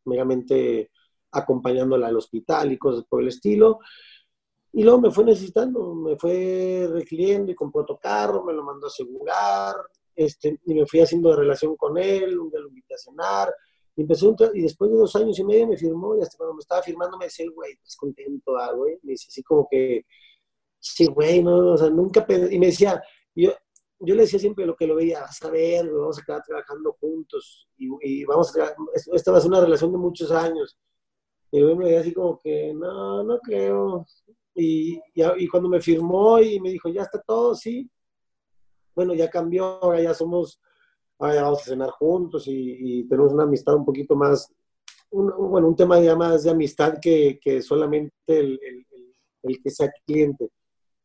meramente 0.05 0.91
acompañándola 1.31 2.07
al 2.07 2.17
hospital 2.17 2.71
y 2.71 2.77
cosas 2.77 3.05
por 3.05 3.21
el 3.21 3.29
estilo. 3.29 3.79
Y 4.71 4.83
luego 4.83 5.01
me 5.01 5.11
fue 5.11 5.23
necesitando, 5.23 5.95
me 5.95 6.15
fue 6.15 6.87
requiriendo 6.91 7.51
y 7.51 7.55
compró 7.55 7.81
otro 7.81 7.97
carro, 7.97 8.43
me 8.43 8.53
lo 8.53 8.63
mandó 8.63 8.85
a 8.85 8.89
asegurar, 8.89 9.75
este, 10.19 10.59
y 10.65 10.73
me 10.73 10.85
fui 10.85 10.99
haciendo 10.99 11.29
de 11.29 11.37
relación 11.37 11.77
con 11.77 11.97
él, 11.97 12.37
un 12.37 12.49
día 12.49 12.59
lo 12.59 12.67
invité 12.67 12.93
a 12.93 12.97
cenar, 12.97 13.53
y, 13.95 14.01
empezó 14.01 14.35
y 14.53 14.61
después 14.63 14.91
de 14.91 14.97
dos 14.97 15.15
años 15.15 15.39
y 15.39 15.45
medio 15.45 15.65
me 15.65 15.77
firmó, 15.77 16.17
y 16.17 16.21
hasta 16.21 16.37
cuando 16.37 16.55
me 16.55 16.59
estaba 16.59 16.81
firmando 16.81 17.17
me 17.17 17.25
decía, 17.25 17.45
güey, 17.55 17.71
estás 17.71 17.95
contento, 17.95 18.57
ah, 18.57 18.73
güey, 18.73 18.99
me 19.03 19.11
dice 19.11 19.27
así 19.29 19.41
como 19.41 19.65
que, 19.71 20.05
sí, 20.77 21.07
güey, 21.07 21.41
no, 21.41 21.71
o 21.71 21.77
sea, 21.77 21.89
nunca, 21.89 22.25
y 22.29 22.59
me 22.59 22.65
decía, 22.65 23.01
yo, 23.33 23.51
yo 23.99 24.15
le 24.15 24.23
decía 24.23 24.39
siempre 24.39 24.65
lo 24.65 24.75
que 24.75 24.87
lo 24.87 24.95
veía, 24.95 25.21
vas 25.21 25.41
a 25.41 25.49
ver, 25.49 25.89
vamos 25.89 26.19
a 26.19 26.23
quedar 26.23 26.43
trabajando 26.45 26.97
juntos, 26.99 27.69
y, 27.77 28.25
vamos 28.25 28.53
a, 28.57 28.75
esta 29.13 29.31
va 29.31 29.37
a 29.37 29.41
ser 29.41 29.49
una 29.49 29.61
relación 29.61 29.93
de 29.93 29.97
muchos 29.97 30.31
años, 30.31 30.77
y 31.49 31.61
yo 31.61 31.75
me 31.77 31.85
veía 31.85 32.01
así 32.01 32.13
como 32.13 32.37
que, 32.37 32.73
no, 32.73 33.23
no 33.23 33.39
creo, 33.39 34.05
y, 34.53 34.99
y, 35.15 35.47
cuando 35.47 35.69
me 35.69 35.79
firmó 35.79 36.39
y 36.39 36.59
me 36.59 36.71
dijo, 36.71 36.89
ya 36.89 37.03
está 37.03 37.21
todo, 37.21 37.55
sí. 37.55 37.89
Bueno, 38.99 39.13
ya 39.13 39.29
cambió, 39.29 39.81
ahora 39.81 40.01
ya 40.01 40.13
somos, 40.13 40.59
ahora 41.19 41.35
ya 41.35 41.43
vamos 41.43 41.61
a 41.61 41.69
cenar 41.69 41.89
juntos 41.91 42.43
y, 42.47 43.07
tenemos 43.07 43.31
una 43.31 43.43
amistad 43.43 43.75
un 43.75 43.85
poquito 43.85 44.13
más, 44.13 44.51
bueno, 45.09 45.69
un 45.69 45.75
tema 45.77 46.01
ya 46.01 46.17
más 46.17 46.43
de 46.43 46.49
amistad 46.49 46.95
que, 47.01 47.39
que 47.41 47.61
solamente 47.61 48.11
el, 48.27 48.59
el, 49.41 49.63
que 49.63 49.69
sea 49.69 49.89
cliente. 50.05 50.49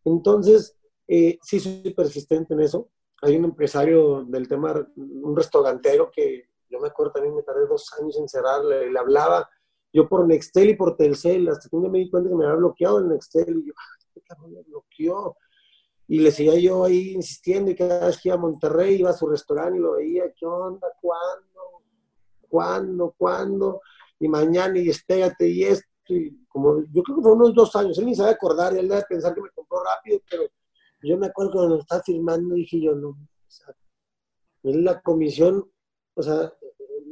Entonces, 0.04 0.76
eh, 1.06 1.38
sí 1.40 1.60
soy 1.60 1.94
persistente 1.94 2.54
en 2.54 2.62
eso. 2.62 2.88
Hay 3.22 3.36
un 3.36 3.44
empresario 3.44 4.24
del 4.24 4.48
tema, 4.48 4.74
un 4.96 5.36
restaurantero 5.36 6.10
que 6.10 6.48
yo 6.68 6.80
me 6.80 6.88
acuerdo 6.88 7.12
también 7.12 7.36
me 7.36 7.44
tardé 7.44 7.68
dos 7.68 7.92
años 8.00 8.18
en 8.18 8.28
cerrarle, 8.28 8.90
le 8.90 8.98
hablaba 8.98 9.48
yo 9.92 10.08
por 10.08 10.26
Nextel 10.26 10.70
y 10.70 10.74
por 10.74 10.96
Telcel, 10.96 11.48
hasta 11.48 11.68
que 11.68 11.76
un 11.76 11.82
día 11.82 11.92
me 11.92 12.00
di 12.00 12.10
cuenta 12.10 12.28
que 12.28 12.34
me 12.34 12.44
había 12.44 12.56
bloqueado 12.56 12.98
el 12.98 13.08
Nextel 13.08 13.56
y 13.56 13.68
yo, 13.68 13.72
ah, 13.76 13.96
este 14.00 14.20
cabrón 14.22 14.52
me 14.52 14.62
bloqueó. 14.62 15.36
Y 16.06 16.20
le 16.20 16.30
seguía 16.30 16.58
yo 16.58 16.84
ahí 16.84 17.12
insistiendo 17.12 17.70
y 17.70 17.74
cada 17.74 18.06
vez 18.06 18.20
que 18.20 18.28
iba 18.28 18.36
a 18.36 18.40
Monterrey 18.40 18.96
iba 18.96 19.10
a 19.10 19.14
su 19.14 19.26
restaurante 19.26 19.78
y 19.78 19.82
lo 19.82 19.92
veía, 19.92 20.24
¿qué 20.32 20.44
onda? 20.44 20.86
¿Cuándo? 21.00 21.82
¿Cuándo? 22.48 23.14
¿Cuándo? 23.16 23.80
Y 24.18 24.28
mañana 24.28 24.78
y 24.78 24.90
espérate 24.90 25.48
y 25.48 25.64
esto. 25.64 25.88
Y 26.08 26.44
como 26.48 26.82
yo 26.92 27.02
creo 27.02 27.16
que 27.16 27.22
fue 27.22 27.32
unos 27.32 27.54
dos 27.54 27.74
años, 27.76 27.98
él 27.98 28.06
ni 28.06 28.14
sabe 28.14 28.30
acordar, 28.30 28.76
él 28.76 28.88
debe 28.88 29.02
pensar 29.08 29.34
que 29.34 29.40
me 29.40 29.50
compró 29.50 29.82
rápido, 29.82 30.20
pero 30.28 30.44
yo 31.02 31.18
me 31.18 31.26
acuerdo 31.26 31.52
cuando 31.52 31.80
estaba 31.80 32.02
firmando 32.02 32.54
dije 32.54 32.80
yo, 32.80 32.94
no, 32.94 33.08
o 33.08 33.18
sea, 33.48 33.74
es 34.62 34.76
la 34.76 35.00
comisión, 35.00 35.70
o 36.14 36.22
sea, 36.22 36.52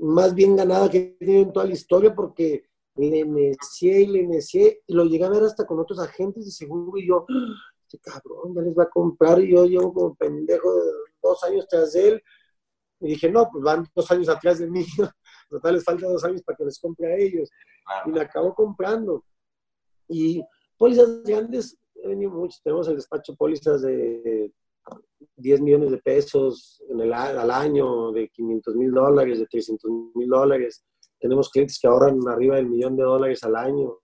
más 0.00 0.34
bien 0.34 0.56
ganada 0.56 0.90
que 0.90 0.98
he 0.98 1.24
tenido 1.24 1.42
en 1.42 1.52
toda 1.52 1.66
la 1.66 1.72
historia 1.72 2.14
porque 2.14 2.64
le 2.96 3.24
necié 3.24 4.02
y 4.02 4.06
le 4.06 4.26
necié 4.26 4.82
y 4.86 4.94
lo 4.94 5.04
llegué 5.04 5.24
a 5.24 5.30
ver 5.30 5.44
hasta 5.44 5.66
con 5.66 5.78
otros 5.78 5.98
agentes 5.98 6.44
de 6.44 6.50
seguro 6.50 6.98
y 6.98 7.06
yo, 7.06 7.26
este 7.94 8.10
cabrón, 8.10 8.54
ya 8.54 8.62
les 8.62 8.78
va 8.78 8.84
a 8.84 8.90
comprar 8.90 9.40
y 9.40 9.52
yo 9.52 9.66
llevo 9.66 9.92
como 9.92 10.14
pendejo 10.14 10.74
de 10.74 10.92
dos 11.22 11.42
años 11.44 11.66
tras 11.68 11.92
de 11.92 12.08
él. 12.08 12.22
Y 13.00 13.08
dije, 13.08 13.30
no, 13.30 13.48
pues 13.50 13.64
van 13.64 13.86
dos 13.94 14.10
años 14.10 14.28
atrás 14.28 14.58
de 14.58 14.70
mí. 14.70 14.84
Total, 15.50 15.74
les 15.74 15.84
falta 15.84 16.06
dos 16.06 16.24
años 16.24 16.42
para 16.42 16.56
que 16.56 16.64
les 16.64 16.78
compre 16.78 17.12
a 17.12 17.16
ellos. 17.16 17.50
Y 18.06 18.10
me 18.10 18.20
acabó 18.20 18.54
comprando. 18.54 19.24
Y 20.08 20.42
pólizas 20.78 21.22
grandes, 21.24 21.76
he 21.96 22.08
venido 22.08 22.30
mucho. 22.30 22.58
Tenemos 22.62 22.88
el 22.88 22.96
despacho 22.96 23.34
pólizas 23.34 23.82
de 23.82 24.52
10 25.36 25.60
millones 25.60 25.90
de 25.90 25.98
pesos 25.98 26.82
en 26.88 27.00
el, 27.00 27.12
al 27.12 27.50
año, 27.50 28.12
de 28.12 28.28
500 28.28 28.76
mil 28.76 28.92
dólares, 28.92 29.38
de 29.38 29.46
300 29.46 29.90
mil 30.14 30.28
dólares. 30.28 30.84
Tenemos 31.18 31.50
clientes 31.50 31.78
que 31.80 31.88
ahorran 31.88 32.18
arriba 32.28 32.56
del 32.56 32.68
millón 32.68 32.96
de 32.96 33.02
dólares 33.02 33.42
al 33.44 33.56
año. 33.56 33.98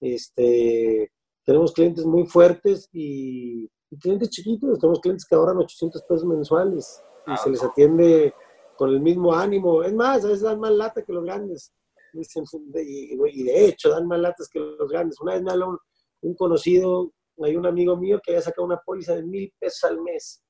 Este, 0.00 1.10
tenemos 1.48 1.72
clientes 1.72 2.04
muy 2.04 2.26
fuertes 2.26 2.90
y, 2.92 3.66
clientes 4.02 4.28
chiquitos. 4.28 4.78
Tenemos 4.78 5.00
clientes 5.00 5.24
que 5.24 5.34
ahorran 5.34 5.56
800 5.56 6.02
pesos 6.02 6.26
mensuales 6.26 7.02
y 7.26 7.36
se 7.38 7.48
les 7.48 7.64
atiende 7.64 8.34
con 8.76 8.90
el 8.90 9.00
mismo 9.00 9.34
ánimo. 9.34 9.82
Es 9.82 9.94
más, 9.94 10.22
a 10.26 10.28
veces 10.28 10.42
dan 10.42 10.60
más 10.60 10.72
lata 10.72 11.02
que 11.02 11.10
los 11.10 11.24
grandes. 11.24 11.72
Y 12.12 13.42
de 13.44 13.64
hecho, 13.64 13.88
dan 13.88 14.06
más 14.06 14.20
latas 14.20 14.46
que 14.50 14.60
los 14.60 14.90
grandes. 14.90 15.18
Una 15.22 15.32
vez 15.32 15.42
me 15.42 15.50
habló 15.52 15.80
un, 16.20 16.34
conocido, 16.34 17.14
hay 17.42 17.56
un 17.56 17.64
amigo 17.64 17.96
mío 17.96 18.20
que 18.22 18.32
había 18.32 18.42
sacado 18.42 18.66
una 18.66 18.82
póliza 18.84 19.14
de 19.14 19.22
mil 19.22 19.50
pesos 19.58 19.84
al 19.84 20.02
mes. 20.02 20.42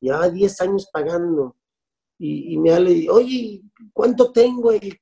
Llevaba 0.00 0.30
10 0.30 0.60
años 0.62 0.88
pagando. 0.92 1.54
Y, 2.18 2.58
me 2.58 2.74
habla 2.74 2.90
y, 2.90 3.08
oye, 3.08 3.62
¿cuánto 3.92 4.32
tengo? 4.32 4.74
Y, 4.74 4.98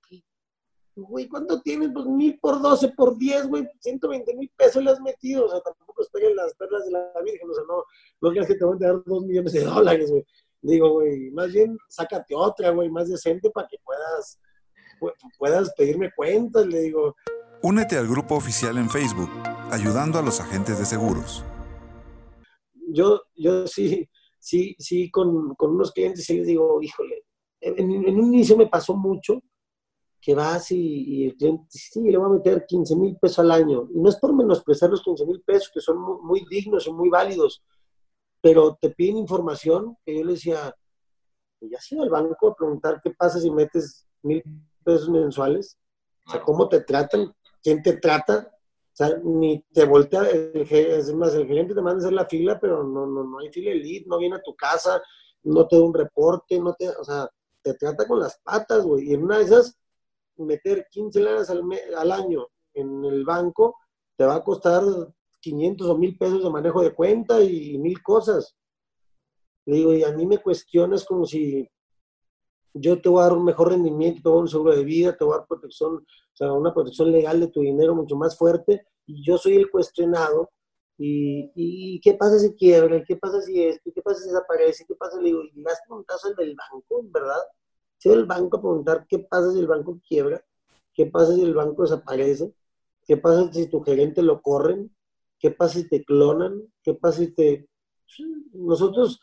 güey, 1.07 1.29
¿cuánto 1.29 1.61
tienes? 1.63 1.91
Pues 1.93 2.07
mil 2.07 2.39
por 2.41 2.61
doce 2.61 2.89
por 2.89 3.17
diez, 3.17 3.47
güey, 3.47 3.67
120 3.81 4.35
mil 4.37 4.51
pesos 4.57 4.83
le 4.83 4.91
has 4.91 5.01
metido, 5.01 5.47
o 5.47 5.49
sea, 5.49 5.61
tampoco 5.61 6.03
esperen 6.03 6.35
las 6.37 6.55
perlas 6.55 6.85
de 6.85 6.93
la 6.93 7.13
Virgen, 7.25 7.51
o 7.51 7.55
sea, 7.55 7.65
no, 7.69 7.85
no 8.21 8.31
creas 8.31 8.47
que 8.47 8.55
te 8.55 8.65
van 8.65 8.83
a 8.83 8.87
dar 8.87 9.03
dos 9.05 9.25
millones 9.25 9.53
de 9.53 9.61
dólares, 9.65 10.11
güey. 10.11 10.25
Digo, 10.61 10.91
güey, 10.91 11.31
más 11.31 11.53
bien 11.53 11.79
sácate 11.89 12.35
otra, 12.35 12.71
güey, 12.71 12.91
más 12.91 13.09
decente 13.09 13.51
para 13.51 13.69
que 13.69 13.77
puedas, 13.85 14.41
puedas 15.39 15.73
pedirme 15.75 16.11
cuentas, 16.15 16.67
le 16.67 16.81
digo. 16.81 17.15
Únete 17.63 17.97
al 17.97 18.09
grupo 18.09 18.35
oficial 18.35 18.77
en 18.77 18.91
Facebook, 18.91 19.31
ayudando 19.71 20.19
a 20.19 20.23
los 20.23 20.41
agentes 20.41 20.79
de 20.79 20.85
seguros. 20.85 21.45
Yo, 22.89 23.23
yo 23.37 23.67
sí, 23.67 24.09
sí, 24.39 24.75
sí, 24.79 25.11
con, 25.11 25.55
con 25.55 25.73
unos 25.73 25.93
clientes 25.93 26.25
sí 26.25 26.39
les 26.39 26.47
digo, 26.47 26.83
híjole, 26.83 27.25
en, 27.61 27.79
en 27.79 28.19
un 28.19 28.35
inicio 28.35 28.57
me 28.57 28.67
pasó 28.67 28.97
mucho, 28.97 29.41
que 30.21 30.35
vas 30.35 30.71
y, 30.73 31.27
el 31.27 31.37
cliente 31.37 31.65
dice, 31.73 31.89
sí, 31.93 32.03
le 32.03 32.19
voy 32.19 32.27
a 32.27 32.39
meter 32.39 32.67
15 32.67 32.97
mil 32.97 33.17
pesos 33.17 33.39
al 33.41 33.51
año. 33.51 33.89
Y 33.95 34.01
no 34.01 34.09
es 34.09 34.17
por 34.17 34.35
menospreciar 34.35 34.91
los 34.91 35.03
15 35.03 35.27
mil 35.27 35.41
pesos, 35.43 35.71
que 35.73 35.81
son 35.81 35.99
muy, 36.23 36.45
dignos 36.51 36.87
y 36.87 36.93
muy 36.93 37.09
válidos, 37.09 37.63
pero 38.41 38.77
te 38.81 38.91
piden 38.91 39.19
información 39.19 39.97
que 40.05 40.17
yo 40.17 40.25
le 40.25 40.33
decía, 40.33 40.75
ya 41.61 41.79
has 41.79 41.93
ido 41.93 42.03
al 42.03 42.11
banco 42.11 42.49
a 42.49 42.55
preguntar 42.55 43.01
qué 43.03 43.11
pasa 43.11 43.41
si 43.41 43.51
metes 43.51 44.07
mil 44.23 44.43
pesos 44.85 45.09
mensuales, 45.09 45.77
o 46.27 46.31
sea, 46.31 46.43
cómo 46.43 46.69
te 46.69 46.81
tratan, 46.81 47.33
quién 47.63 47.83
te 47.83 47.95
trata, 47.95 48.51
o 48.53 48.97
sea, 48.97 49.17
ni 49.23 49.61
te 49.73 49.85
voltea, 49.85 50.29
el, 50.29 50.67
es 50.71 51.13
más, 51.15 51.35
el 51.35 51.47
gerente 51.47 51.75
te 51.75 51.81
manda 51.81 51.99
a 51.99 52.05
hacer 52.05 52.13
la 52.13 52.27
fila, 52.27 52.59
pero 52.61 52.83
no, 52.83 53.07
no, 53.07 53.25
no 53.25 53.39
hay 53.39 53.51
fila 53.51 53.71
elite, 53.71 54.09
no 54.09 54.19
viene 54.19 54.37
a 54.37 54.43
tu 54.43 54.55
casa, 54.55 55.01
no 55.45 55.67
te 55.67 55.77
da 55.77 55.83
un 55.83 55.95
reporte, 55.95 56.59
no 56.59 56.75
te, 56.75 56.89
o 56.89 57.05
sea, 57.05 57.29
te 57.63 57.75
trata 57.75 58.07
con 58.07 58.19
las 58.19 58.39
patas, 58.43 58.85
güey, 58.85 59.11
y 59.11 59.15
en 59.15 59.25
una 59.25 59.39
de 59.39 59.45
esas 59.45 59.79
meter 60.39 60.87
15 60.91 61.21
lanas 61.21 61.51
al, 61.51 61.63
al 61.97 62.13
año 62.13 62.47
en 62.75 63.05
el 63.05 63.25
banco 63.25 63.77
te 64.17 64.25
va 64.25 64.37
a 64.37 64.45
costar 64.45 64.83
500 65.41 65.89
o 65.89 65.99
1000 65.99 66.19
pesos 66.19 66.43
de 66.43 66.51
manejo 66.51 66.83
de 66.83 66.95
cuenta 66.95 67.43
y 67.43 67.79
mil 67.79 68.03
cosas. 68.03 68.57
Le 69.67 69.77
digo, 69.77 69.95
y 69.95 70.03
a 70.03 70.13
mí 70.13 70.27
me 70.27 70.39
cuestionas 70.39 71.05
como 71.05 71.27
si 71.27 71.69
yo 72.75 73.01
te 73.01 73.09
voy 73.09 73.21
a 73.21 73.25
dar 73.25 73.33
un 73.35 73.45
mejor 73.45 73.71
rendimiento, 73.71 74.23
te 74.23 74.29
voy 74.29 74.33
a 74.33 74.37
dar 74.37 74.43
un 74.43 74.49
seguro 74.49 74.77
de 74.77 74.85
vida, 74.85 75.17
te 75.17 75.25
voy 75.25 75.35
a 75.35 75.39
dar 75.39 75.47
protección, 75.47 75.97
o 75.97 76.37
sea, 76.37 76.53
una 76.53 76.73
protección 76.73 77.13
legal 77.13 77.41
de 77.41 77.49
tu 77.49 77.61
dinero 77.61 77.95
mucho 77.95 78.17
más 78.17 78.37
fuerte, 78.37 78.87
y 79.07 79.25
yo 79.25 79.39
soy 79.39 79.57
el 79.57 79.71
cuestionado, 79.71 80.51
y, 80.97 81.51
y 81.55 82.01
¿qué 82.01 82.15
pasa 82.15 82.39
si 82.39 82.55
quiebra? 82.55 83.03
¿Qué 83.05 83.17
pasa 83.17 83.41
si 83.43 83.63
esto? 83.63 83.91
¿Qué 83.95 84.03
pasa 84.03 84.21
si 84.21 84.29
desaparece? 84.29 84.85
¿Qué 84.87 84.95
pasa? 84.95 85.21
Le 85.21 85.27
digo, 85.27 85.43
y 85.45 85.63
das 85.63 85.81
un 85.91 86.03
caso 86.03 86.29
el 86.29 86.35
del 86.35 86.57
banco, 86.57 87.03
¿verdad? 87.05 87.41
Si 87.99 88.09
el 88.09 88.25
banco 88.25 88.57
a 88.57 88.61
preguntar 88.61 89.07
qué 89.09 89.19
pasa 89.19 89.53
si 89.53 89.59
el 89.59 89.67
banco 89.67 90.01
quiebra, 90.07 90.45
qué 90.95 91.07
pasa 91.07 91.35
si 91.35 91.43
el 91.43 91.55
banco 91.55 91.83
desaparece, 91.83 92.55
qué 93.07 93.17
pasa 93.17 93.53
si 93.53 93.67
tu 93.69 93.83
gerente 93.83 94.23
lo 94.23 94.41
corren, 94.41 94.95
qué 95.39 95.51
pasa 95.51 95.75
si 95.75 95.89
te 95.89 96.05
clonan, 96.05 96.63
qué 96.83 96.95
pasa 96.95 97.19
si 97.19 97.33
te... 97.33 97.69
Nosotros 98.53 99.21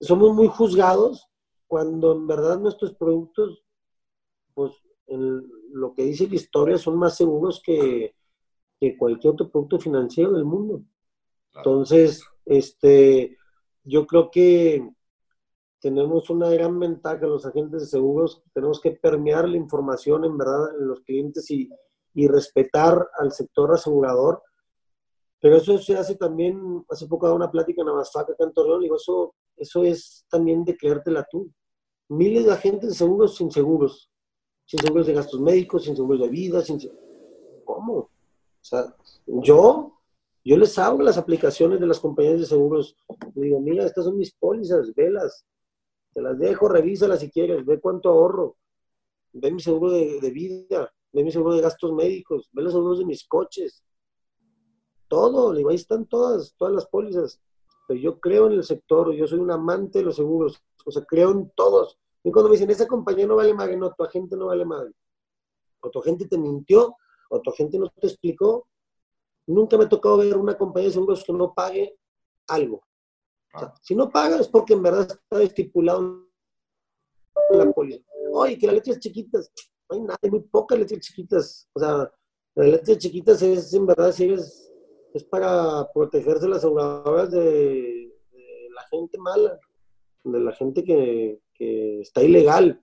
somos 0.00 0.34
muy 0.34 0.48
juzgados 0.48 1.28
cuando 1.66 2.12
en 2.12 2.26
verdad 2.26 2.58
nuestros 2.58 2.94
productos, 2.94 3.64
pues 4.54 4.72
en 5.06 5.42
lo 5.72 5.92
que 5.94 6.04
dice 6.04 6.28
la 6.28 6.36
historia, 6.36 6.78
son 6.78 6.96
más 6.96 7.16
seguros 7.16 7.60
que, 7.64 8.14
que 8.78 8.96
cualquier 8.96 9.32
otro 9.32 9.50
producto 9.50 9.78
financiero 9.78 10.32
del 10.32 10.44
mundo. 10.44 10.82
Entonces, 11.54 12.24
este, 12.44 13.36
yo 13.84 14.06
creo 14.06 14.30
que 14.30 14.88
tenemos 15.84 16.30
una 16.30 16.48
gran 16.48 16.80
ventaja 16.80 17.26
los 17.26 17.44
agentes 17.44 17.82
de 17.82 17.86
seguros, 17.86 18.42
tenemos 18.54 18.80
que 18.80 18.92
permear 18.92 19.46
la 19.46 19.58
información 19.58 20.24
en 20.24 20.38
verdad 20.38 20.70
en 20.80 20.88
los 20.88 21.02
clientes 21.02 21.50
y, 21.50 21.68
y 22.14 22.26
respetar 22.26 23.06
al 23.18 23.32
sector 23.32 23.70
asegurador. 23.70 24.42
Pero 25.42 25.58
eso 25.58 25.76
se 25.76 25.94
hace 25.94 26.14
también, 26.14 26.82
hace 26.88 27.06
poco 27.06 27.26
daba 27.26 27.36
una 27.36 27.50
plática 27.50 27.82
en 27.82 27.90
Amasfaca, 27.90 28.32
acá 28.32 28.44
en 28.44 28.54
Torreón, 28.54 28.80
digo, 28.80 28.96
eso, 28.96 29.34
eso 29.58 29.84
es 29.84 30.24
también 30.30 30.64
de 30.64 30.74
creértela 30.74 31.26
tú. 31.30 31.52
Miles 32.08 32.46
de 32.46 32.52
agentes 32.52 32.88
de 32.88 32.94
seguros 32.94 33.36
sin 33.36 33.50
seguros, 33.50 34.10
sin 34.64 34.80
seguros 34.80 35.06
de 35.06 35.12
gastos 35.12 35.38
médicos, 35.38 35.84
sin 35.84 35.96
seguros 35.96 36.22
de 36.22 36.28
vida, 36.28 36.62
sin... 36.62 36.78
¿Cómo? 37.62 37.92
O 37.92 38.10
sea, 38.62 38.86
yo, 39.26 40.00
yo 40.42 40.56
les 40.56 40.78
hago 40.78 41.02
las 41.02 41.18
aplicaciones 41.18 41.78
de 41.78 41.86
las 41.88 42.00
compañías 42.00 42.40
de 42.40 42.46
seguros. 42.46 42.96
digo, 43.34 43.60
mira, 43.60 43.84
estas 43.84 44.06
son 44.06 44.16
mis 44.16 44.32
pólizas, 44.32 44.94
velas, 44.94 45.44
te 46.14 46.22
las 46.22 46.38
dejo, 46.38 46.68
revísalas 46.68 47.20
si 47.20 47.30
quieres, 47.30 47.66
ve 47.66 47.80
cuánto 47.80 48.08
ahorro, 48.08 48.56
ve 49.32 49.50
mi 49.50 49.60
seguro 49.60 49.90
de, 49.90 50.30
vida, 50.30 50.92
ve 51.12 51.24
mi 51.24 51.32
seguro 51.32 51.54
de 51.54 51.60
gastos 51.60 51.92
médicos, 51.92 52.48
ve 52.52 52.62
los 52.62 52.72
seguros 52.72 53.00
de 53.00 53.04
mis 53.04 53.26
coches, 53.26 53.82
todo, 55.08 55.52
ahí 55.68 55.74
están 55.74 56.06
todas, 56.06 56.54
todas 56.56 56.72
las 56.72 56.86
pólizas. 56.86 57.40
Pero 57.86 58.00
yo 58.00 58.18
creo 58.18 58.46
en 58.46 58.52
el 58.52 58.64
sector, 58.64 59.12
yo 59.12 59.26
soy 59.26 59.38
un 59.38 59.50
amante 59.50 59.98
de 59.98 60.04
los 60.06 60.16
seguros, 60.16 60.62
o 60.86 60.90
sea, 60.90 61.04
creo 61.04 61.32
en 61.32 61.50
todos. 61.54 61.98
Y 62.22 62.30
cuando 62.30 62.48
me 62.48 62.54
dicen, 62.54 62.70
esa 62.70 62.86
compañía 62.86 63.26
no 63.26 63.36
vale 63.36 63.52
madre, 63.52 63.76
no, 63.76 63.92
tu 63.92 64.04
agente 64.04 64.36
no 64.36 64.46
vale 64.46 64.64
madre. 64.64 64.92
O 65.80 65.90
tu 65.90 65.98
agente 65.98 66.26
te 66.26 66.38
mintió, 66.38 66.96
o 67.28 67.40
tu 67.40 67.50
agente 67.50 67.78
no 67.78 67.90
te 67.90 68.06
explicó. 68.06 68.66
Nunca 69.46 69.76
me 69.76 69.84
ha 69.84 69.88
tocado 69.88 70.16
ver 70.16 70.36
una 70.36 70.56
compañía 70.56 70.88
de 70.88 70.94
seguros 70.94 71.22
que 71.22 71.32
no 71.34 71.52
pague 71.52 71.98
algo 72.48 72.82
si 73.82 73.94
no 73.94 74.10
pagas 74.10 74.40
es 74.40 74.48
porque 74.48 74.74
en 74.74 74.82
verdad 74.82 75.02
está 75.02 75.42
estipulado 75.42 76.26
la 77.50 77.70
póliza. 77.72 78.04
Oye, 78.32 78.58
que 78.58 78.66
las 78.66 78.76
letras 78.76 78.98
chiquitas, 78.98 79.50
no 79.88 79.96
hay 79.96 80.02
nada, 80.02 80.18
hay 80.22 80.30
muy 80.30 80.40
pocas 80.40 80.78
letras 80.78 81.00
chiquitas. 81.00 81.68
O 81.72 81.80
sea, 81.80 82.12
las 82.54 82.68
letras 82.68 82.98
chiquitas 82.98 83.42
es 83.42 83.72
en 83.74 83.86
verdad 83.86 84.12
si 84.12 84.32
es, 84.32 84.72
es 85.12 85.24
para 85.24 85.90
protegerse 85.92 86.48
las 86.48 86.58
aseguradoras 86.58 87.30
de, 87.30 88.12
la 88.74 88.82
gente 88.90 89.18
mala, 89.18 89.58
de 90.24 90.40
la 90.40 90.52
gente 90.52 90.82
que, 90.82 91.40
que 91.54 92.00
está 92.00 92.22
ilegal. 92.22 92.80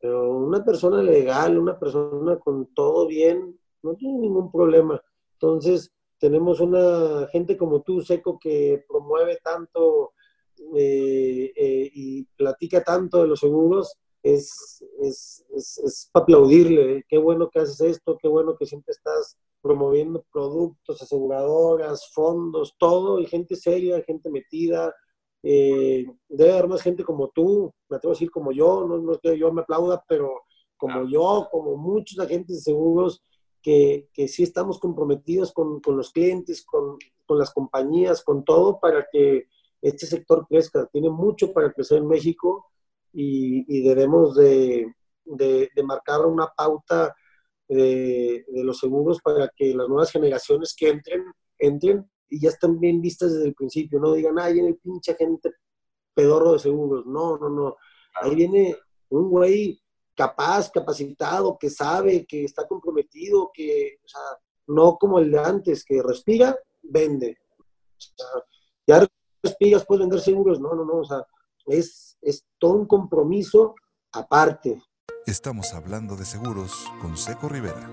Pero 0.00 0.30
una 0.32 0.64
persona 0.64 1.02
legal, 1.02 1.58
una 1.58 1.78
persona 1.78 2.38
con 2.38 2.66
todo 2.74 3.06
bien, 3.06 3.58
no 3.82 3.94
tiene 3.94 4.18
ningún 4.18 4.50
problema. 4.50 5.02
Entonces, 5.32 5.92
tenemos 6.18 6.60
una 6.60 7.26
gente 7.28 7.56
como 7.56 7.82
tú, 7.82 8.00
Seco, 8.00 8.38
que 8.38 8.84
promueve 8.88 9.38
tanto 9.42 10.13
eh, 10.76 11.52
eh, 11.56 11.90
y 11.92 12.24
platica 12.36 12.82
tanto 12.82 13.22
de 13.22 13.28
los 13.28 13.40
seguros, 13.40 13.96
es, 14.22 14.82
es, 15.02 15.44
es, 15.54 16.08
para 16.12 16.22
aplaudirle. 16.22 16.96
¿eh? 16.96 17.04
Qué 17.08 17.18
bueno 17.18 17.50
que 17.50 17.60
haces 17.60 17.80
esto, 17.80 18.18
qué 18.20 18.28
bueno 18.28 18.56
que 18.56 18.66
siempre 18.66 18.92
estás 18.92 19.36
promoviendo 19.60 20.24
productos, 20.32 21.00
aseguradoras, 21.02 22.10
fondos, 22.12 22.74
todo, 22.78 23.20
y 23.20 23.26
gente 23.26 23.56
seria, 23.56 24.02
gente 24.02 24.30
metida. 24.30 24.94
Eh, 25.42 26.06
debe 26.28 26.52
haber 26.52 26.68
más 26.68 26.82
gente 26.82 27.04
como 27.04 27.28
tú, 27.28 27.72
me 27.88 27.98
atrevo 27.98 28.12
a 28.12 28.16
decir 28.16 28.30
como 28.30 28.50
yo, 28.50 28.86
no, 28.86 28.98
no 28.98 29.12
es 29.12 29.18
que 29.22 29.38
yo 29.38 29.52
me 29.52 29.60
aplauda, 29.60 30.02
pero 30.08 30.42
como 30.76 31.06
yo, 31.08 31.48
como 31.50 31.76
muchos 31.76 32.18
agentes 32.18 32.56
de 32.56 32.62
seguros, 32.62 33.22
que, 33.62 34.08
que 34.12 34.28
sí 34.28 34.42
estamos 34.42 34.78
comprometidos 34.78 35.52
con, 35.52 35.80
con 35.80 35.96
los 35.96 36.12
clientes, 36.12 36.64
con, 36.64 36.98
con, 37.24 37.38
las 37.38 37.50
compañías, 37.50 38.22
con 38.22 38.44
todo, 38.44 38.78
para 38.78 39.06
que 39.10 39.48
este 39.84 40.06
sector 40.06 40.46
crezca. 40.48 40.86
Tiene 40.90 41.10
mucho 41.10 41.52
para 41.52 41.72
crecer 41.72 41.98
en 41.98 42.08
México 42.08 42.70
y, 43.12 43.82
debemos 43.82 44.34
de, 44.34 44.92
de, 45.24 45.70
marcar 45.84 46.24
una 46.26 46.48
pauta 46.48 47.14
de, 47.68 48.44
de, 48.48 48.64
los 48.64 48.78
seguros 48.78 49.20
para 49.22 49.50
que 49.54 49.74
las 49.74 49.88
nuevas 49.88 50.10
generaciones 50.10 50.74
que 50.76 50.88
entren, 50.88 51.24
entren 51.58 52.10
y 52.30 52.40
ya 52.40 52.48
están 52.48 52.80
bien 52.80 53.00
vistas 53.00 53.34
desde 53.34 53.46
el 53.46 53.54
principio. 53.54 54.00
No 54.00 54.14
digan, 54.14 54.38
ay, 54.38 54.54
viene 54.54 54.68
el 54.70 54.78
pinche 54.78 55.14
gente 55.14 55.52
pedorro 56.14 56.52
de 56.52 56.58
seguros. 56.60 57.04
No, 57.04 57.36
no, 57.36 57.50
no. 57.50 57.76
Ahí 58.14 58.34
viene 58.34 58.76
un 59.10 59.28
güey 59.28 59.80
capaz, 60.14 60.70
capacitado, 60.70 61.58
que 61.58 61.68
sabe, 61.68 62.24
que 62.24 62.44
está 62.44 62.66
comprometido, 62.66 63.50
que, 63.52 63.98
o 64.02 64.08
sea, 64.08 64.22
no 64.68 64.96
como 64.96 65.18
el 65.18 65.30
de 65.30 65.38
antes, 65.40 65.84
que 65.84 66.02
respira, 66.02 66.56
vende. 66.82 67.36
O 67.50 68.00
sea, 68.00 68.26
ya 68.86 69.06
respiras, 69.44 69.84
puedes 69.84 70.00
vender 70.00 70.20
seguros. 70.20 70.60
No, 70.60 70.74
no, 70.74 70.84
no. 70.84 70.98
O 70.98 71.04
sea, 71.04 71.24
es, 71.66 72.18
es 72.20 72.44
todo 72.58 72.72
un 72.74 72.86
compromiso 72.86 73.74
aparte. 74.12 74.82
Estamos 75.26 75.72
hablando 75.74 76.16
de 76.16 76.24
seguros 76.24 76.90
con 77.00 77.16
Seco 77.16 77.48
Rivera. 77.48 77.88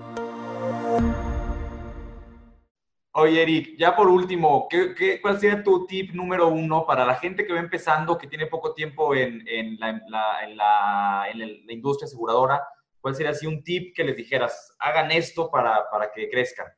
Oye, 3.14 3.42
Eric, 3.42 3.76
ya 3.78 3.94
por 3.94 4.08
último, 4.08 4.66
¿qué, 4.70 5.20
cuál 5.20 5.38
sería 5.38 5.62
tu 5.62 5.86
tip 5.86 6.14
número 6.14 6.48
uno 6.48 6.86
para 6.86 7.04
la 7.04 7.16
gente 7.16 7.46
que 7.46 7.52
va 7.52 7.58
empezando, 7.58 8.16
que 8.16 8.26
tiene 8.26 8.46
poco 8.46 8.72
tiempo 8.72 9.14
en, 9.14 9.46
en, 9.46 9.78
la, 9.78 9.90
en, 9.90 10.56
la, 10.56 11.26
la, 11.34 11.72
industria 11.72 12.06
aseguradora? 12.06 12.66
¿Cuál 13.02 13.14
sería 13.14 13.32
así 13.32 13.46
un 13.46 13.62
tip 13.62 13.94
que 13.94 14.04
les 14.04 14.16
dijeras, 14.16 14.74
hagan 14.78 15.10
esto 15.10 15.50
para, 15.50 15.90
para 15.90 16.10
que 16.10 16.30
crezcan? 16.30 16.68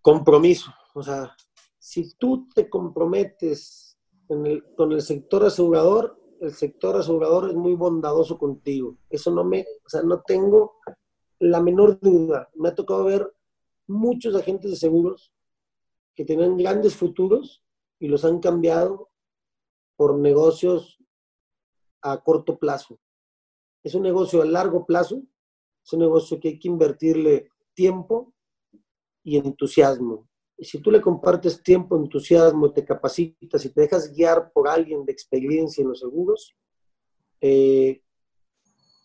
Compromiso. 0.00 0.72
O 0.94 1.02
sea, 1.02 1.34
si 1.92 2.14
tú 2.14 2.48
te 2.54 2.70
comprometes 2.70 3.98
con 4.26 4.92
el 4.92 5.02
sector 5.02 5.44
asegurador, 5.44 6.18
el 6.40 6.50
sector 6.54 6.96
asegurador 6.96 7.50
es 7.50 7.54
muy 7.54 7.74
bondadoso 7.74 8.38
contigo. 8.38 8.96
Eso 9.10 9.30
no 9.30 9.44
me, 9.44 9.60
o 9.84 9.88
sea, 9.90 10.02
no 10.02 10.22
tengo 10.22 10.76
la 11.38 11.60
menor 11.60 12.00
duda. 12.00 12.48
Me 12.54 12.70
ha 12.70 12.74
tocado 12.74 13.04
ver 13.04 13.30
muchos 13.86 14.34
agentes 14.34 14.70
de 14.70 14.76
seguros 14.78 15.34
que 16.14 16.24
tienen 16.24 16.56
grandes 16.56 16.96
futuros 16.96 17.62
y 17.98 18.08
los 18.08 18.24
han 18.24 18.40
cambiado 18.40 19.10
por 19.94 20.16
negocios 20.16 20.98
a 22.00 22.22
corto 22.22 22.58
plazo. 22.58 22.98
Es 23.82 23.94
un 23.94 24.04
negocio 24.04 24.40
a 24.40 24.46
largo 24.46 24.86
plazo, 24.86 25.22
es 25.84 25.92
un 25.92 25.98
negocio 25.98 26.40
que 26.40 26.48
hay 26.48 26.58
que 26.58 26.68
invertirle 26.68 27.50
tiempo 27.74 28.32
y 29.22 29.36
entusiasmo. 29.36 30.31
Si 30.64 30.80
tú 30.80 30.90
le 30.90 31.00
compartes 31.00 31.62
tiempo, 31.62 31.96
entusiasmo, 31.96 32.72
te 32.72 32.84
capacitas 32.84 33.64
y 33.64 33.70
te 33.70 33.80
dejas 33.80 34.12
guiar 34.12 34.52
por 34.52 34.68
alguien 34.68 35.04
de 35.04 35.12
experiencia 35.12 35.82
en 35.82 35.88
los 35.88 36.00
seguros, 36.00 36.54
eh, 37.40 38.02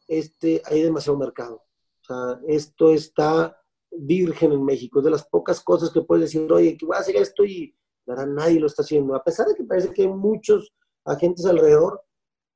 este, 0.07 0.61
hay 0.65 0.83
demasiado 0.83 1.17
mercado. 1.17 1.63
O 2.01 2.05
sea, 2.05 2.39
esto 2.47 2.91
está 2.91 3.59
virgen 3.91 4.51
en 4.51 4.63
México. 4.63 4.99
Es 4.99 5.05
de 5.05 5.11
las 5.11 5.27
pocas 5.27 5.61
cosas 5.61 5.89
que 5.91 6.01
puedes 6.01 6.25
decir, 6.31 6.51
oye, 6.51 6.77
que 6.77 6.85
voy 6.85 6.95
a 6.95 6.99
hacer 6.99 7.15
esto 7.15 7.43
y 7.43 7.75
nadie 8.05 8.59
lo 8.59 8.67
está 8.67 8.83
haciendo. 8.83 9.15
A 9.15 9.23
pesar 9.23 9.47
de 9.47 9.55
que 9.55 9.63
parece 9.63 9.91
que 9.91 10.03
hay 10.03 10.07
muchos 10.07 10.73
agentes 11.05 11.45
alrededor, 11.45 12.01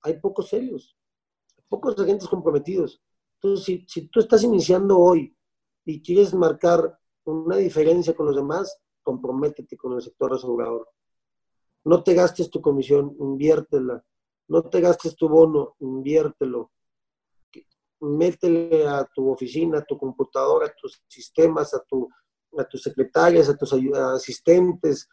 hay 0.01 0.19
pocos 0.19 0.49
serios, 0.49 0.97
pocos 1.67 1.97
agentes 1.99 2.27
comprometidos. 2.27 3.01
Entonces, 3.35 3.65
si, 3.65 3.85
si 3.87 4.07
tú 4.07 4.19
estás 4.19 4.43
iniciando 4.43 4.97
hoy 4.97 5.35
y 5.85 6.01
quieres 6.01 6.33
marcar 6.33 6.97
una 7.23 7.57
diferencia 7.57 8.15
con 8.15 8.27
los 8.27 8.35
demás, 8.35 8.77
comprométete 9.01 9.77
con 9.77 9.93
el 9.93 10.01
sector 10.01 10.33
asegurador. 10.33 10.89
No 11.83 12.03
te 12.03 12.13
gastes 12.13 12.49
tu 12.49 12.61
comisión, 12.61 13.15
inviértela. 13.19 14.03
No 14.47 14.63
te 14.63 14.81
gastes 14.81 15.15
tu 15.15 15.27
bono, 15.27 15.75
inviértelo. 15.79 16.71
Métele 18.01 18.87
a 18.87 19.05
tu 19.05 19.29
oficina, 19.29 19.79
a 19.79 19.85
tu 19.85 19.97
computadora, 19.97 20.67
a 20.67 20.73
tus 20.73 21.03
sistemas, 21.07 21.73
a, 21.73 21.83
tu, 21.83 22.09
a 22.57 22.63
tus 22.65 22.81
secretarias, 22.81 23.49
a 23.49 23.55
tus 23.55 23.73
asistentes, 23.73 25.07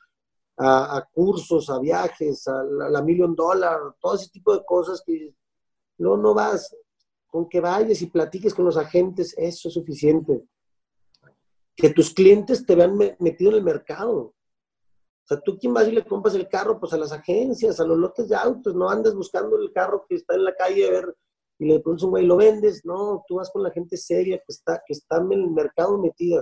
a, 0.56 1.06
cursos, 1.12 1.70
a 1.70 1.78
viajes, 1.78 2.48
a 2.48 2.64
la, 2.64 3.02
million 3.02 3.34
dollar, 3.34 3.78
todo 4.00 4.14
ese 4.14 4.30
tipo 4.30 4.54
de 4.54 4.64
cosas 4.64 5.02
que 5.04 5.34
no, 5.98 6.16
no 6.16 6.34
vas. 6.34 6.74
Con 7.26 7.48
que 7.48 7.60
vayas 7.60 8.00
y 8.00 8.06
platiques 8.06 8.54
con 8.54 8.64
los 8.64 8.78
agentes, 8.78 9.34
eso 9.36 9.68
es 9.68 9.74
suficiente 9.74 10.48
que 11.78 11.90
tus 11.90 12.12
clientes 12.12 12.66
te 12.66 12.74
vean 12.74 12.98
metido 13.20 13.52
en 13.52 13.58
el 13.58 13.62
mercado. 13.62 14.16
O 14.16 15.26
sea, 15.26 15.40
tú 15.40 15.56
quién 15.58 15.72
vas 15.72 15.86
y 15.86 15.92
le 15.92 16.04
compras 16.04 16.34
el 16.34 16.48
carro, 16.48 16.80
pues 16.80 16.92
a 16.92 16.98
las 16.98 17.12
agencias, 17.12 17.78
a 17.78 17.84
los 17.84 17.96
lotes 17.96 18.28
de 18.28 18.34
autos, 18.34 18.74
no 18.74 18.90
andas 18.90 19.14
buscando 19.14 19.56
el 19.56 19.72
carro 19.72 20.04
que 20.08 20.16
está 20.16 20.34
en 20.34 20.44
la 20.44 20.54
calle 20.54 20.88
a 20.88 20.90
ver 20.90 21.16
y 21.60 21.66
le 21.66 21.80
pones 21.80 22.02
un 22.02 22.10
güey 22.10 22.26
lo 22.26 22.36
vendes, 22.36 22.84
no, 22.84 23.24
tú 23.28 23.36
vas 23.36 23.50
con 23.50 23.62
la 23.62 23.70
gente 23.70 23.96
seria 23.96 24.38
que 24.38 24.44
está, 24.48 24.82
que 24.84 24.92
está 24.92 25.18
en 25.18 25.32
el 25.32 25.50
mercado 25.50 25.98
metida. 25.98 26.40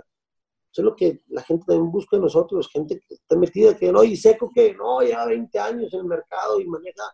Eso 0.73 0.83
es 0.83 0.85
lo 0.85 0.97
que 0.97 1.23
la 1.29 1.43
gente 1.43 1.67
también 1.67 1.91
busca 1.91 2.17
en 2.17 2.23
nosotros, 2.23 2.71
gente 2.71 3.03
que 3.07 3.15
está 3.15 3.37
metida, 3.37 3.77
que 3.77 3.93
no, 3.93 4.05
y 4.05 4.17
seco 4.17 4.51
que 4.55 4.75
no, 4.75 5.01
lleva 5.01 5.27
20 5.27 5.59
años 5.59 5.93
en 5.93 6.01
el 6.01 6.07
mercado 6.07 6.61
y 6.61 6.67
maneja 6.67 7.05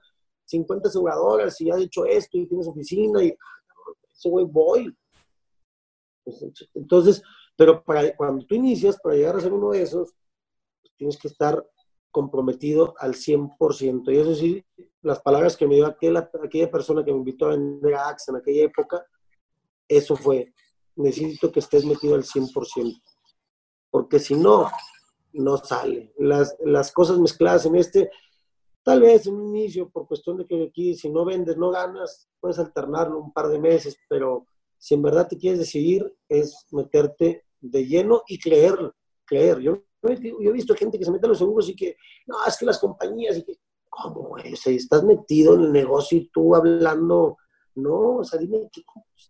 50 0.45 0.89
aseguradoras 0.89 1.61
y 1.61 1.70
ha 1.70 1.79
hecho 1.79 2.05
esto 2.07 2.39
y 2.39 2.47
tienes 2.47 2.68
oficina 2.68 3.23
y 3.25 3.35
ese 4.12 4.29
güey 4.29 4.45
voy. 4.45 4.97
Pues, 6.25 6.45
entonces, 6.75 7.23
pero 7.57 7.82
para, 7.82 8.14
cuando 8.16 8.44
tú 8.46 8.55
inicias, 8.55 8.98
para 9.00 9.16
llegar 9.16 9.36
a 9.36 9.40
ser 9.40 9.53
uno 9.53 9.70
de 9.70 9.82
esos, 9.82 10.14
pues 10.80 10.94
tienes 10.96 11.18
que 11.18 11.28
estar 11.28 11.64
comprometido 12.11 12.94
al 12.98 13.14
100%. 13.14 14.12
Y 14.12 14.18
eso 14.18 14.34
sí, 14.34 14.64
las 15.00 15.20
palabras 15.20 15.57
que 15.57 15.66
me 15.66 15.76
dio 15.76 15.86
aquella, 15.86 16.30
aquella 16.42 16.70
persona 16.70 17.05
que 17.05 17.12
me 17.12 17.18
invitó 17.18 17.46
a 17.46 17.50
vender 17.50 17.94
a 17.94 18.16
en 18.28 18.36
aquella 18.36 18.64
época, 18.64 19.05
eso 19.88 20.16
fue, 20.16 20.53
necesito 20.96 21.50
que 21.50 21.61
estés 21.61 21.84
metido 21.84 22.14
al 22.14 22.24
100%. 22.24 23.03
Porque 23.90 24.18
si 24.18 24.34
no, 24.34 24.70
no 25.32 25.57
sale. 25.57 26.12
Las, 26.18 26.57
las 26.64 26.92
cosas 26.92 27.18
mezcladas 27.18 27.66
en 27.66 27.76
este, 27.76 28.11
tal 28.82 29.00
vez 29.00 29.26
en 29.26 29.34
un 29.34 29.57
inicio, 29.57 29.88
por 29.88 30.07
cuestión 30.07 30.36
de 30.38 30.46
que 30.46 30.64
aquí, 30.64 30.94
si 30.94 31.11
no 31.11 31.24
vendes, 31.24 31.57
no 31.57 31.70
ganas, 31.70 32.28
puedes 32.40 32.59
alternarlo 32.59 33.18
un 33.18 33.32
par 33.32 33.48
de 33.48 33.59
meses, 33.59 33.96
pero 34.09 34.46
si 34.83 34.95
en 34.95 35.03
verdad 35.03 35.28
te 35.28 35.39
quieres 35.39 35.61
decidir, 35.61 36.12
es 36.28 36.66
meterte 36.72 37.45
de 37.61 37.87
lleno 37.87 38.22
y 38.26 38.37
creer, 38.41 38.76
creer. 39.24 39.61
Yo, 39.61 39.85
yo 40.03 40.51
he 40.51 40.53
visto 40.53 40.74
gente 40.74 40.99
que 40.99 41.05
se 41.05 41.12
mete 41.12 41.24
a 41.26 41.28
los 41.28 41.39
seguros 41.39 41.68
y 41.68 41.76
que, 41.76 41.97
no, 42.26 42.45
es 42.45 42.57
que 42.59 42.66
las 42.66 42.80
compañías, 42.80 43.39
y 43.39 43.45
que, 43.45 43.61
¿cómo, 43.89 44.30
güey? 44.30 44.53
Estás 44.53 45.05
metido 45.05 45.55
en 45.55 45.61
el 45.61 45.72
negocio 45.72 46.18
y 46.18 46.28
tú 46.30 46.57
hablando, 46.57 47.37
no, 47.76 48.16
o 48.16 48.24
sea, 48.24 48.41
dime, 48.41 48.68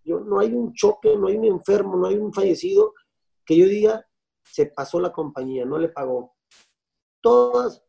yo, 0.03 0.21
no 0.21 0.41
hay 0.41 0.55
un 0.55 0.73
choque, 0.73 1.15
no 1.19 1.27
hay 1.27 1.37
un 1.37 1.45
enfermo, 1.45 1.99
no 1.99 2.07
hay 2.07 2.17
un 2.17 2.33
fallecido 2.33 2.95
que 3.45 3.55
yo 3.55 3.67
diga, 3.67 4.09
se 4.43 4.65
pasó 4.75 5.01
la 5.01 5.13
compañía, 5.13 5.67
no 5.67 5.77
le 5.77 5.91
pagó. 5.91 6.35
Todas, 7.21 7.85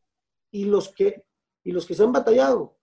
y 0.52 0.66
los 0.66 0.94
que, 0.94 1.24
y 1.64 1.72
los 1.72 1.86
que 1.86 1.96
se 1.96 2.04
han 2.04 2.12
batallado, 2.12 2.78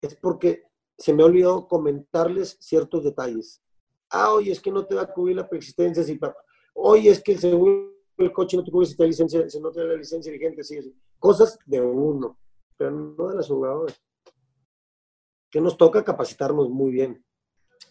es 0.00 0.14
porque 0.14 0.62
se 0.96 1.12
me 1.12 1.24
ha 1.24 1.26
olvidado 1.26 1.66
comentarles 1.66 2.56
ciertos 2.60 3.02
detalles. 3.02 3.63
Ah, 4.10 4.32
oye, 4.32 4.52
es 4.52 4.60
que 4.60 4.70
no 4.70 4.84
te 4.86 4.94
va 4.94 5.02
a 5.02 5.12
cubrir 5.12 5.36
la 5.36 5.48
preexistencia 5.48 6.02
si 6.02 6.18
Oye, 6.74 7.10
es 7.10 7.22
que 7.22 7.32
el 7.32 7.38
seguro 7.38 7.94
el 8.16 8.32
coche 8.32 8.56
no 8.56 8.64
te 8.64 8.70
cubre 8.70 8.86
si, 8.86 8.96
te 8.96 9.06
licencia, 9.06 9.48
si 9.48 9.60
no 9.60 9.70
tiene 9.70 9.88
la 9.88 9.96
licencia 9.96 10.32
vigente, 10.32 10.62
sí, 10.62 10.78
Cosas 11.18 11.58
de 11.66 11.80
uno, 11.80 12.38
pero 12.76 12.90
no 12.90 13.28
de 13.28 13.36
las 13.36 13.46
aseguradoras. 13.46 14.00
Que 15.50 15.60
nos 15.60 15.76
toca 15.76 16.04
capacitarnos 16.04 16.68
muy 16.68 16.92
bien. 16.92 17.24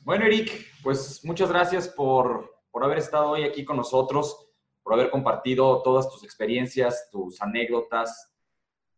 Bueno, 0.02 0.26
Eric, 0.26 0.66
pues 0.84 1.24
muchas 1.24 1.50
gracias 1.50 1.88
por, 1.88 2.62
por 2.72 2.84
haber 2.84 3.00
estado 3.00 3.32
hoy 3.32 3.44
aquí 3.44 3.66
con 3.66 3.78
nosotros, 3.78 4.50
por 4.82 4.94
haber 4.94 5.10
compartido 5.10 5.82
todas 5.82 6.10
tus 6.10 6.24
experiencias, 6.24 7.10
tus 7.12 7.42
anécdotas, 7.42 8.34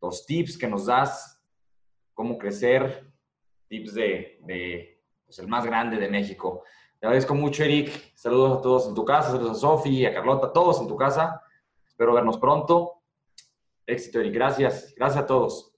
los 0.01 0.26
tips 0.26 0.57
que 0.57 0.68
nos 0.68 0.88
das, 0.88 1.41
cómo 2.13 2.38
crecer, 2.38 3.11
tips 3.68 3.93
de, 3.93 4.39
de 4.43 5.03
pues, 5.26 5.39
el 5.39 5.47
más 5.47 5.66
grande 5.66 5.97
de 5.97 6.09
México. 6.09 6.63
Te 7.05 7.09
agradezco 7.09 7.35
mucho, 7.35 7.63
Eric. 7.63 8.15
Saludos 8.15 8.57
a 8.57 8.61
todos 8.63 8.87
en 8.87 8.95
tu 8.95 9.05
casa, 9.05 9.29
saludos 9.29 9.57
a 9.57 9.59
Sofi, 9.59 10.07
a 10.07 10.13
Carlota, 10.15 10.47
a 10.47 10.51
todos 10.51 10.81
en 10.81 10.87
tu 10.87 10.95
casa. 10.95 11.39
Espero 11.87 12.15
vernos 12.15 12.39
pronto. 12.39 12.93
Éxito, 13.85 14.19
Eric. 14.19 14.33
Gracias. 14.33 14.91
Gracias 14.97 15.23
a 15.23 15.27
todos. 15.27 15.71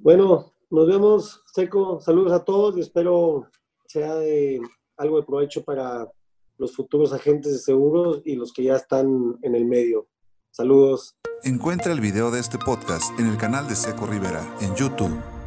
Bueno, 0.00 0.54
nos 0.70 0.88
vemos, 0.88 1.42
Seco. 1.44 2.00
Saludos 2.00 2.32
a 2.32 2.42
todos 2.42 2.78
y 2.78 2.80
espero 2.80 3.46
sea 3.86 4.14
de 4.14 4.58
algo 4.96 5.18
de 5.18 5.26
provecho 5.26 5.62
para 5.62 6.10
los 6.56 6.74
futuros 6.74 7.12
agentes 7.12 7.52
de 7.52 7.58
seguros 7.58 8.22
y 8.24 8.34
los 8.34 8.54
que 8.54 8.62
ya 8.64 8.76
están 8.76 9.38
en 9.42 9.54
el 9.54 9.66
medio. 9.66 10.08
Saludos. 10.50 11.14
Encuentra 11.42 11.92
el 11.92 12.00
video 12.00 12.30
de 12.30 12.40
este 12.40 12.56
podcast 12.56 13.20
en 13.20 13.26
el 13.26 13.36
canal 13.36 13.68
de 13.68 13.74
Seco 13.74 14.06
Rivera 14.06 14.50
en 14.62 14.74
YouTube. 14.76 15.41